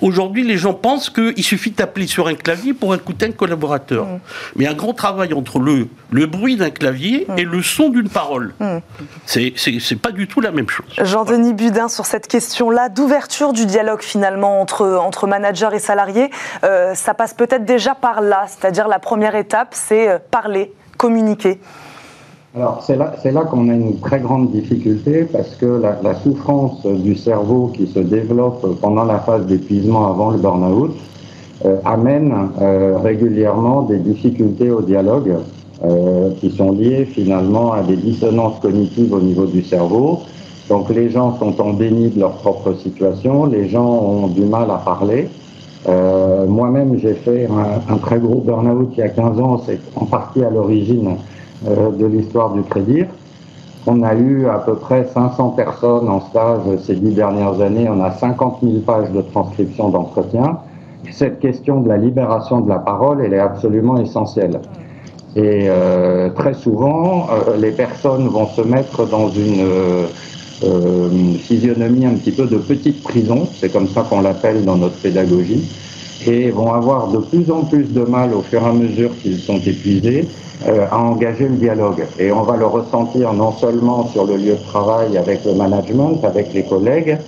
Aujourd'hui, 0.00 0.44
les 0.44 0.56
gens 0.56 0.74
pensent 0.74 1.10
qu'il 1.10 1.42
suffit 1.42 1.70
d'appeler 1.70 2.06
sur 2.06 2.28
un 2.28 2.34
clavier 2.34 2.74
pour 2.74 2.94
écouter 2.94 3.26
un 3.26 3.32
collaborateur. 3.32 4.06
Mais 4.56 4.66
un 4.66 4.74
grand 4.74 4.92
travail 4.92 5.32
entre 5.32 5.58
le, 5.58 5.88
le 6.10 6.26
bruit 6.26 6.56
d'un 6.56 6.70
clavier 6.70 7.26
et 7.36 7.44
le 7.44 7.62
son 7.62 7.88
d'une 7.88 8.08
parole. 8.08 8.54
C'est 9.26 10.00
pas 10.00 10.12
du 10.12 10.26
tout 10.26 10.40
la 10.40 10.50
même 10.50 10.68
chose. 10.68 10.86
Jean-Denis 11.00 11.54
Budin, 11.54 11.88
sur 11.88 12.06
cette 12.06 12.28
question-là, 12.28 12.88
d'ouverture 12.88 13.52
du 13.52 13.66
dialogue 13.66 14.02
finalement 14.02 14.60
entre, 14.60 14.86
entre 14.86 15.26
managers 15.26 15.70
et 15.72 15.78
salariés, 15.78 16.30
euh, 16.62 16.94
ça 16.94 17.14
passe 17.14 17.34
peut-être 17.34 17.64
déjà 17.64 17.94
par 17.94 18.20
là. 18.20 18.46
C'est-à-dire 18.48 18.88
la 18.88 18.98
première 18.98 19.34
étape, 19.34 19.68
c'est 19.72 20.08
euh, 20.08 20.18
parler, 20.30 20.72
communiquer. 20.98 21.60
Alors 22.56 22.84
c'est 22.86 22.94
là, 22.94 23.14
là 23.24 23.40
qu'on 23.46 23.68
a 23.68 23.72
une 23.72 23.98
très 23.98 24.20
grande 24.20 24.52
difficulté 24.52 25.24
parce 25.24 25.56
que 25.56 25.66
la, 25.66 26.14
souffrance 26.14 26.86
du 26.86 27.16
cerveau 27.16 27.72
qui 27.74 27.88
se 27.88 27.98
développe 27.98 28.78
pendant 28.80 29.02
la 29.04 29.18
phase 29.18 29.46
d'épuisement 29.46 30.08
avant 30.08 30.30
le 30.30 30.38
burn-out 30.38 30.92
euh, 31.64 31.78
amène 31.84 32.32
euh, 32.60 32.96
régulièrement 32.98 33.82
des 33.82 33.98
difficultés 33.98 34.70
au 34.70 34.82
dialogue 34.82 35.34
euh, 35.82 36.30
qui 36.40 36.48
sont 36.52 36.70
liées 36.70 37.06
finalement 37.06 37.72
à 37.72 37.82
des 37.82 37.96
dissonances 37.96 38.60
cognitives 38.60 39.12
au 39.12 39.20
niveau 39.20 39.46
du 39.46 39.64
cerveau. 39.64 40.20
Donc 40.68 40.90
les 40.90 41.10
gens 41.10 41.36
sont 41.40 41.60
en 41.60 41.72
déni 41.72 42.10
de 42.10 42.20
leur 42.20 42.34
propre 42.34 42.72
situation, 42.74 43.46
les 43.46 43.68
gens 43.68 43.84
ont 43.84 44.28
du 44.28 44.44
mal 44.44 44.70
à 44.70 44.76
parler. 44.76 45.28
Moi-même 46.48 46.98
j'ai 46.98 47.14
fait 47.14 47.48
un, 47.90 47.96
très 47.98 48.20
gros 48.20 48.40
burn-out 48.40 48.90
il 48.92 48.98
y 48.98 49.02
a 49.02 49.08
15 49.08 49.40
ans, 49.40 49.60
c'est 49.66 49.80
en 49.96 50.06
partie 50.06 50.44
à 50.44 50.50
l'origine 50.50 51.16
de 51.64 52.06
l'histoire 52.06 52.52
du 52.52 52.62
crédit. 52.62 53.04
On 53.86 54.02
a 54.02 54.14
eu 54.14 54.46
à 54.46 54.58
peu 54.58 54.76
près 54.76 55.04
500 55.04 55.50
personnes 55.50 56.08
en 56.08 56.20
stage 56.20 56.60
ces 56.86 56.94
dix 56.94 57.14
dernières 57.14 57.60
années. 57.60 57.86
On 57.88 58.02
a 58.02 58.12
50 58.12 58.58
000 58.62 58.78
pages 58.80 59.10
de 59.10 59.20
transcription 59.20 59.90
d'entretien. 59.90 60.58
Cette 61.10 61.38
question 61.38 61.80
de 61.80 61.88
la 61.88 61.98
libération 61.98 62.60
de 62.60 62.68
la 62.68 62.78
parole, 62.78 63.22
elle 63.22 63.34
est 63.34 63.38
absolument 63.38 63.98
essentielle. 63.98 64.60
Et 65.36 65.66
euh, 65.68 66.30
très 66.30 66.54
souvent, 66.54 67.26
euh, 67.28 67.56
les 67.56 67.72
personnes 67.72 68.28
vont 68.28 68.46
se 68.46 68.62
mettre 68.62 69.06
dans 69.06 69.28
une 69.28 69.66
euh, 70.62 71.38
physionomie 71.40 72.06
un 72.06 72.14
petit 72.14 72.30
peu 72.30 72.46
de 72.46 72.56
petite 72.56 73.02
prison, 73.02 73.48
c'est 73.60 73.70
comme 73.70 73.88
ça 73.88 74.06
qu'on 74.08 74.22
l'appelle 74.22 74.64
dans 74.64 74.76
notre 74.76 74.96
pédagogie, 74.96 75.68
et 76.26 76.50
vont 76.50 76.72
avoir 76.72 77.08
de 77.08 77.18
plus 77.18 77.50
en 77.50 77.64
plus 77.64 77.92
de 77.92 78.02
mal 78.02 78.34
au 78.34 78.42
fur 78.42 78.62
et 78.62 78.66
à 78.66 78.72
mesure 78.72 79.10
qu'ils 79.22 79.38
sont 79.38 79.58
épuisés 79.58 80.28
euh, 80.66 80.86
à 80.90 80.98
engager 80.98 81.48
le 81.48 81.56
dialogue. 81.56 82.04
Et 82.18 82.32
on 82.32 82.42
va 82.42 82.56
le 82.56 82.66
ressentir 82.66 83.32
non 83.32 83.52
seulement 83.52 84.06
sur 84.08 84.24
le 84.24 84.36
lieu 84.36 84.52
de 84.52 84.64
travail 84.66 85.18
avec 85.18 85.44
le 85.44 85.54
management, 85.54 86.24
avec 86.24 86.52
les 86.54 86.62
collègues, 86.62 87.18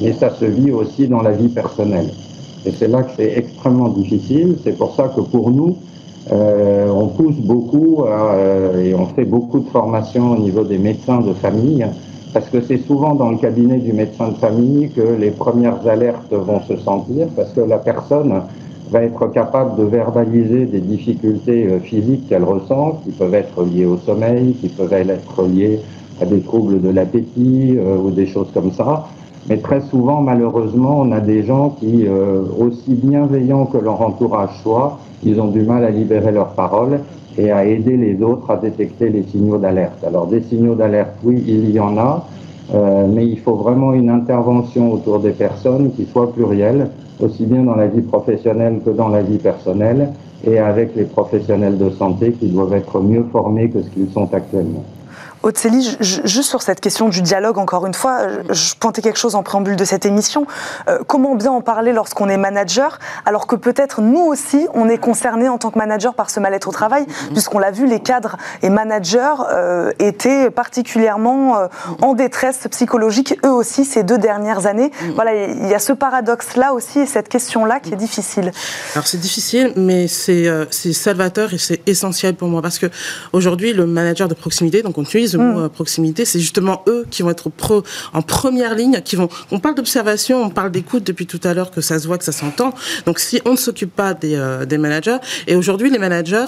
mais 0.00 0.12
ça 0.12 0.30
se 0.34 0.44
vit 0.44 0.70
aussi 0.70 1.06
dans 1.06 1.22
la 1.22 1.32
vie 1.32 1.48
personnelle. 1.48 2.10
Et 2.66 2.72
c'est 2.72 2.88
là 2.88 3.02
que 3.02 3.10
c'est 3.16 3.32
extrêmement 3.36 3.88
difficile. 3.88 4.56
C'est 4.64 4.76
pour 4.76 4.94
ça 4.94 5.12
que 5.14 5.20
pour 5.20 5.50
nous, 5.50 5.76
euh, 6.30 6.88
on 6.88 7.08
pousse 7.08 7.36
beaucoup 7.36 8.04
euh, 8.04 8.84
et 8.84 8.94
on 8.94 9.06
fait 9.06 9.24
beaucoup 9.24 9.60
de 9.60 9.68
formations 9.70 10.32
au 10.32 10.38
niveau 10.38 10.62
des 10.62 10.78
médecins 10.78 11.20
de 11.20 11.32
famille, 11.32 11.84
parce 12.32 12.48
que 12.48 12.60
c'est 12.62 12.78
souvent 12.78 13.14
dans 13.14 13.30
le 13.30 13.36
cabinet 13.36 13.78
du 13.78 13.92
médecin 13.92 14.28
de 14.28 14.36
famille 14.36 14.90
que 14.90 15.02
les 15.02 15.30
premières 15.30 15.86
alertes 15.86 16.32
vont 16.32 16.60
se 16.62 16.76
sentir, 16.76 17.28
parce 17.36 17.52
que 17.52 17.60
la 17.60 17.78
personne 17.78 18.42
va 18.90 19.02
être 19.02 19.26
capable 19.28 19.76
de 19.76 19.84
verbaliser 19.84 20.66
des 20.66 20.80
difficultés 20.80 21.66
euh, 21.66 21.80
physiques 21.80 22.28
qu'elle 22.28 22.44
ressent, 22.44 23.00
qui 23.04 23.10
peuvent 23.12 23.34
être 23.34 23.64
liées 23.64 23.86
au 23.86 23.96
sommeil, 23.98 24.54
qui 24.60 24.68
peuvent 24.68 24.92
être 24.92 25.42
liées 25.44 25.80
à 26.20 26.26
des 26.26 26.40
troubles 26.40 26.80
de 26.80 26.90
l'appétit 26.90 27.76
euh, 27.78 27.96
ou 27.96 28.10
des 28.10 28.26
choses 28.26 28.50
comme 28.52 28.70
ça. 28.72 29.06
Mais 29.48 29.56
très 29.56 29.80
souvent, 29.80 30.20
malheureusement, 30.20 31.00
on 31.00 31.10
a 31.10 31.20
des 31.20 31.42
gens 31.42 31.70
qui, 31.80 32.06
euh, 32.06 32.42
aussi 32.58 32.94
bienveillants 32.94 33.66
que 33.66 33.78
leur 33.78 34.00
entourage 34.00 34.60
soit, 34.62 34.98
ils 35.24 35.40
ont 35.40 35.48
du 35.48 35.62
mal 35.62 35.84
à 35.84 35.90
libérer 35.90 36.30
leurs 36.30 36.50
paroles 36.50 37.00
et 37.38 37.50
à 37.50 37.64
aider 37.64 37.96
les 37.96 38.22
autres 38.22 38.50
à 38.50 38.56
détecter 38.56 39.08
les 39.08 39.22
signaux 39.22 39.58
d'alerte. 39.58 40.04
Alors 40.06 40.26
des 40.26 40.42
signaux 40.42 40.74
d'alerte, 40.74 41.12
oui, 41.24 41.42
il 41.46 41.70
y 41.70 41.80
en 41.80 41.96
a, 41.98 42.26
mais 43.08 43.26
il 43.26 43.38
faut 43.38 43.56
vraiment 43.56 43.92
une 43.92 44.10
intervention 44.10 44.92
autour 44.92 45.18
des 45.18 45.32
personnes 45.32 45.92
qui 45.92 46.04
soit 46.06 46.32
plurielle 46.32 46.88
aussi 47.20 47.44
bien 47.44 47.62
dans 47.62 47.76
la 47.76 47.86
vie 47.86 48.02
professionnelle 48.02 48.80
que 48.84 48.90
dans 48.90 49.08
la 49.08 49.22
vie 49.22 49.38
personnelle, 49.38 50.10
et 50.44 50.58
avec 50.58 50.96
les 50.96 51.04
professionnels 51.04 51.78
de 51.78 51.90
santé 51.90 52.32
qui 52.32 52.48
doivent 52.48 52.74
être 52.74 53.00
mieux 53.00 53.24
formés 53.30 53.70
que 53.70 53.80
ce 53.82 53.88
qu'ils 53.90 54.10
sont 54.10 54.28
actuellement. 54.34 54.84
Otseli, 55.42 55.96
juste 56.00 56.48
sur 56.48 56.62
cette 56.62 56.80
question 56.80 57.08
du 57.08 57.22
dialogue, 57.22 57.58
encore 57.58 57.86
une 57.86 57.94
fois, 57.94 58.20
je 58.50 58.74
pointais 58.78 59.02
quelque 59.02 59.18
chose 59.18 59.34
en 59.34 59.42
préambule 59.42 59.76
de 59.76 59.84
cette 59.84 60.06
émission. 60.06 60.46
Euh, 60.88 60.98
comment 61.06 61.34
bien 61.34 61.50
en 61.50 61.60
parler 61.60 61.92
lorsqu'on 61.92 62.28
est 62.28 62.36
manager, 62.36 62.98
alors 63.26 63.46
que 63.46 63.56
peut-être 63.56 64.00
nous 64.00 64.20
aussi, 64.20 64.66
on 64.74 64.88
est 64.88 64.98
concerné 64.98 65.48
en 65.48 65.58
tant 65.58 65.70
que 65.70 65.78
manager 65.78 66.14
par 66.14 66.30
ce 66.30 66.40
mal-être 66.40 66.68
au 66.68 66.72
travail, 66.72 67.02
mhm. 67.02 67.32
puisqu'on 67.32 67.58
l'a 67.58 67.70
vu, 67.70 67.86
les 67.86 68.00
cadres 68.00 68.36
et 68.62 68.70
managers 68.70 69.34
euh, 69.52 69.90
étaient 69.98 70.50
particulièrement 70.50 71.58
euh, 71.58 71.66
en 72.00 72.14
détresse 72.14 72.68
psychologique, 72.70 73.38
eux 73.44 73.52
aussi, 73.52 73.84
ces 73.84 74.04
deux 74.04 74.18
dernières 74.18 74.66
années. 74.66 74.92
Mhm. 75.02 75.12
Voilà, 75.14 75.34
il 75.34 75.68
y 75.68 75.74
a 75.74 75.78
ce 75.78 75.92
paradoxe-là 75.92 76.72
aussi 76.72 77.00
et 77.00 77.06
cette 77.06 77.28
question-là 77.28 77.80
qui 77.80 77.92
est 77.92 77.96
difficile. 77.96 78.52
Alors 78.94 79.06
c'est 79.06 79.20
difficile, 79.20 79.72
mais 79.76 80.08
c'est 80.08 80.46
salvateur 80.92 81.52
et 81.52 81.58
c'est 81.58 81.80
essentiel 81.88 82.34
pour 82.34 82.48
moi, 82.48 82.62
parce 82.62 82.78
que 82.78 82.86
aujourd'hui, 83.32 83.72
le 83.72 83.86
manager 83.86 84.28
de 84.28 84.34
proximité, 84.34 84.82
donc 84.82 84.98
on 84.98 85.02
utilise 85.02 85.31
mot 85.38 85.60
mm. 85.60 85.68
proximité, 85.70 86.24
c'est 86.24 86.40
justement 86.40 86.82
eux 86.88 87.06
qui 87.10 87.22
vont 87.22 87.30
être 87.30 87.50
pro, 87.50 87.82
en 88.12 88.22
première 88.22 88.74
ligne, 88.74 89.00
qui 89.04 89.16
vont. 89.16 89.28
On 89.50 89.58
parle 89.58 89.74
d'observation, 89.74 90.42
on 90.42 90.50
parle 90.50 90.70
d'écoute 90.70 91.04
depuis 91.04 91.26
tout 91.26 91.40
à 91.44 91.54
l'heure, 91.54 91.70
que 91.70 91.80
ça 91.80 91.98
se 91.98 92.06
voit, 92.06 92.18
que 92.18 92.24
ça 92.24 92.32
s'entend. 92.32 92.74
Donc 93.06 93.18
si 93.18 93.40
on 93.44 93.52
ne 93.52 93.56
s'occupe 93.56 93.94
pas 93.94 94.14
des, 94.14 94.34
euh, 94.34 94.64
des 94.64 94.78
managers, 94.78 95.18
et 95.46 95.56
aujourd'hui 95.56 95.90
les 95.90 95.98
managers 95.98 96.46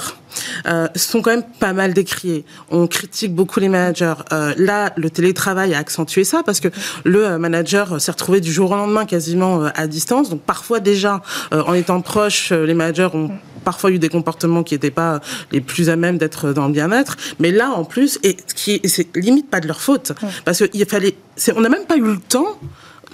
euh, 0.66 0.88
sont 0.94 1.22
quand 1.22 1.30
même 1.30 1.44
pas 1.60 1.72
mal 1.72 1.94
décriés. 1.94 2.44
On 2.70 2.86
critique 2.86 3.34
beaucoup 3.34 3.60
les 3.60 3.68
managers. 3.68 4.14
Euh, 4.32 4.54
là, 4.56 4.92
le 4.96 5.10
télétravail 5.10 5.74
a 5.74 5.78
accentué 5.78 6.24
ça 6.24 6.42
parce 6.44 6.60
que 6.60 6.68
le 7.04 7.38
manager 7.38 8.00
s'est 8.00 8.12
retrouvé 8.12 8.40
du 8.40 8.52
jour 8.52 8.70
au 8.70 8.74
lendemain 8.74 9.04
quasiment 9.04 9.64
à 9.74 9.86
distance. 9.86 10.30
Donc 10.30 10.42
parfois 10.42 10.80
déjà, 10.80 11.22
en 11.52 11.74
étant 11.74 12.00
proche, 12.00 12.50
les 12.52 12.74
managers 12.74 13.08
ont 13.14 13.30
parfois 13.64 13.90
eu 13.90 13.98
des 13.98 14.08
comportements 14.08 14.62
qui 14.62 14.74
n'étaient 14.74 14.90
pas 14.90 15.20
les 15.52 15.60
plus 15.60 15.88
à 15.90 15.96
même 15.96 16.18
d'être 16.18 16.52
dans 16.52 16.66
le 16.66 16.72
bien-être. 16.72 17.16
Mais 17.40 17.50
là, 17.50 17.70
en 17.70 17.84
plus, 17.84 18.18
et 18.22 18.36
qui 18.54 18.80
c'est 18.84 19.16
limite 19.16 19.50
pas 19.50 19.60
de 19.60 19.66
leur 19.66 19.80
faute, 19.80 20.12
parce 20.44 20.66
qu'il 20.68 20.86
fallait, 20.86 21.16
on 21.56 21.60
n'a 21.60 21.68
même 21.68 21.86
pas 21.86 21.96
eu 21.96 22.02
le 22.02 22.18
temps 22.18 22.58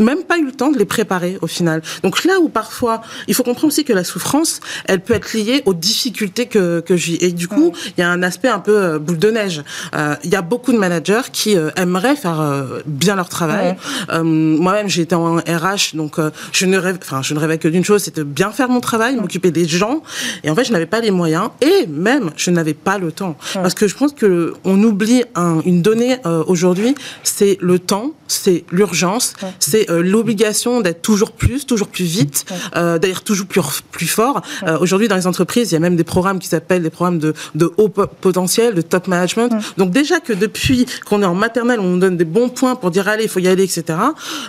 même 0.01 0.25
pas 0.25 0.39
eu 0.39 0.45
le 0.45 0.53
temps 0.53 0.71
de 0.71 0.79
les 0.79 0.85
préparer 0.85 1.39
au 1.41 1.47
final. 1.47 1.83
Donc 2.03 2.25
là 2.25 2.41
où 2.41 2.49
parfois, 2.49 3.03
il 3.29 3.35
faut 3.35 3.43
comprendre 3.43 3.69
aussi 3.69 3.85
que 3.85 3.93
la 3.93 4.05
souffrance, 4.05 4.61
elle 4.87 5.01
peut 5.01 5.15
être 5.15 5.33
liée 5.35 5.63
aux 5.67 5.75
difficultés 5.75 6.47
que, 6.47 6.81
que 6.81 6.97
j'ai. 6.97 7.25
Et 7.25 7.33
du 7.33 7.49
coup, 7.49 7.73
il 7.97 8.01
y 8.01 8.05
a 8.05 8.11
un 8.11 8.23
aspect 8.23 8.49
un 8.49 8.59
peu 8.59 8.77
euh, 8.77 8.99
boule 8.99 9.19
de 9.19 9.31
neige. 9.31 9.63
Euh, 9.95 10.15
il 10.25 10.31
y 10.31 10.37
a 10.37 10.43
beaucoup 10.43 10.73
de 10.73 10.79
managers 10.79 11.29
qui 11.33 11.57
euh, 11.57 11.71
aimeraient 11.77 12.17
faire 12.17 12.41
bien 12.87 13.17
leur 13.17 13.29
travail. 13.29 13.77
Moi-même, 14.11 14.89
j'ai 14.89 15.03
été 15.03 15.15
en 15.15 15.37
RH, 15.37 15.95
donc 15.95 16.17
je 16.53 16.67
ne 16.67 16.79
rêve, 16.79 16.99
enfin, 17.03 17.23
je 17.23 17.35
ne 17.35 17.39
rêvais 17.39 17.59
que 17.59 17.69
d'une 17.69 17.85
chose, 17.85 18.03
c'était 18.03 18.21
de 18.21 18.25
bien 18.25 18.51
faire 18.51 18.69
mon 18.69 18.81
travail, 18.81 19.17
m'occuper 19.17 19.51
des 19.51 19.67
gens. 19.67 20.03
Et 20.45 20.51
en 20.51 20.55
fait, 20.55 20.65
je 20.65 20.73
n'avais 20.73 20.87
pas 20.87 21.01
les 21.01 21.11
moyens 21.11 21.51
et 21.61 21.87
même 21.87 22.31
je 22.37 22.51
n'avais 22.51 22.75
pas 22.75 22.99
le 22.99 23.13
temps. 23.13 23.37
Parce 23.55 23.75
que 23.75 23.89
je 23.89 23.97
pense 23.97 24.13
que 24.13 24.55
on 24.65 24.83
oublie 24.83 25.25
une 25.65 25.83
donnée 25.83 26.19
aujourd'hui, 26.47 26.95
c'est 27.23 27.59
le 27.61 27.79
temps, 27.79 28.13
c'est 28.29 28.65
l'urgence, 28.71 29.35
c'est 29.59 29.89
euh, 29.90 30.03
l'obligation 30.03 30.81
d'être 30.81 31.03
toujours 31.03 31.33
plus, 31.33 31.66
toujours 31.66 31.88
plus 31.88 32.05
vite, 32.05 32.44
euh, 32.76 32.98
d'ailleurs 32.98 33.22
toujours 33.22 33.46
plus, 33.46 33.62
plus 33.90 34.07
fort. 34.07 34.42
Euh, 34.66 34.79
aujourd'hui, 34.79 35.09
dans 35.09 35.16
les 35.16 35.26
entreprises, 35.26 35.70
il 35.70 35.74
y 35.74 35.76
a 35.76 35.81
même 35.81 35.96
des 35.96 36.05
programmes 36.05 36.38
qui 36.38 36.48
s'appellent 36.48 36.83
des 36.83 36.90
programmes 36.90 37.18
de, 37.18 37.35
de 37.55 37.72
haut 37.76 37.88
potentiel, 37.88 38.74
de 38.74 38.83
top 38.83 39.09
management. 39.09 39.50
Donc 39.76 39.90
déjà 39.90 40.20
que 40.20 40.33
depuis 40.33 40.87
qu'on 41.05 41.22
est 41.22 41.26
en 41.26 41.35
maternelle, 41.35 41.81
on 41.81 41.88
nous 41.88 41.98
donne 41.98 42.16
des 42.16 42.24
bons 42.24 42.48
points 42.48 42.76
pour 42.76 42.90
dire 42.90 43.09
allez, 43.09 43.24
il 43.24 43.29
faut 43.29 43.40
y 43.40 43.48
aller, 43.48 43.64
etc. 43.64 43.98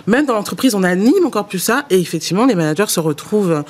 Même 0.06 0.26
dans 0.26 0.34
l'entreprise, 0.34 0.74
on 0.74 0.82
anime 0.82 1.26
encore 1.26 1.46
plus 1.46 1.58
ça. 1.58 1.84
Et 1.90 1.98
effectivement, 2.00 2.46
les 2.46 2.54
managers 2.54 2.88
se 2.88 3.00
retrouvent 3.00 3.64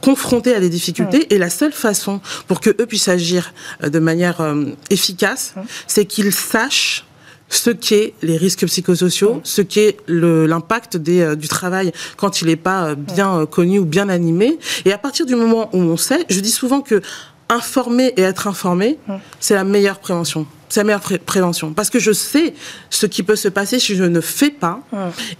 confrontés 0.00 0.54
à 0.54 0.60
des 0.60 0.68
difficultés. 0.68 1.32
Et 1.34 1.38
la 1.38 1.50
seule 1.50 1.72
façon 1.72 2.20
pour 2.46 2.60
que 2.60 2.70
eux 2.70 2.86
puissent 2.86 3.08
agir 3.08 3.52
de 3.82 3.98
manière 3.98 4.42
efficace, 4.90 5.54
c'est 5.86 6.04
qu'ils 6.04 6.32
sachent 6.32 7.04
ce 7.48 7.70
qu'est 7.70 8.14
les 8.22 8.36
risques 8.36 8.66
psychosociaux, 8.66 9.40
ce 9.44 9.62
qu'est 9.62 9.96
l'impact 10.08 10.96
euh, 11.08 11.34
du 11.34 11.48
travail 11.48 11.92
quand 12.16 12.40
il 12.40 12.48
n'est 12.48 12.56
pas 12.56 12.88
euh, 12.88 12.94
bien 12.94 13.40
euh, 13.40 13.46
connu 13.46 13.78
ou 13.78 13.84
bien 13.84 14.08
animé. 14.08 14.58
Et 14.84 14.92
à 14.92 14.98
partir 14.98 15.26
du 15.26 15.34
moment 15.34 15.70
où 15.72 15.78
on 15.78 15.96
sait, 15.96 16.24
je 16.28 16.40
dis 16.40 16.50
souvent 16.50 16.80
que 16.80 17.02
informer 17.48 18.14
et 18.16 18.22
être 18.22 18.48
informé, 18.48 18.98
c'est 19.38 19.54
la 19.54 19.64
meilleure 19.64 19.98
prévention. 19.98 20.46
C'est 20.74 20.80
la 20.80 20.84
meilleure 20.86 21.20
prévention. 21.24 21.72
Parce 21.72 21.88
que 21.88 22.00
je 22.00 22.10
sais 22.10 22.52
ce 22.90 23.06
qui 23.06 23.22
peut 23.22 23.36
se 23.36 23.46
passer 23.46 23.78
si 23.78 23.94
je 23.94 24.02
ne 24.02 24.20
fais 24.20 24.50
pas 24.50 24.80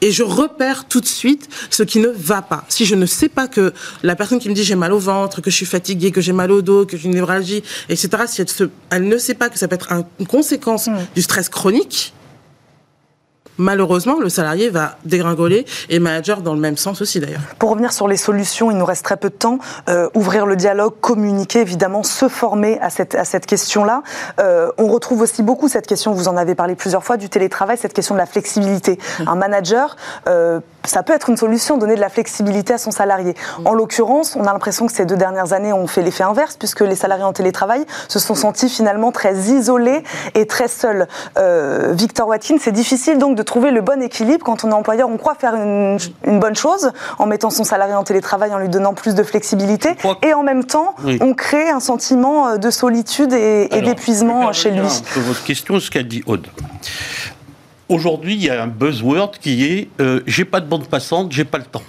et 0.01 0.12
je 0.12 0.23
repère 0.23 0.85
tout 0.85 1.01
de 1.01 1.07
suite 1.07 1.49
ce 1.70 1.83
qui 1.83 1.99
ne 1.99 2.07
va 2.07 2.40
pas. 2.40 2.64
Si 2.68 2.87
je 2.87 2.94
ne 2.94 3.05
sais 3.05 3.29
pas 3.29 3.49
que 3.49 3.73
la 4.05 4.14
personne 4.14 4.38
qui 4.38 4.49
me 4.49 4.55
dit 4.55 4.62
j'ai 4.62 4.77
mal 4.77 4.92
au 4.92 5.01
ventre, 5.01 5.40
que 5.40 5.51
je 5.51 5.57
suis 5.57 5.66
fatiguée, 5.66 6.12
que 6.12 6.20
j'ai 6.20 6.33
mal 6.33 6.53
au 6.53 6.62
dos, 6.62 6.87
que 6.87 6.97
j'ai 6.97 7.07
une 7.07 7.16
névralgie, 7.16 7.64
etc., 7.88 8.11
si 8.29 8.42
elle, 8.42 8.70
elle, 8.90 9.09
ne 9.09 9.18
sait 9.18 9.35
pas 9.35 9.49
que 9.49 9.59
ça 9.59 9.66
peut 9.66 9.75
être 9.75 10.05
une 10.20 10.27
conséquence 10.29 10.88
du 11.16 11.23
stress 11.23 11.49
chronique, 11.49 12.12
malheureusement, 13.59 14.19
le 14.21 14.29
salarié 14.29 14.71
va 14.71 14.97
dégringoler 15.05 15.64
et 15.88 15.99
manager 15.99 16.43
dans 16.43 16.55
le 16.55 16.61
même 16.61 16.77
sens 16.77 17.01
aussi 17.01 17.21
d'ailleurs. 17.21 17.40
Pour 17.59 17.71
revenir 17.71 17.93
sur 17.93 18.09
les 18.09 18.17
solutions, 18.17 18.71
il 18.71 18.77
nous 18.77 18.85
reste 18.85 19.05
très 19.05 19.17
peu 19.17 19.31
de 19.31 19.35
temps. 19.35 19.59
Euh, 19.88 20.09
ouvrir 20.14 20.47
le 20.47 20.57
dialogue, 20.57 20.95
communiquer, 21.01 21.61
évidemment, 21.61 22.03
se 22.03 22.29
former 22.29 22.79
à 22.81 22.90
cette, 22.90 23.14
à 23.14 23.25
cette 23.25 23.47
question-là. 23.47 24.03
Euh, 24.40 24.71
on 24.79 24.88
retrouve 24.88 25.23
aussi 25.23 25.43
beaucoup 25.43 25.69
cette 25.69 25.87
question, 25.87 26.12
vous 26.12 26.29
en 26.29 26.37
avez 26.37 26.55
parlé 26.55 26.75
plusieurs 26.75 27.05
fois, 27.05 27.17
du 27.17 27.29
télétravail, 27.29 27.79
cette 27.79 27.93
question 27.93 28.14
de 28.14 28.21
la 28.21 28.27
flexibilité. 28.27 28.99
Un 29.27 29.35
manager, 29.35 29.97
euh, 30.29 30.61
ça 30.85 31.03
peut 31.03 31.12
être 31.12 31.31
une 31.31 31.37
solution, 31.37 31.77
donner 31.79 31.94
de 31.94 32.01
la 32.01 32.09
flexibilité 32.09 32.75
à 32.75 32.79
son 32.79 32.90
salarié. 32.90 33.35
Hum. 33.59 33.66
En 33.66 33.75
l'occurrence, 33.75 34.37
on 34.37 34.44
a 34.44 34.53
l'impression 34.53 34.87
que 34.87 34.92
ces 34.92 35.07
deux 35.07 35.16
dernières 35.16 35.53
années 35.53 35.73
ont 35.73 35.87
fait 35.87 36.03
l'effet 36.03 36.25
inverse, 36.25 36.57
puisque 36.57 36.81
les 36.81 36.97
salariés 36.97 37.25
en 37.25 37.33
télétravail 37.33 37.85
se 38.09 38.18
sont 38.18 38.35
sentis 38.35 38.68
finalement 38.68 39.12
très 39.12 39.35
isolés 39.35 40.03
et 40.35 40.47
très 40.47 40.68
seuls. 40.68 41.07
Victor 41.92 42.29
Watkins, 42.29 42.57
c'est 42.61 42.73
difficile 42.73 43.18
donc 43.18 43.37
de 43.37 43.42
trouver 43.42 43.70
le 43.70 43.81
bon 43.81 44.03
équilibre. 44.03 44.44
Quand 44.44 44.64
on 44.64 44.70
est 44.70 44.75
employeur, 44.75 45.09
on 45.09 45.16
croit 45.16 45.35
faire 45.35 45.55
une, 45.55 45.99
bonne 46.25 46.57
chose 46.57 46.90
en 47.18 47.27
mettant 47.27 47.51
son 47.51 47.64
salarié 47.64 47.94
en 47.94 48.05
télétravail, 48.05 48.53
en 48.53 48.59
lui 48.59 48.68
donnant 48.68 48.94
plus 48.94 49.14
de 49.14 49.23
flexibilité. 49.23 49.97
Et 50.23 50.35
en 50.35 50.42
même 50.42 50.64
temps, 50.64 50.94
on 51.20 51.35
crée 51.35 51.70
un 51.70 51.81
sentiment 51.81 52.49
euh, 52.49 52.57
de 52.57 52.70
solitude 52.70 53.33
et, 53.33 53.68
d'épuisement 53.83 54.53
chez 54.53 54.70
lui. 54.70 54.88
votre 55.16 55.44
question, 55.44 55.79
ce 55.81 55.90
qu'a 55.90 56.03
dit 56.03 56.23
Aude. 56.27 56.47
Aujourd'hui, 57.88 58.35
il 58.35 58.42
y 58.42 58.51
a 58.51 58.62
un 58.62 58.66
buzzword 58.66 59.33
qui 59.40 59.64
est 59.64 59.88
euh, 60.01 60.20
j'ai 60.27 60.44
pas 60.44 60.61
de 60.61 60.66
bande 60.66 60.87
passante, 60.87 61.33
j'ai 61.33 61.44
pas 61.44 61.59
le 61.59 61.64
temps. 61.64 61.83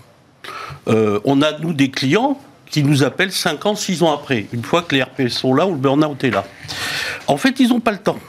Euh, 0.87 1.19
on 1.23 1.41
a, 1.41 1.57
nous, 1.59 1.73
des 1.73 1.89
clients 1.89 2.39
qui 2.69 2.83
nous 2.83 3.03
appellent 3.03 3.31
5 3.31 3.65
ans, 3.65 3.75
6 3.75 4.03
ans 4.03 4.13
après, 4.13 4.47
une 4.51 4.63
fois 4.63 4.81
que 4.81 4.95
les 4.95 5.03
RPS 5.03 5.29
sont 5.29 5.53
là 5.53 5.65
ou 5.65 5.71
le 5.71 5.77
burn-out 5.77 6.23
est 6.23 6.31
là. 6.31 6.45
En 7.27 7.37
fait, 7.37 7.59
ils 7.59 7.69
n'ont 7.69 7.79
pas 7.79 7.91
le 7.91 7.99
temps. 7.99 8.19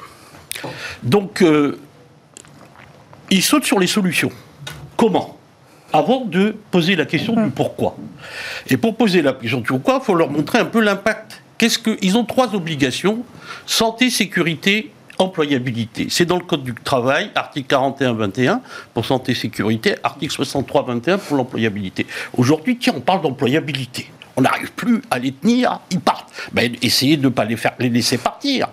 Donc, 1.03 1.45
il 3.31 3.43
saute 3.43 3.65
sur 3.65 3.79
les 3.79 3.87
solutions. 3.87 4.31
Comment? 4.97 5.37
Avant 5.93 6.25
de 6.25 6.55
poser 6.71 6.97
la 6.97 7.05
question 7.05 7.35
du 7.35 7.51
pourquoi. 7.51 7.97
Et 8.69 8.77
pour 8.77 8.97
poser 8.97 9.23
la 9.23 9.33
question 9.33 9.61
du 9.61 9.67
pourquoi, 9.67 9.99
il 10.03 10.05
faut 10.05 10.15
leur 10.15 10.31
montrer 10.31 10.59
un 10.59 10.65
peu 10.65 10.81
l'impact. 10.81 11.43
Qu'est-ce 11.59 11.79
que 11.79 11.97
ils 12.03 12.17
ont 12.17 12.25
trois 12.25 12.55
obligations 12.55 13.25
santé, 13.67 14.11
sécurité, 14.11 14.93
employabilité. 15.19 16.07
C'est 16.11 16.25
dans 16.25 16.37
le 16.37 16.45
code 16.45 16.65
du 16.65 16.75
travail, 16.75 17.31
article 17.35 17.75
41-21 17.75 18.61
pour 18.95 19.05
santé 19.05 19.35
sécurité, 19.35 19.97
article 20.03 20.35
63-21 20.43 21.19
pour 21.19 21.37
l'employabilité. 21.37 22.07
Aujourd'hui, 22.37 22.79
tiens, 22.79 22.95
on 22.97 23.01
parle 23.01 23.23
d'employabilité. 23.23 24.11
On 24.37 24.43
n'arrive 24.43 24.73
plus 24.73 25.01
à 25.11 25.19
les 25.19 25.33
tenir, 25.33 25.81
ils 25.91 26.01
partent. 26.01 26.31
Ben, 26.53 26.75
essayez 26.83 27.17
de 27.17 27.25
ne 27.25 27.29
pas 27.31 27.45
les 27.45 27.57
faire 27.57 27.73
les 27.79 27.89
laisser 27.89 28.19
partir 28.19 28.69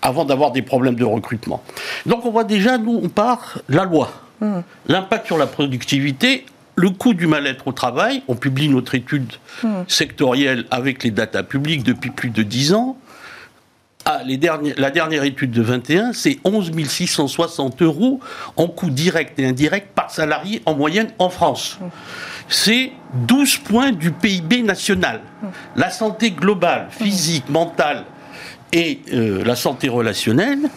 avant 0.00 0.24
d'avoir 0.24 0.50
des 0.52 0.62
problèmes 0.62 0.96
de 0.96 1.04
recrutement. 1.04 1.62
Donc 2.06 2.24
on 2.24 2.30
voit 2.30 2.44
déjà, 2.44 2.78
nous, 2.78 3.00
on 3.02 3.08
part 3.08 3.58
la 3.68 3.84
loi. 3.84 4.12
Hmm. 4.40 4.60
L'impact 4.88 5.26
sur 5.26 5.38
la 5.38 5.46
productivité, 5.46 6.46
le 6.74 6.90
coût 6.90 7.14
du 7.14 7.26
mal-être 7.26 7.68
au 7.68 7.72
travail, 7.72 8.22
on 8.28 8.34
publie 8.34 8.68
notre 8.68 8.94
étude 8.94 9.32
hmm. 9.62 9.82
sectorielle 9.86 10.66
avec 10.70 11.04
les 11.04 11.10
datas 11.10 11.42
publiques 11.44 11.84
depuis 11.84 12.10
plus 12.10 12.30
de 12.30 12.42
10 12.42 12.74
ans. 12.74 12.96
Ah, 14.04 14.20
les 14.26 14.40
la 14.76 14.90
dernière 14.90 15.22
étude 15.22 15.52
de 15.52 15.62
21, 15.62 16.12
c'est 16.12 16.38
11 16.44 16.72
660 16.88 17.82
euros 17.82 18.20
en 18.56 18.66
coût 18.66 18.90
direct 18.90 19.38
et 19.38 19.46
indirect 19.46 19.88
par 19.94 20.10
salarié 20.10 20.60
en 20.66 20.74
moyenne 20.74 21.10
en 21.18 21.30
France. 21.30 21.78
Hmm. 21.80 21.88
C'est 22.48 22.92
12 23.14 23.58
points 23.58 23.92
du 23.92 24.10
PIB 24.10 24.62
national. 24.62 25.20
La 25.76 25.90
santé 25.90 26.32
globale, 26.32 26.88
physique, 26.90 27.48
mentale, 27.48 28.04
et 28.72 29.00
euh, 29.12 29.44
la 29.44 29.54
santé 29.54 29.88
relationnelle, 29.88 30.68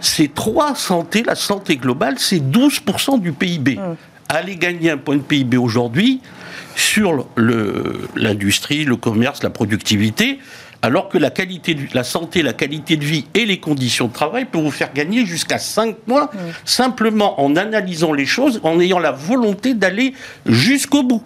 c'est 0.00 0.34
trois 0.34 0.74
santé, 0.74 1.22
la 1.22 1.34
santé 1.34 1.76
globale, 1.76 2.18
c'est 2.18 2.40
12% 2.40 3.20
du 3.20 3.32
PIB. 3.32 3.76
Mmh. 3.76 3.96
Aller 4.30 4.56
gagner 4.56 4.90
un 4.90 4.98
point 4.98 5.16
de 5.16 5.22
PIB 5.22 5.56
aujourd'hui 5.56 6.20
sur 6.74 7.26
l'industrie, 7.36 8.84
le, 8.84 8.96
commerce, 8.96 9.42
la 9.42 9.50
productivité, 9.50 10.38
alors 10.82 11.08
que 11.08 11.18
la 11.18 11.30
qualité 11.30 11.74
de, 11.74 11.86
la 11.92 12.04
santé, 12.04 12.42
la 12.42 12.52
qualité 12.52 12.96
de 12.96 13.04
vie 13.04 13.26
et 13.34 13.46
les 13.46 13.58
conditions 13.58 14.06
de 14.06 14.12
travail 14.12 14.44
peuvent 14.44 14.62
vous 14.62 14.70
faire 14.70 14.92
gagner 14.92 15.26
jusqu'à 15.26 15.58
5 15.58 15.96
mois, 16.06 16.30
simplement 16.64 17.40
en 17.40 17.56
analysant 17.56 18.12
les 18.12 18.26
choses, 18.26 18.60
en 18.62 18.78
ayant 18.80 18.98
la 18.98 19.12
volonté 19.12 19.74
d'aller 19.74 20.14
jusqu'au 20.46 21.02
bout. 21.02 21.22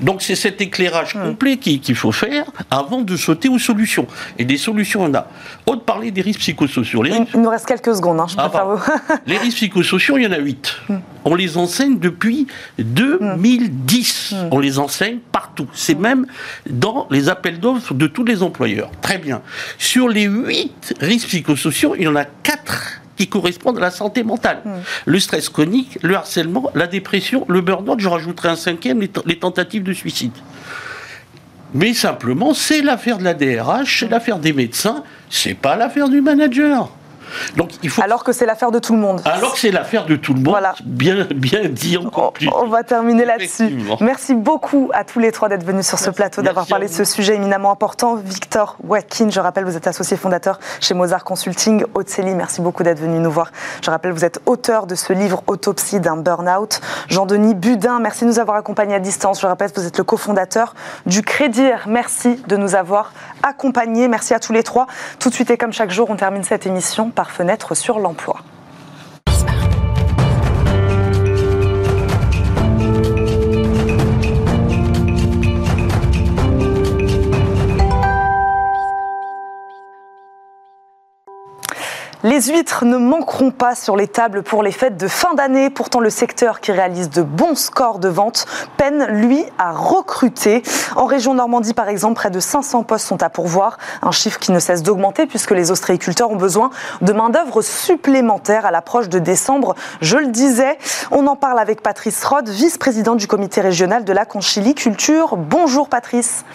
Donc 0.00 0.22
c'est 0.22 0.34
cet 0.34 0.60
éclairage 0.60 1.14
hmm. 1.14 1.22
complet 1.22 1.56
qu'il 1.56 1.94
faut 1.94 2.12
faire 2.12 2.46
avant 2.70 3.02
de 3.02 3.16
sauter 3.16 3.48
aux 3.48 3.58
solutions. 3.58 4.06
Et 4.38 4.44
des 4.44 4.56
solutions, 4.56 5.02
on 5.02 5.14
a. 5.14 5.26
On 5.66 5.78
parler 5.78 6.10
des 6.10 6.20
risques 6.20 6.40
psychosociaux. 6.40 7.04
il, 7.04 7.40
nous 7.40 7.48
reste 7.48 7.66
quelques 7.66 7.94
secondes, 7.94 8.20
hein, 8.20 8.26
je 8.28 8.36
ah, 8.38 8.48
vous... 8.64 8.80
les 9.26 9.38
risques 9.38 9.56
psychosociaux, 9.56 10.18
il 10.18 10.24
y 10.24 10.26
en 10.26 10.32
a 10.32 10.38
huit. 10.38 10.76
Hmm. 10.88 10.98
On 11.24 11.34
les 11.34 11.56
enseigne 11.56 11.98
depuis 11.98 12.46
2010. 12.78 14.32
Hmm. 14.32 14.48
On 14.50 14.58
les 14.58 14.78
enseigne 14.78 15.18
partout. 15.32 15.66
C'est 15.74 15.98
même 15.98 16.26
dans 16.68 17.06
les 17.10 17.28
appels 17.28 17.60
d'offres 17.60 17.94
de 17.94 18.06
tous 18.06 18.24
les 18.24 18.42
employeurs. 18.42 18.90
Très 19.00 19.18
bien. 19.18 19.42
Sur 19.78 20.08
les 20.08 20.24
huit 20.24 20.94
risques 21.00 21.28
psychosociaux, 21.28 21.94
il 21.96 22.04
y 22.04 22.08
en 22.08 22.16
a 22.16 22.24
quatre 22.24 22.99
qui 23.20 23.28
correspondent 23.28 23.76
à 23.76 23.82
la 23.82 23.90
santé 23.90 24.22
mentale. 24.22 24.62
Hmm. 24.64 24.78
Le 25.04 25.20
stress 25.20 25.50
chronique, 25.50 25.98
le 26.00 26.16
harcèlement, 26.16 26.70
la 26.74 26.86
dépression, 26.86 27.44
le 27.48 27.60
burn-out, 27.60 28.00
je 28.00 28.08
rajouterai 28.08 28.48
un 28.48 28.56
cinquième, 28.56 28.98
les, 29.26 29.38
tentatives 29.38 29.82
de 29.82 29.92
suicide. 29.92 30.32
Mais 31.74 31.92
simplement, 31.92 32.54
c'est 32.54 32.80
l'affaire 32.80 33.18
de 33.18 33.24
la 33.24 33.34
DRH, 33.34 34.00
c'est 34.00 34.08
l'affaire 34.08 34.38
des 34.38 34.54
médecins, 34.54 35.04
c'est 35.28 35.52
pas 35.52 35.76
l'affaire 35.76 36.08
du 36.08 36.22
manager. 36.22 36.90
Donc, 37.56 37.70
il 37.82 37.90
faut... 37.90 38.02
Alors 38.02 38.24
que 38.24 38.32
c'est 38.32 38.46
l'affaire 38.46 38.70
de 38.70 38.78
tout 38.78 38.94
le 38.94 39.00
monde. 39.00 39.20
Alors 39.24 39.54
que 39.54 39.58
c'est 39.58 39.70
l'affaire 39.70 40.06
de 40.06 40.16
tout 40.16 40.32
le 40.32 40.40
monde. 40.40 40.48
Voilà. 40.48 40.74
Bien, 40.84 41.26
bien 41.34 41.62
dit 41.68 41.96
encore 41.96 42.32
plus. 42.32 42.48
On 42.54 42.66
va 42.66 42.82
terminer 42.82 43.24
là-dessus. 43.24 43.78
Merci 44.00 44.34
beaucoup 44.34 44.90
à 44.94 45.04
tous 45.04 45.18
les 45.18 45.32
trois 45.32 45.48
d'être 45.48 45.64
venus 45.64 45.86
sur 45.86 45.98
ce 45.98 46.10
plateau, 46.10 46.42
d'avoir 46.42 46.66
parlé 46.66 46.86
de 46.86 46.92
ce 46.92 47.04
sujet 47.04 47.34
éminemment 47.34 47.70
important. 47.70 48.16
Victor 48.16 48.76
Watkin, 48.84 49.30
je 49.30 49.40
rappelle, 49.40 49.64
vous 49.64 49.76
êtes 49.76 49.86
associé 49.86 50.16
fondateur 50.16 50.58
chez 50.80 50.94
Mozart 50.94 51.24
Consulting. 51.24 51.84
Otseli, 51.94 52.34
merci 52.34 52.60
beaucoup 52.60 52.82
d'être 52.82 53.00
venu 53.00 53.18
nous 53.18 53.30
voir. 53.30 53.50
Je 53.84 53.90
rappelle, 53.90 54.12
vous 54.12 54.24
êtes 54.24 54.40
auteur 54.46 54.86
de 54.86 54.94
ce 54.94 55.12
livre 55.12 55.42
Autopsie 55.46 56.00
d'un 56.00 56.16
burn-out. 56.16 56.80
Jean-Denis 57.08 57.54
Budin, 57.54 58.00
merci 58.00 58.24
de 58.24 58.30
nous 58.30 58.38
avoir 58.38 58.56
accompagnés 58.56 58.94
à 58.94 59.00
distance. 59.00 59.40
Je 59.40 59.46
rappelle, 59.46 59.70
vous 59.74 59.86
êtes 59.86 59.98
le 59.98 60.04
cofondateur 60.04 60.74
du 61.06 61.22
Crédit. 61.22 61.70
Merci 61.86 62.40
de 62.46 62.56
nous 62.56 62.74
avoir 62.74 63.12
accompagnés. 63.42 64.08
Merci 64.08 64.34
à 64.34 64.38
tous 64.40 64.52
les 64.52 64.62
trois. 64.62 64.86
Tout 65.18 65.28
de 65.28 65.34
suite 65.34 65.50
et 65.50 65.56
comme 65.56 65.72
chaque 65.72 65.90
jour, 65.90 66.08
on 66.10 66.16
termine 66.16 66.44
cette 66.44 66.66
émission 66.66 67.10
par 67.10 67.19
fenêtre 67.28 67.74
sur 67.74 67.98
l'emploi. 67.98 68.36
Les 82.40 82.54
huîtres 82.54 82.86
ne 82.86 82.96
manqueront 82.96 83.50
pas 83.50 83.74
sur 83.74 83.96
les 83.96 84.08
tables 84.08 84.42
pour 84.42 84.62
les 84.62 84.72
fêtes 84.72 84.96
de 84.96 85.08
fin 85.08 85.34
d'année. 85.34 85.68
Pourtant, 85.68 86.00
le 86.00 86.08
secteur 86.08 86.60
qui 86.60 86.72
réalise 86.72 87.10
de 87.10 87.20
bons 87.20 87.54
scores 87.54 87.98
de 87.98 88.08
vente 88.08 88.46
peine, 88.78 89.04
lui, 89.08 89.44
à 89.58 89.72
recruter. 89.72 90.62
En 90.96 91.04
région 91.04 91.34
Normandie, 91.34 91.74
par 91.74 91.90
exemple, 91.90 92.14
près 92.14 92.30
de 92.30 92.40
500 92.40 92.84
postes 92.84 93.06
sont 93.06 93.22
à 93.22 93.28
pourvoir. 93.28 93.76
Un 94.00 94.10
chiffre 94.10 94.38
qui 94.38 94.52
ne 94.52 94.58
cesse 94.58 94.82
d'augmenter 94.82 95.26
puisque 95.26 95.50
les 95.50 95.70
ostréiculteurs 95.70 96.30
ont 96.30 96.36
besoin 96.36 96.70
de 97.02 97.12
main-d'œuvre 97.12 97.60
supplémentaire 97.60 98.64
à 98.64 98.70
l'approche 98.70 99.10
de 99.10 99.18
décembre. 99.18 99.74
Je 100.00 100.16
le 100.16 100.28
disais, 100.28 100.78
on 101.10 101.26
en 101.26 101.36
parle 101.36 101.58
avec 101.58 101.82
Patrice 101.82 102.24
Rod, 102.24 102.48
vice-président 102.48 103.16
du 103.16 103.26
comité 103.26 103.60
régional 103.60 104.02
de 104.02 104.12
la 104.14 104.24
conchiliculture. 104.24 105.36
Bonjour 105.36 105.90
Patrice. 105.90 106.46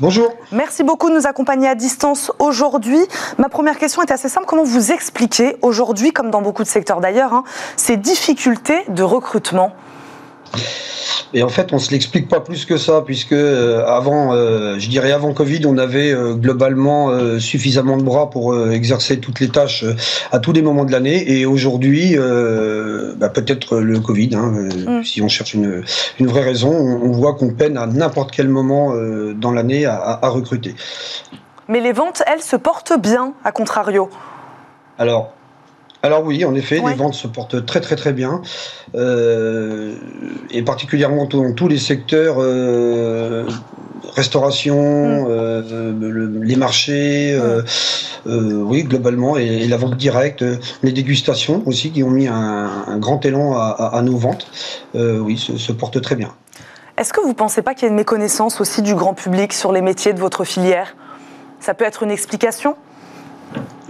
Bonjour. 0.00 0.32
Merci 0.50 0.82
beaucoup 0.82 1.10
de 1.10 1.14
nous 1.14 1.26
accompagner 1.26 1.68
à 1.68 1.74
distance 1.74 2.32
aujourd'hui. 2.38 2.98
Ma 3.38 3.48
première 3.48 3.78
question 3.78 4.02
est 4.02 4.10
assez 4.10 4.30
simple. 4.30 4.46
Comment 4.46 4.64
vous 4.64 4.92
expliquez 4.92 5.56
aujourd'hui, 5.60 6.12
comme 6.12 6.30
dans 6.30 6.40
beaucoup 6.40 6.62
de 6.62 6.68
secteurs 6.68 7.00
d'ailleurs, 7.00 7.34
hein, 7.34 7.44
ces 7.76 7.96
difficultés 7.96 8.84
de 8.88 9.02
recrutement? 9.02 9.72
Et 11.34 11.42
en 11.42 11.48
fait, 11.48 11.72
on 11.72 11.78
se 11.78 11.90
l'explique 11.90 12.28
pas 12.28 12.38
plus 12.38 12.64
que 12.64 12.76
ça, 12.76 13.02
puisque 13.04 13.32
euh, 13.32 13.84
avant, 13.86 14.32
euh, 14.32 14.78
je 14.78 14.88
dirais 14.88 15.10
avant 15.10 15.32
Covid, 15.32 15.66
on 15.66 15.78
avait 15.78 16.12
euh, 16.12 16.34
globalement 16.34 17.10
suffisamment 17.40 17.96
de 17.96 18.04
bras 18.04 18.30
pour 18.30 18.56
exercer 18.70 19.18
toutes 19.18 19.40
les 19.40 19.48
tâches 19.48 19.84
à 20.30 20.38
tous 20.38 20.52
les 20.52 20.62
moments 20.62 20.84
de 20.84 20.92
l'année. 20.92 21.32
Et 21.32 21.44
aujourd'hui, 21.44 22.16
bah, 22.16 23.28
peut-être 23.28 23.78
le 23.78 24.00
Covid, 24.00 24.30
hein, 24.34 24.68
mm. 24.86 25.04
si 25.04 25.22
on 25.22 25.28
cherche 25.28 25.54
une, 25.54 25.82
une 26.20 26.26
vraie 26.26 26.44
raison, 26.44 26.70
on, 26.70 27.10
voit 27.10 27.34
qu'on 27.34 27.50
peine 27.50 27.76
à 27.76 27.86
n'importe 27.86 28.30
quel 28.30 28.48
moment 28.48 28.94
dans 29.34 29.52
l'année 29.52 29.86
à, 29.86 30.18
à 30.22 30.28
recruter. 30.28 30.74
Mais 31.68 31.80
les 31.80 31.92
ventes, 31.92 32.22
elles, 32.26 32.42
se 32.42 32.56
portent 32.56 32.98
bien, 32.98 33.34
à 33.44 33.52
contrario? 33.52 34.08
Alors, 34.98 35.33
alors 36.04 36.22
oui, 36.22 36.44
en 36.44 36.54
effet, 36.54 36.82
les 36.86 36.92
ventes 36.92 37.14
se 37.14 37.26
portent 37.26 37.64
très 37.64 37.80
très 37.80 37.96
très 37.96 38.12
bien, 38.12 38.42
euh, 38.94 39.94
et 40.50 40.60
particulièrement 40.60 41.24
dans 41.24 41.54
tous 41.54 41.66
les 41.66 41.78
secteurs, 41.78 42.36
euh, 42.40 43.46
restauration, 44.14 45.22
mm. 45.22 45.26
euh, 45.30 46.40
les 46.42 46.56
marchés, 46.56 47.40
oui 48.26 48.84
globalement, 48.84 49.38
et, 49.38 49.66
la 49.66 49.78
vente 49.78 49.96
directe, 49.96 50.44
les 50.82 50.92
dégustations 50.92 51.62
aussi 51.64 51.90
qui 51.90 52.02
ont 52.02 52.10
mis 52.10 52.28
un, 52.28 52.98
grand 52.98 53.24
élan 53.24 53.56
à, 53.56 54.02
nos 54.02 54.18
ventes, 54.18 54.46
oui, 54.94 55.38
se, 55.38 55.56
se 55.56 55.72
portent 55.72 56.02
très 56.02 56.16
bien. 56.16 56.34
Est-ce 56.98 57.14
que 57.14 57.22
vous 57.22 57.28
ne 57.28 57.32
pensez 57.32 57.62
pas 57.62 57.72
qu'il 57.72 57.84
y 57.84 57.86
a 57.86 57.88
une 57.88 57.96
méconnaissance 57.96 58.60
aussi 58.60 58.82
du 58.82 58.94
grand 58.94 59.14
public 59.14 59.54
sur 59.54 59.72
les 59.72 59.80
métiers 59.80 60.12
de 60.12 60.20
votre 60.20 60.44
filière? 60.44 60.96
Ça 61.60 61.72
peut 61.72 61.86
être 61.86 62.02
une 62.02 62.10
explication? 62.10 62.76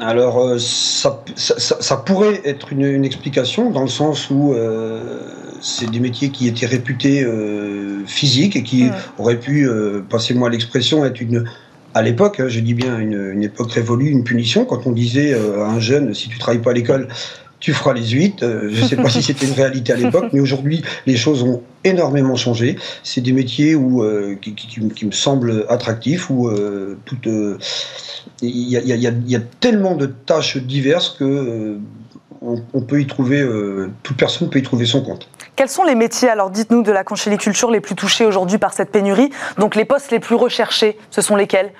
Alors, 0.01 0.39
euh, 0.41 0.59
ça, 0.59 1.23
ça, 1.37 1.97
pourrait 1.97 2.41
être 2.45 2.73
une, 2.73 3.05
explication 3.05 3.71
dans 3.71 3.83
le 3.83 3.89
sens 3.89 4.29
où 4.29 4.53
euh, 4.53 5.21
c'est 5.61 5.89
des 5.89 6.01
métiers 6.01 6.31
qui 6.31 6.49
étaient 6.49 6.67
réputés 6.67 7.23
euh, 7.23 8.05
physiques 8.07 8.57
et 8.57 8.63
qui 8.63 8.91
auraient 9.19 9.39
pu, 9.39 9.69
passez-moi 10.11 10.51
l'expression, 10.51 11.05
être 11.05 11.21
une, 11.21 11.45
à 11.95 12.03
l'époque, 12.03 12.41
hein, 12.41 12.49
je 12.49 12.61
dis 12.61 12.75
bien 12.75 12.99
une, 12.99 13.33
une, 13.33 13.43
époque 13.45 13.73
révolue, 13.73 14.11
une 14.11 14.25
punition. 14.25 14.65
Quand 14.65 14.87
on 14.87 14.93
disait 14.93 15.35
à 15.35 15.69
un 15.69 15.81
jeune, 15.81 16.13
si 16.13 16.29
tu 16.29 16.39
travailles 16.39 16.63
pas 16.63 16.71
à 16.71 16.75
l'école, 16.75 17.09
tu 17.65 17.73
feras 17.73 17.95
les 17.95 18.07
huit. 18.09 18.43
Euh, 18.43 18.69
je 18.71 18.83
ne 18.83 18.87
sais 18.87 18.97
pas 18.97 19.09
si 19.09 19.23
c'était 19.29 19.47
une 19.47 19.55
réalité 19.55 19.95
à 19.95 19.97
l'époque, 19.97 20.27
mais 20.35 20.41
aujourd'hui, 20.41 20.85
les 21.07 21.17
choses 21.17 21.43
ont 21.43 21.63
énormément 21.83 22.37
changé. 22.37 22.77
C'est 23.03 23.23
des 23.23 23.33
métiers 23.33 23.75
où, 23.75 24.05
euh, 24.05 24.37
qui, 24.37 25.07
me 25.07 25.13
semblent 25.13 25.65
attractifs, 25.71 26.29
où 26.29 26.49
euh, 26.49 26.99
il 28.43 28.51
y, 28.51 28.77
y, 28.77 29.37
a 29.37 29.41
tellement 29.61 29.95
de 29.95 30.05
tâches 30.05 30.59
diverses 30.59 31.17
que 31.19 31.79
on, 32.43 32.83
peut 32.83 33.01
y 33.01 33.07
trouver, 33.07 33.43
toute 34.03 34.19
personne 34.19 34.51
peut 34.51 34.59
y 34.59 34.63
trouver 34.63 34.85
son 34.85 35.03
compte. 35.03 35.31
Quels 35.57 35.71
sont 35.71 35.85
les 35.85 35.95
métiers, 35.95 36.29
alors 36.29 36.51
dites-nous, 36.51 36.83
de 36.83 36.93
la 36.93 37.03
conchyliculture 37.03 37.71
les 37.71 37.81
plus 37.81 37.95
touchés 37.95 38.27
aujourd'hui 38.27 38.59
par 38.59 38.75
cette 38.75 38.93
pénurie? 38.93 39.31
Donc 39.59 39.75
les 39.75 39.87
postes 39.87 40.11
les 40.11 40.21
plus 40.21 40.35
recherchés, 40.35 40.99
ce 41.11 41.23
sont 41.23 41.37
lesquels? 41.37 41.73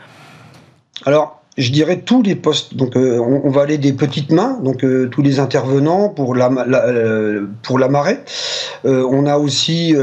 Alors, 1.05 1.44
je 1.57 1.71
dirais 1.71 2.01
tous 2.01 2.23
les 2.23 2.35
postes. 2.35 2.75
Donc, 2.75 2.97
euh, 2.97 3.19
on, 3.19 3.51
va 3.51 3.63
aller 3.63 3.79
des 3.79 3.93
petites 3.93 4.31
mains, 4.31 4.59
donc 4.63 4.85
euh, 4.85 5.09
tous 5.09 5.23
les 5.23 5.39
intervenants 5.39 6.09
pour 6.09 6.35
la, 6.35 6.51
euh, 6.51 7.47
pour 7.63 7.79
la 7.79 7.89
marée. 7.89 8.19
on 8.85 9.27
a 9.27 9.39
aussi 9.39 9.95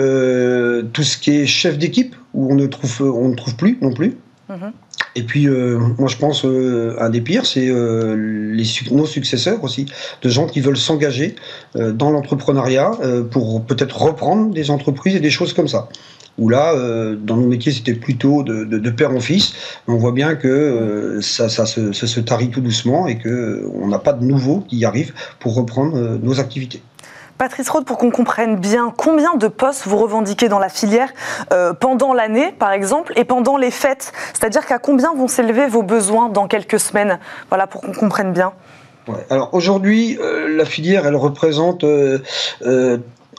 tout 0.93 1.03
ce 1.03 1.17
qui 1.17 1.31
est 1.31 1.45
chef 1.45 1.77
d'équipe 1.77 2.15
où 2.33 2.51
on 2.51 2.55
ne 2.55 2.67
trouve 2.67 3.01
on 3.01 3.29
ne 3.29 3.35
trouve 3.35 3.55
plus 3.55 3.77
non 3.81 3.93
plus. 3.93 4.17
Mhm. 4.49 4.71
Et 5.15 5.23
puis, 5.23 5.47
moi, 5.47 6.07
je 6.07 6.15
pense 6.15 6.45
un 6.45 7.09
des 7.09 7.19
pires, 7.19 7.45
c'est 7.45 7.65
les 7.67 8.65
nos 8.91 9.05
successeurs 9.05 9.61
aussi, 9.61 9.87
de 10.21 10.29
gens 10.29 10.47
qui 10.47 10.61
veulent 10.61 10.77
s'engager 10.77 11.35
dans 11.75 12.11
l'entrepreneuriat 12.11 12.91
pour 13.29 13.65
peut-être 13.65 14.01
reprendre 14.01 14.53
des 14.53 14.71
entreprises 14.71 15.15
et 15.15 15.19
des 15.19 15.29
choses 15.29 15.51
comme 15.51 15.67
ça 15.67 15.89
où 16.41 16.49
là, 16.49 16.73
euh, 16.73 17.15
dans 17.15 17.37
nos 17.37 17.47
métiers, 17.47 17.71
c'était 17.71 17.93
plutôt 17.93 18.41
de, 18.41 18.89
père 18.89 19.11
en 19.11 19.19
fils. 19.19 19.53
On 19.87 19.95
voit 19.95 20.11
bien 20.11 20.35
que 20.35 20.47
euh, 20.47 21.21
ça, 21.21 21.47
se, 21.47 22.19
tarit 22.19 22.49
tout 22.49 22.61
doucement 22.61 23.07
et 23.07 23.17
qu'on 23.19 23.29
euh, 23.29 23.87
n'a 23.87 23.99
pas 23.99 24.11
de 24.13 24.25
nouveaux 24.25 24.61
qui 24.61 24.83
arrivent 24.83 25.13
pour 25.39 25.53
reprendre 25.53 25.95
nos 26.21 26.39
activités. 26.39 26.81
Patrice 27.37 27.69
Rode, 27.69 27.85
pour 27.85 27.97
qu'on 27.97 28.09
comprenne 28.09 28.55
bien, 28.57 28.91
combien 28.95 29.35
de 29.35 29.47
postes 29.47 29.87
vous 29.87 29.97
revendiquez 29.97 30.49
dans 30.49 30.59
la 30.59 30.69
filière 30.69 31.09
pendant 31.79 32.13
l'année, 32.13 32.53
par 32.59 32.71
exemple, 32.71 33.13
et 33.15 33.23
pendant 33.23 33.57
les 33.57 33.71
fêtes? 33.71 34.11
C'est-à-dire 34.33 34.65
qu'à 34.67 34.77
combien 34.77 35.15
vont 35.15 35.27
s'élever 35.27 35.65
vos 35.65 35.81
besoins 35.81 36.29
dans 36.29 36.47
quelques 36.47 36.79
semaines? 36.79 37.17
Voilà, 37.49 37.65
pour 37.65 37.81
qu'on 37.81 37.93
comprenne 37.93 38.31
bien. 38.31 38.53
Alors 39.31 39.49
aujourd'hui, 39.53 40.19
la 40.55 40.65
filière, 40.65 41.07
elle 41.07 41.15
représente 41.15 41.83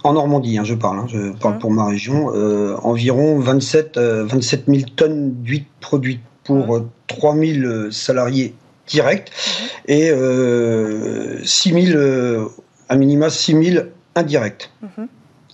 en 0.05 0.15
Normandie, 0.15 0.59
hein, 0.59 0.65
je 0.65 0.75
parle, 0.75 0.99
hein, 0.99 1.07
je 1.09 1.33
parle 1.33 1.59
pour 1.59 1.71
ma 1.71 1.87
région, 1.87 2.33
euh, 2.35 2.77
environ 2.83 3.39
27, 3.39 3.99
27 3.99 4.65
000 4.67 4.83
tonnes 4.97 5.35
d'huile 5.43 5.65
produites 5.81 6.21
pour 6.45 6.85
3 7.07 7.35
mmh. 7.35 7.45
000 7.45 7.67
euh, 7.67 7.91
salariés 7.91 8.55
directs 8.87 9.31
mmh. 9.31 9.93
et 9.93 10.11
euh, 10.11 11.45
6 11.45 11.87
000, 11.87 11.99
euh, 11.99 12.49
à 12.89 12.97
minima 12.97 13.31
6 13.31 13.65
000 13.73 13.87
indirects. 14.15 14.71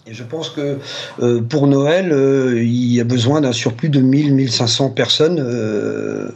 Et 0.07 0.15
je 0.15 0.25
pense 0.25 0.49
que 0.49 0.79
euh, 1.21 1.43
pour 1.43 1.67
Noël, 1.67 2.13
il 2.57 2.93
y 2.93 3.01
a 3.01 3.05
besoin 3.05 3.43
d'un 3.43 3.53
surplus 3.53 3.91
de 3.91 4.01
1000, 4.01 4.35
1500 4.35 4.91
personnes 4.91 6.33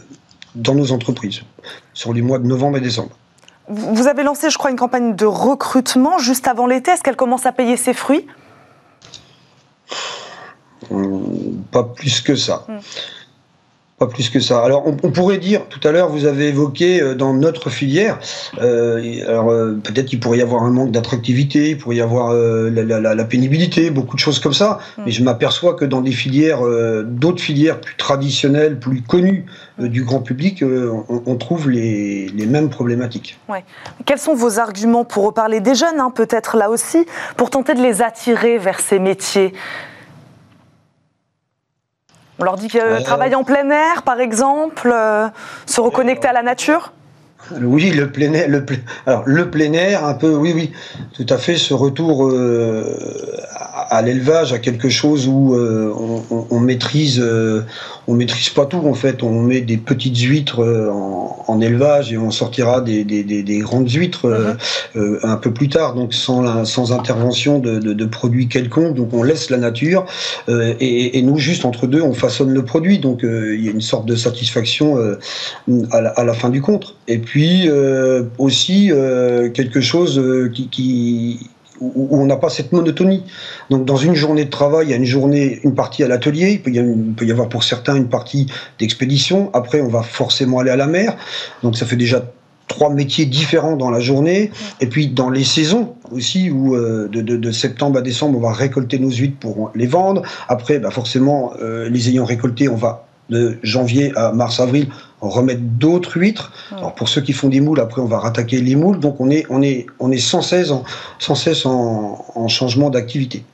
dans 0.54 0.74
nos 0.74 0.92
entreprises 0.92 1.40
sur 1.94 2.12
les 2.12 2.20
mois 2.20 2.38
de 2.38 2.46
novembre 2.46 2.76
et 2.76 2.80
décembre. 2.82 3.16
Vous 3.68 4.06
avez 4.06 4.22
lancé, 4.22 4.50
je 4.50 4.58
crois, 4.58 4.70
une 4.70 4.76
campagne 4.76 5.14
de 5.14 5.26
recrutement 5.26 6.18
juste 6.18 6.48
avant 6.48 6.66
l'été. 6.66 6.90
Est-ce 6.90 7.02
qu'elle 7.02 7.16
commence 7.16 7.46
à 7.46 7.52
payer 7.52 7.76
ses 7.76 7.94
fruits? 7.94 8.26
Pas 11.70 11.84
plus 11.84 12.20
que 12.20 12.34
ça. 12.34 12.66
Mm 14.03 14.09
plus 14.09 14.30
que 14.30 14.40
ça. 14.40 14.62
Alors, 14.62 14.86
on, 14.86 15.11
pourrait 15.11 15.38
dire, 15.38 15.66
tout 15.68 15.80
à 15.86 15.92
l'heure, 15.92 16.09
vous 16.09 16.26
avez 16.26 16.48
évoqué 16.48 17.00
euh, 17.00 17.14
dans 17.14 17.34
notre 17.34 17.70
filière, 17.70 18.18
euh, 18.61 19.22
alors 19.26 19.50
euh, 19.50 19.78
peut-être 19.82 20.07
qu'il 20.07 20.20
pourrait 20.20 20.38
y 20.38 20.42
avoir 20.42 20.62
un 20.62 20.70
manque 20.70 20.90
d'attractivité, 20.90 21.70
il 21.70 21.78
pourrait 21.78 21.96
y 21.96 22.00
avoir 22.00 22.32
la, 22.32 23.24
pénibilité, 23.24 23.90
beaucoup 23.90 24.16
de 24.16 24.20
choses 24.20 24.38
comme 24.38 24.53
ça, 24.53 24.78
mm. 24.98 25.03
mais 25.07 25.12
je 25.12 25.22
m'aperçois 25.22 25.74
que 25.74 25.84
dans 25.84 26.00
des 26.00 26.12
filières, 26.12 26.61
d'autres 27.05 27.42
filières 27.42 27.80
plus 27.80 27.96
traditionnelles, 27.96 28.78
plus 28.78 29.03
connues 29.03 29.46
du 29.78 30.05
grand 30.05 30.20
public, 30.20 30.64
on, 31.09 31.36
trouve 31.36 31.70
les, 31.70 32.30
mêmes 32.46 32.70
problématiques. 32.70 33.38
Ouais. 33.48 33.64
Quels 34.05 34.18
sont 34.18 34.34
vos 34.34 34.59
arguments 34.59 35.05
pour 35.05 35.24
reparler 35.24 35.61
des 35.61 35.74
jeunes, 35.74 36.00
hein, 36.00 36.12
peut-être 36.14 36.57
là 36.57 36.70
aussi, 36.70 37.07
pour 37.36 37.50
tenter 37.50 37.74
de 37.74 37.80
les 37.80 38.03
attirer 38.03 38.59
vers 38.59 38.80
ces 38.80 38.98
métiers? 38.98 39.53
On 42.39 42.45
leur 42.45 42.57
dit 42.57 42.68
que 42.68 43.03
travailler 43.03 43.35
en 43.35 43.45
plein 43.45 43.68
air, 43.70 44.03
par 44.03 44.20
exemple, 44.20 44.91
euh, 44.93 45.28
se 45.66 45.80
reconnecter 45.80 46.28
à 46.28 46.33
la 46.33 46.43
nature? 46.43 46.93
Oui, 47.61 47.91
le 47.91 48.11
plein 48.11 48.33
air, 48.33 48.49
le, 48.49 48.64
alors, 49.07 49.22
le 49.26 49.51
plein 49.51 49.72
air, 49.72 50.05
un 50.05 50.14
peu, 50.14 50.35
oui, 50.35 50.53
oui, 50.55 50.72
tout 51.12 51.26
à 51.28 51.39
fait, 51.39 51.57
ce 51.57 51.74
retour 51.74 52.28
euh, 52.28 52.85
à 53.93 54.01
l'élevage, 54.01 54.55
à 54.55 54.59
quelque 54.59 54.88
chose 54.88 55.28
où 55.28 55.55
euh, 55.55 55.93
on, 56.30 56.61
maîtrise, 56.61 57.20
euh, 57.20 57.61
on 58.09 58.14
maîtrise 58.14 58.49
pas 58.49 58.64
tout 58.64 58.78
en 58.78 58.95
fait. 58.95 59.22
On 59.22 59.43
met 59.43 59.61
des 59.61 59.76
petites 59.76 60.16
huîtres 60.16 60.61
euh, 60.61 60.88
en, 60.90 61.61
élevage 61.61 62.11
et 62.11 62.16
on 62.16 62.30
sortira 62.30 62.80
des, 62.80 63.59
grandes 63.61 63.90
huîtres 63.90 64.57
mhm. 64.95 65.18
un 65.22 65.36
peu 65.36 65.53
plus 65.53 65.68
tard, 65.68 65.95
donc 65.95 66.14
sans, 66.14 66.64
sans 66.64 66.93
intervention 66.93 67.59
de, 67.59 68.05
produits 68.07 68.49
quelconques. 68.49 68.95
Donc 68.95 69.12
on 69.12 69.22
laisse 69.22 69.51
la 69.51 69.59
nature 69.59 70.07
et, 70.49 71.20
nous 71.22 71.36
juste 71.36 71.66
entre 71.66 71.86
deux, 71.86 72.01
on 72.01 72.14
façonne 72.14 72.55
le 72.55 72.64
produit. 72.64 72.99
Donc 72.99 73.20
il 73.22 73.62
y 73.62 73.68
a 73.68 73.72
une 73.72 73.82
sorte 73.82 74.07
de 74.07 74.16
satisfaction 74.16 74.97
à 75.90 76.01
la, 76.01 76.32
fin 76.32 76.49
du 76.49 76.62
compte. 76.62 76.97
Et 77.09 77.18
puis 77.18 77.68
aussi 78.38 78.90
quelque 79.53 79.82
chose 79.82 80.20
qui 80.70 81.51
où, 81.83 82.09
on 82.11 82.26
n'a 82.26 82.37
pas 82.37 82.49
cette 82.49 82.72
monotonie. 82.72 83.24
Donc 83.70 83.85
dans 83.85 83.97
une 83.97 84.14
journée 84.14 84.45
de 84.45 84.51
travail, 84.51 84.87
il 84.87 84.91
y 84.91 84.95
a 84.95 84.97
une 84.97 85.05
journée, 85.05 85.61
une 85.64 85.74
partie 85.74 86.03
à 86.03 86.09
l'atelier, 86.09 86.62
il, 86.64 87.14
peut 87.14 87.24
y 87.24 87.30
avoir 87.30 87.49
pour 87.49 87.64
certains 87.64 87.97
une 87.97 88.09
partie 88.09 88.47
d'expédition. 88.78 89.51
Après, 89.53 89.80
on 89.80 89.89
va 89.89 90.03
forcément 90.03 90.61
aller 90.61 90.70
à 90.70 90.76
la 90.76 90.87
mer. 90.87 91.16
Donc 91.62 91.76
ça 91.76 91.87
fait 91.87 91.97
déjà 91.97 92.24
trois 92.68 92.91
métiers 92.91 93.26
différents 93.26 93.76
dans 93.76 93.91
la 93.91 94.01
journée. 94.01 94.51
Et 94.80 94.87
puis 94.87 95.09
dans 95.09 95.30
les 95.30 95.45
saisons 95.45 95.95
aussi, 96.11 96.51
où 96.51 96.74
euh, 96.74 97.09
de, 97.09 97.51
septembre 97.51 97.99
à 97.99 98.03
décembre, 98.03 98.39
on 98.39 98.43
va 98.43 98.53
récolter 98.53 98.99
nos 98.99 99.11
huîtres 99.11 99.39
pour 99.39 99.70
les 99.74 99.87
vendre. 99.87 100.22
Après, 100.49 100.78
bah 100.78 100.91
forcément, 100.91 101.53
euh, 101.61 101.89
les 101.89 102.09
ayant 102.09 102.24
récoltés, 102.24 102.68
on 102.68 102.76
va 102.76 103.07
de 103.31 103.59
janvier 103.62 104.12
à 104.16 104.33
mars-avril, 104.33 104.89
remettre 105.20 105.61
d'autres 105.62 106.18
huîtres. 106.18 106.53
Alors 106.73 106.95
pour 106.95 107.09
ceux 107.09 107.20
qui 107.20 107.33
font 107.33 107.49
des 107.49 107.61
moules, 107.61 107.81
après 107.81 108.01
on 108.01 108.07
va 108.07 108.18
rattaquer 108.18 108.61
les 108.61 108.75
moules. 108.75 108.99
Donc 108.99 109.20
on 109.20 109.31
est, 109.31 109.47
on 109.51 109.62
est, 109.62 109.87
on 110.01 110.11
est 110.11 110.18
sans 110.18 110.43
cesse 110.43 110.70
en, 110.70 110.85
sans 111.18 111.35
cesse 111.35 111.64
en, 111.66 112.49
changement 112.49 112.91
d'activité. 112.91 113.45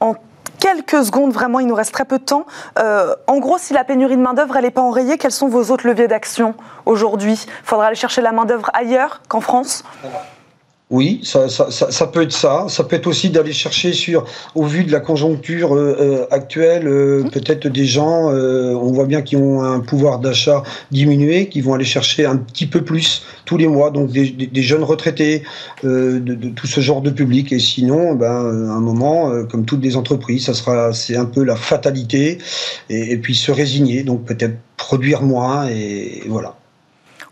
En 0.00 0.14
quelques 0.58 1.04
secondes, 1.04 1.32
vraiment, 1.32 1.60
il 1.60 1.66
nous 1.66 1.74
reste 1.74 1.92
très 1.92 2.04
peu 2.04 2.18
de 2.18 2.24
temps. 2.24 2.46
Euh, 2.78 3.14
en 3.26 3.38
gros, 3.38 3.58
si 3.58 3.74
la 3.74 3.84
pénurie 3.84 4.16
de 4.16 4.22
main-d'œuvre 4.22 4.58
n'est 4.60 4.70
pas 4.70 4.80
enrayée, 4.80 5.18
quels 5.18 5.30
sont 5.30 5.48
vos 5.48 5.70
autres 5.70 5.86
leviers 5.86 6.08
d'action 6.08 6.54
aujourd'hui? 6.86 7.34
Il 7.34 7.66
faudra 7.66 7.86
aller 7.86 7.96
chercher 7.96 8.22
la 8.22 8.32
main-d'œuvre 8.32 8.70
ailleurs 8.72 9.20
qu'en 9.28 9.40
France? 9.40 9.84
Oui, 10.90 11.20
ça, 11.22 11.48
ça, 11.48 11.70
ça, 11.70 12.06
peut 12.08 12.22
être 12.22 12.32
ça. 12.32 12.66
Ça 12.68 12.82
peut 12.82 12.96
être 12.96 13.06
aussi 13.06 13.30
d'aller 13.30 13.52
chercher 13.52 13.92
sur, 13.92 14.24
au 14.56 14.64
vu 14.64 14.82
de 14.82 14.90
la 14.90 14.98
conjoncture 14.98 15.76
euh, 15.76 15.96
euh, 16.00 16.26
actuelle, 16.32 16.88
euh, 16.88 17.22
mmh. 17.22 17.30
peut-être 17.30 17.68
des 17.68 17.86
gens, 17.86 18.30
on 18.30 18.90
voit 18.92 19.06
bien 19.06 19.22
qui 19.22 19.36
ont 19.36 19.62
un 19.62 19.78
pouvoir 19.78 20.18
d'achat 20.18 20.64
diminué, 20.90 21.48
qui 21.48 21.60
vont 21.60 21.74
aller 21.74 21.84
chercher 21.84 22.26
un 22.26 22.36
petit 22.36 22.66
peu 22.66 22.82
plus 22.82 23.22
tous 23.44 23.56
les 23.56 23.68
mois, 23.68 23.92
donc 23.92 24.10
des, 24.10 24.30
des, 24.30 24.62
jeunes 24.62 24.82
retraités, 24.82 25.44
de, 25.84 26.18
de, 26.18 26.48
tout 26.48 26.66
ce 26.66 26.80
genre 26.80 27.02
de 27.02 27.10
public. 27.10 27.52
Et 27.52 27.60
sinon, 27.60 28.14
ben, 28.14 28.26
à 28.26 28.72
un 28.72 28.80
moment, 28.80 29.44
comme 29.46 29.64
toutes 29.64 29.84
les 29.84 29.96
entreprises, 29.96 30.46
ça 30.46 30.54
sera, 30.54 30.92
c'est 30.92 31.16
un 31.16 31.24
peu 31.24 31.44
la 31.44 31.56
fatalité, 31.56 32.38
et, 32.88 33.12
et 33.12 33.16
puis 33.16 33.36
se 33.36 33.52
résigner, 33.52 34.02
donc 34.02 34.24
peut-être 34.24 34.56
produire 34.76 35.22
moins, 35.22 35.68
et 35.68 36.22
voilà. 36.26 36.59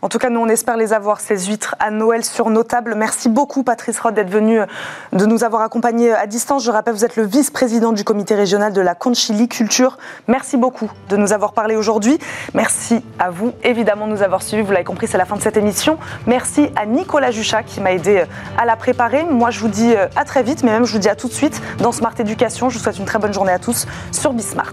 En 0.01 0.07
tout 0.07 0.17
cas, 0.17 0.29
nous, 0.29 0.39
on 0.39 0.47
espère 0.47 0.77
les 0.77 0.93
avoir, 0.93 1.19
ces 1.19 1.37
huîtres 1.47 1.75
à 1.77 1.91
Noël 1.91 2.23
sur 2.23 2.49
nos 2.49 2.63
tables. 2.63 2.95
Merci 2.95 3.27
beaucoup, 3.27 3.63
Patrice 3.63 3.99
Rod, 3.99 4.13
d'être 4.13 4.29
venu, 4.29 4.61
euh, 4.61 4.65
de 5.11 5.25
nous 5.25 5.43
avoir 5.43 5.61
accompagnés 5.61 6.13
à 6.13 6.25
distance. 6.25 6.63
Je 6.63 6.71
rappelle, 6.71 6.93
vous 6.93 7.03
êtes 7.03 7.17
le 7.17 7.25
vice-président 7.25 7.91
du 7.91 8.05
comité 8.05 8.33
régional 8.33 8.71
de 8.71 8.79
la 8.79 8.95
Conchili-Culture. 8.95 9.97
Merci 10.29 10.55
beaucoup 10.55 10.89
de 11.09 11.17
nous 11.17 11.33
avoir 11.33 11.51
parlé 11.51 11.75
aujourd'hui. 11.75 12.17
Merci 12.53 13.03
à 13.19 13.29
vous, 13.29 13.51
évidemment, 13.61 14.07
de 14.07 14.13
nous 14.13 14.23
avoir 14.23 14.41
suivis. 14.41 14.63
Vous 14.63 14.71
l'avez 14.71 14.85
compris, 14.85 15.07
c'est 15.07 15.17
la 15.17 15.25
fin 15.25 15.35
de 15.35 15.41
cette 15.41 15.57
émission. 15.57 15.97
Merci 16.27 16.69
à 16.77 16.85
Nicolas 16.85 17.31
Juchat 17.31 17.63
qui 17.63 17.81
m'a 17.81 17.91
aidé 17.91 18.19
euh, 18.19 18.25
à 18.57 18.63
la 18.63 18.77
préparer. 18.77 19.25
Moi, 19.25 19.51
je 19.51 19.59
vous 19.59 19.67
dis 19.67 19.93
euh, 19.93 20.07
à 20.15 20.23
très 20.23 20.43
vite, 20.43 20.63
mais 20.63 20.71
même 20.71 20.85
je 20.85 20.93
vous 20.93 20.99
dis 20.99 21.09
à 21.09 21.15
tout 21.15 21.27
de 21.27 21.33
suite 21.33 21.61
dans 21.79 21.91
Smart 21.91 22.13
Education. 22.17 22.69
Je 22.69 22.77
vous 22.77 22.83
souhaite 22.85 22.99
une 22.99 23.05
très 23.05 23.19
bonne 23.19 23.33
journée 23.33 23.51
à 23.51 23.59
tous 23.59 23.85
sur 24.13 24.31
Bismart. 24.31 24.71